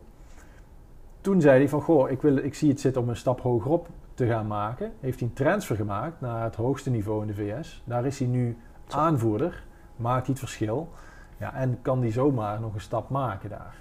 [1.21, 3.89] Toen zei hij van, goh, ik, wil, ik zie het zitten om een stap hogerop
[4.15, 4.93] te gaan maken.
[5.01, 7.83] Heeft hij een transfer gemaakt naar het hoogste niveau in de VS.
[7.85, 8.57] Daar is hij nu
[8.87, 8.99] Zo.
[8.99, 9.65] aanvoerder.
[9.97, 10.93] Maakt hij het verschil.
[11.37, 13.75] Ja, en kan hij zomaar nog een stap maken daar.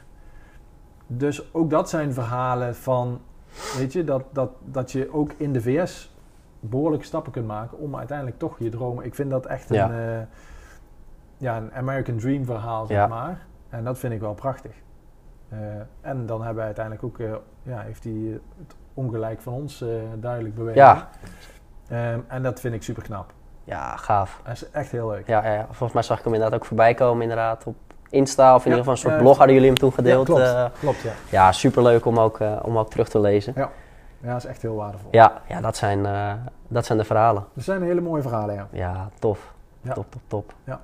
[1.07, 3.21] Dus ook dat zijn verhalen van,
[3.77, 6.15] weet je, dat, dat, dat je ook in de VS
[6.59, 9.05] behoorlijke stappen kunt maken om uiteindelijk toch je dromen.
[9.05, 9.89] Ik vind dat echt Ja.
[9.89, 10.25] een, eh,
[11.37, 13.07] ja, een American Dream verhaal, zeg Ja.
[13.07, 13.45] maar.
[13.69, 14.71] En dat vind ik wel prachtig.
[15.49, 15.59] Eh,
[16.01, 17.33] en dan hebben we uiteindelijk ook, eh,
[17.63, 19.83] ja, heeft hij het ongelijk van ons
[20.19, 20.81] duidelijk bewezen.
[20.81, 21.09] Ja.
[21.87, 23.33] Ehm, en dat vind ik super knap.
[23.65, 24.39] Ja, gaaf.
[24.43, 25.27] Dat is echt heel leuk.
[25.27, 25.65] Ja, ja, ja.
[25.65, 27.75] volgens mij zag ik hem inderdaad ook voorbij komen inderdaad op
[28.09, 28.55] Insta.
[28.55, 30.27] Of in Ja, ieder geval een soort ja, blog hadden jullie hem toen gedeeld.
[30.27, 30.49] Ja, klopt.
[30.49, 30.65] eh.
[30.79, 31.11] klopt, ja.
[31.29, 33.53] ja, superleuk om ook, eh, om ook terug te lezen.
[33.55, 33.69] Ja,
[34.21, 35.07] dat is echt heel waardevol.
[35.11, 36.31] Ja, ja dat, zijn, eh,
[36.67, 37.45] dat zijn de verhalen.
[37.53, 38.67] Dat zijn hele mooie verhalen, ja.
[38.71, 39.53] Ja, tof.
[39.81, 39.93] Ja.
[39.93, 40.53] Top, top, top.
[40.63, 40.81] Ja.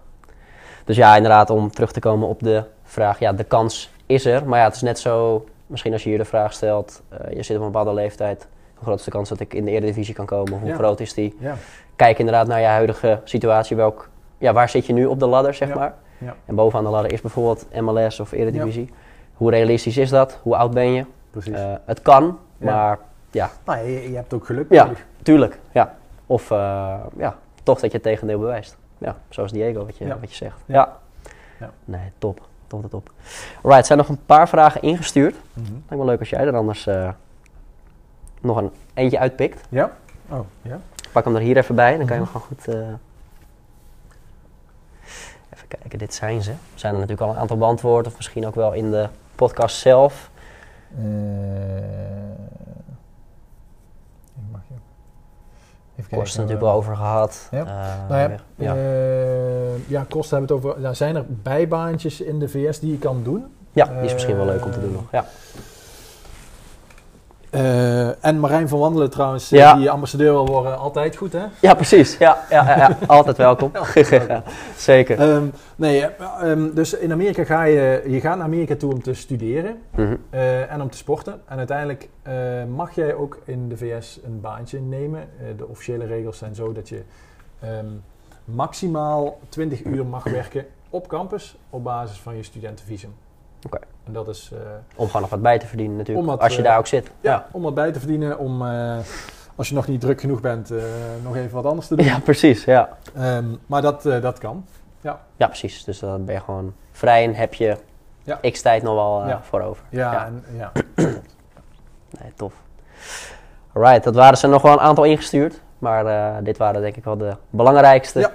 [0.86, 3.20] Dus ja, inderdaad, om terug te komen op de vraag.
[3.20, 4.46] Ja, de kans is er.
[4.48, 7.02] Maar ja, het is net zo, misschien als je hier de vraag stelt.
[7.34, 8.48] je zit op een bepaalde leeftijd.
[8.76, 10.60] Hoe groot is de kans dat ik in de Eredivisie kan komen?
[10.60, 10.76] Hoe Ja.
[10.76, 11.36] groot is die?
[11.40, 11.56] Ja,
[12.02, 13.76] Kijk inderdaad naar je huidige situatie.
[13.76, 15.76] Welk, ja, waar zit je nu op de ladder, zeg Ja.
[15.76, 15.94] maar?
[16.18, 16.36] Ja.
[16.46, 18.94] En bovenaan de ladder is bijvoorbeeld MLS of Eredivisie.
[19.34, 20.40] Hoe realistisch is dat?
[20.42, 21.06] Hoe oud ben je?
[21.32, 21.54] precies.
[21.54, 22.98] Eh, het kan, maar
[23.32, 24.90] ja, nou, je, je hebt ook geluk Ja.
[25.22, 25.60] tuurlijk.
[25.72, 25.96] Ja.
[26.26, 28.78] Of eh, ja, toch dat je het tegendeel bewijst.
[28.98, 30.58] Ja, zoals Diego, wat je, wat je zegt.
[30.66, 30.98] Ja.
[31.86, 32.42] Nee, top.
[32.68, 33.12] Top, top, top.
[33.56, 35.36] Alright, er zijn nog een paar vragen ingestuurd.
[35.54, 35.72] Mhm.
[35.72, 37.10] Lijkt me leuk als jij er anders eh,
[38.42, 39.62] nog een eentje uitpikt.
[39.70, 39.92] Ja?
[40.30, 40.80] Oh, ja.
[41.12, 42.32] Pak hem er hier even bij, dan kan je Mhm.
[42.32, 42.68] hem gewoon goed...
[42.68, 42.94] eh,
[45.54, 46.52] Even kijken, dit zijn ze.
[46.52, 49.78] Er zijn er natuurlijk al een aantal beantwoord, of misschien ook wel in de podcast
[49.80, 50.30] zelf.
[50.98, 51.04] Eh,
[54.52, 54.74] mag je-
[56.02, 57.48] Even Kosten natuurlijk wel over gehad.
[57.52, 57.60] Ja.
[57.66, 58.76] Eh, Nou ja, ja.
[58.76, 60.82] eh, ja, kosten hebben we het over.
[60.88, 63.56] Ja, zijn er bijbaantjes in de VS die je kan doen?
[63.74, 65.04] ja, die is misschien wel leuk om te doen nog.
[65.12, 65.26] Ja.
[67.52, 69.74] Eh, en Marijn van Wandelen trouwens, eh, Ja.
[69.76, 71.46] die ambassadeur wil worden, altijd goed hè?
[71.60, 72.18] ja, precies.
[72.18, 72.98] Ja, ja, ja, ja.
[73.08, 73.72] altijd welkom.
[74.78, 75.20] Zeker.
[75.20, 75.46] Ehm,
[75.76, 79.14] nee, eh, ehm, dus in Amerika ga je, je gaat naar Amerika toe om te
[79.14, 80.16] studeren Mhm.
[80.70, 81.42] en om te sporten.
[81.46, 82.10] En uiteindelijk
[82.76, 85.30] mag jij ook in de VS een baantje nemen.
[85.58, 87.02] De officiële regels zijn zo dat je
[87.60, 87.86] ehm,
[88.46, 93.14] maximaal 20 uur mag werken op campus op basis van je studentenvisum.
[93.66, 93.78] Oké.
[94.04, 94.60] En dat is eh,
[94.96, 96.28] Om gewoon nog wat bij te verdienen natuurlijk.
[96.28, 97.12] Wat, als je eh, daar ook zit.
[97.22, 98.98] ja, om wat bij te verdienen, om eh,
[99.56, 100.78] als je nog niet druk genoeg bent, eh,
[101.24, 102.06] nog even wat anders te doen.
[102.06, 102.64] Ja, precies.
[102.64, 102.90] Ja.
[103.16, 104.66] Ehm, maar dat, eh, dat kan.
[105.02, 105.84] ja, precies.
[105.84, 107.78] Dus dan ben je gewoon vrij en heb je
[108.24, 108.40] Ja.
[108.52, 109.42] x tijd nog wel eh, Ja.
[109.44, 109.84] voor over.
[109.90, 110.26] Ja, Ja.
[110.26, 110.72] En, ja.
[112.22, 112.54] Nee, tof.
[113.74, 115.62] Alright, dat waren ze nog wel een aantal ingestuurd.
[115.80, 118.32] Maar eh, dit waren denk ik wel de belangrijkste Ja.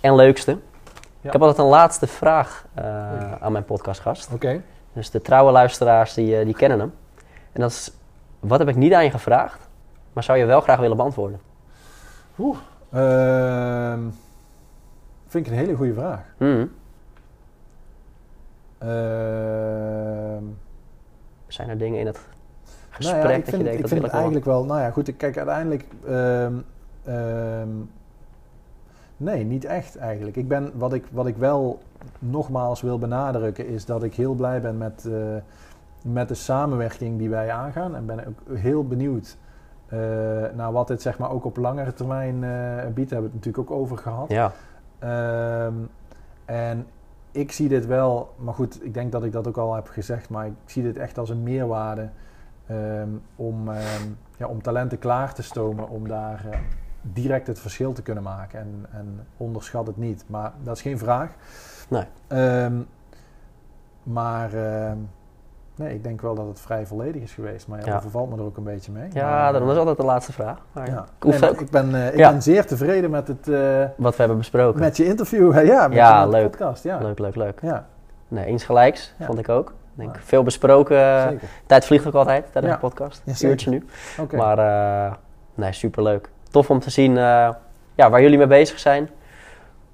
[0.00, 0.58] en leukste.
[1.22, 4.32] Ik heb altijd een laatste vraag eh, aan mijn podcastgast.
[4.32, 4.62] Oké.
[4.92, 6.92] Dus de trouwe luisteraars die, eh, die kennen hem.
[7.52, 7.92] En dat is,
[8.40, 9.68] wat heb ik niet aan je gevraagd,
[10.12, 11.40] maar zou je wel graag willen beantwoorden?
[12.38, 12.58] Oeh.
[12.92, 14.00] Ehm,
[15.26, 16.20] vind ik een hele goede vraag.
[16.38, 16.66] Mhm.
[18.78, 20.44] Ehm,
[21.46, 22.18] Zijn er dingen in het
[23.00, 24.64] nou ja, gesprek ik dat vind, je denkt, ik dat vind het eigenlijk wel...
[24.64, 25.08] Nou ja, goed.
[25.08, 25.84] ik- Kijk, uiteindelijk...
[26.06, 26.54] ehm,
[29.22, 30.36] nee, niet echt eigenlijk.
[30.36, 31.78] Ik ben, wat, ik, wat ik wel
[32.18, 33.66] nogmaals wil benadrukken...
[33.66, 35.12] is dat ik heel blij ben met, eh,
[36.04, 37.96] met de samenwerking die wij aangaan.
[37.96, 39.36] En ben ook heel benieuwd...
[39.86, 39.98] eh,
[40.54, 42.50] naar wat dit zeg maar ook op langere termijn eh,
[42.92, 43.10] biedt.
[43.10, 44.28] Daar hebben we het natuurlijk ook over gehad.
[44.28, 44.52] Ja,
[45.02, 45.74] Ehm,
[46.44, 46.86] en
[47.30, 50.28] ik zie dit wel, maar goed, ik denk dat ik dat ook al heb gezegd,
[50.28, 52.08] maar ik zie dit echt als een meerwaarde
[52.66, 56.60] ehm, om, ehm, ja, om talenten klaar te stomen, om daar
[57.02, 58.58] direct het verschil te kunnen maken.
[58.60, 61.30] En, en onderschat het niet, maar dat is geen vraag.
[61.88, 62.04] Nee.
[62.26, 62.72] Ehm,
[64.02, 64.96] maar ehm,
[65.76, 67.92] nee, ik denk wel dat het vrij volledig is geweest, maar ja, Ja.
[67.92, 69.08] dat vervalt me er ook een beetje mee.
[69.12, 70.58] ja Maar, dat is altijd de laatste vraag.
[70.72, 70.98] Maar ja.
[71.16, 72.30] ik, hoef Nee, maar ook ik, ben, eh, ik Ja.
[72.30, 73.48] ben zeer tevreden met het...
[73.48, 74.80] eh, wat we hebben besproken.
[74.80, 76.50] met je interview, ja, met, Ja, je, met leuk.
[76.50, 76.82] podcast.
[76.84, 77.60] Ja, Leuk, leuk, leuk.
[77.62, 77.86] ja
[78.28, 79.68] Nee, eens gelijks, vond ik ook.
[79.68, 80.96] Ik denk, veel besproken.
[80.98, 81.48] eh, zeker.
[81.66, 83.22] tijd vliegt ook altijd tijdens de podcast.
[83.24, 83.86] Ja, uurtje nu.
[84.20, 84.36] Oké.
[84.36, 85.12] Maar eh,
[85.54, 86.30] nee, superleuk.
[86.52, 87.48] Tof om te zien eh,
[87.94, 89.10] ja, waar jullie mee bezig zijn.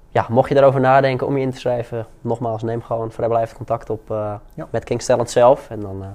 [0.09, 3.89] Ja, mocht je daarover nadenken om je in te schrijven, nogmaals, neem gewoon vrijblijvend contact
[3.89, 4.67] op eh, Ja.
[4.69, 5.69] met King's Talent zelf.
[5.69, 6.07] En dan eh,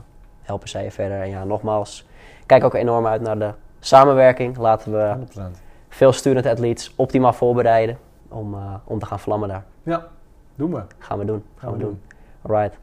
[0.43, 1.21] helpen zij je verder.
[1.21, 2.07] En ja, nogmaals,
[2.47, 4.57] kijk ook enorm uit naar de samenwerking.
[4.57, 5.41] Laten we 100%.
[5.89, 9.65] veel student athletes optimaal voorbereiden om, om te gaan vlammen daar.
[9.83, 10.07] Ja,
[10.55, 10.83] doen we.
[10.99, 11.45] Gaan we doen.
[11.57, 12.03] Gaan we doen.
[12.43, 12.77] Alright.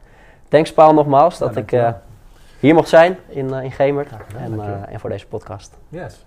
[0.48, 1.94] Thanks Paul nogmaals Ja, dat ik
[2.60, 4.10] hier mocht zijn in, in Gemert.
[4.36, 5.78] En, en voor deze podcast.
[5.88, 6.24] Yes.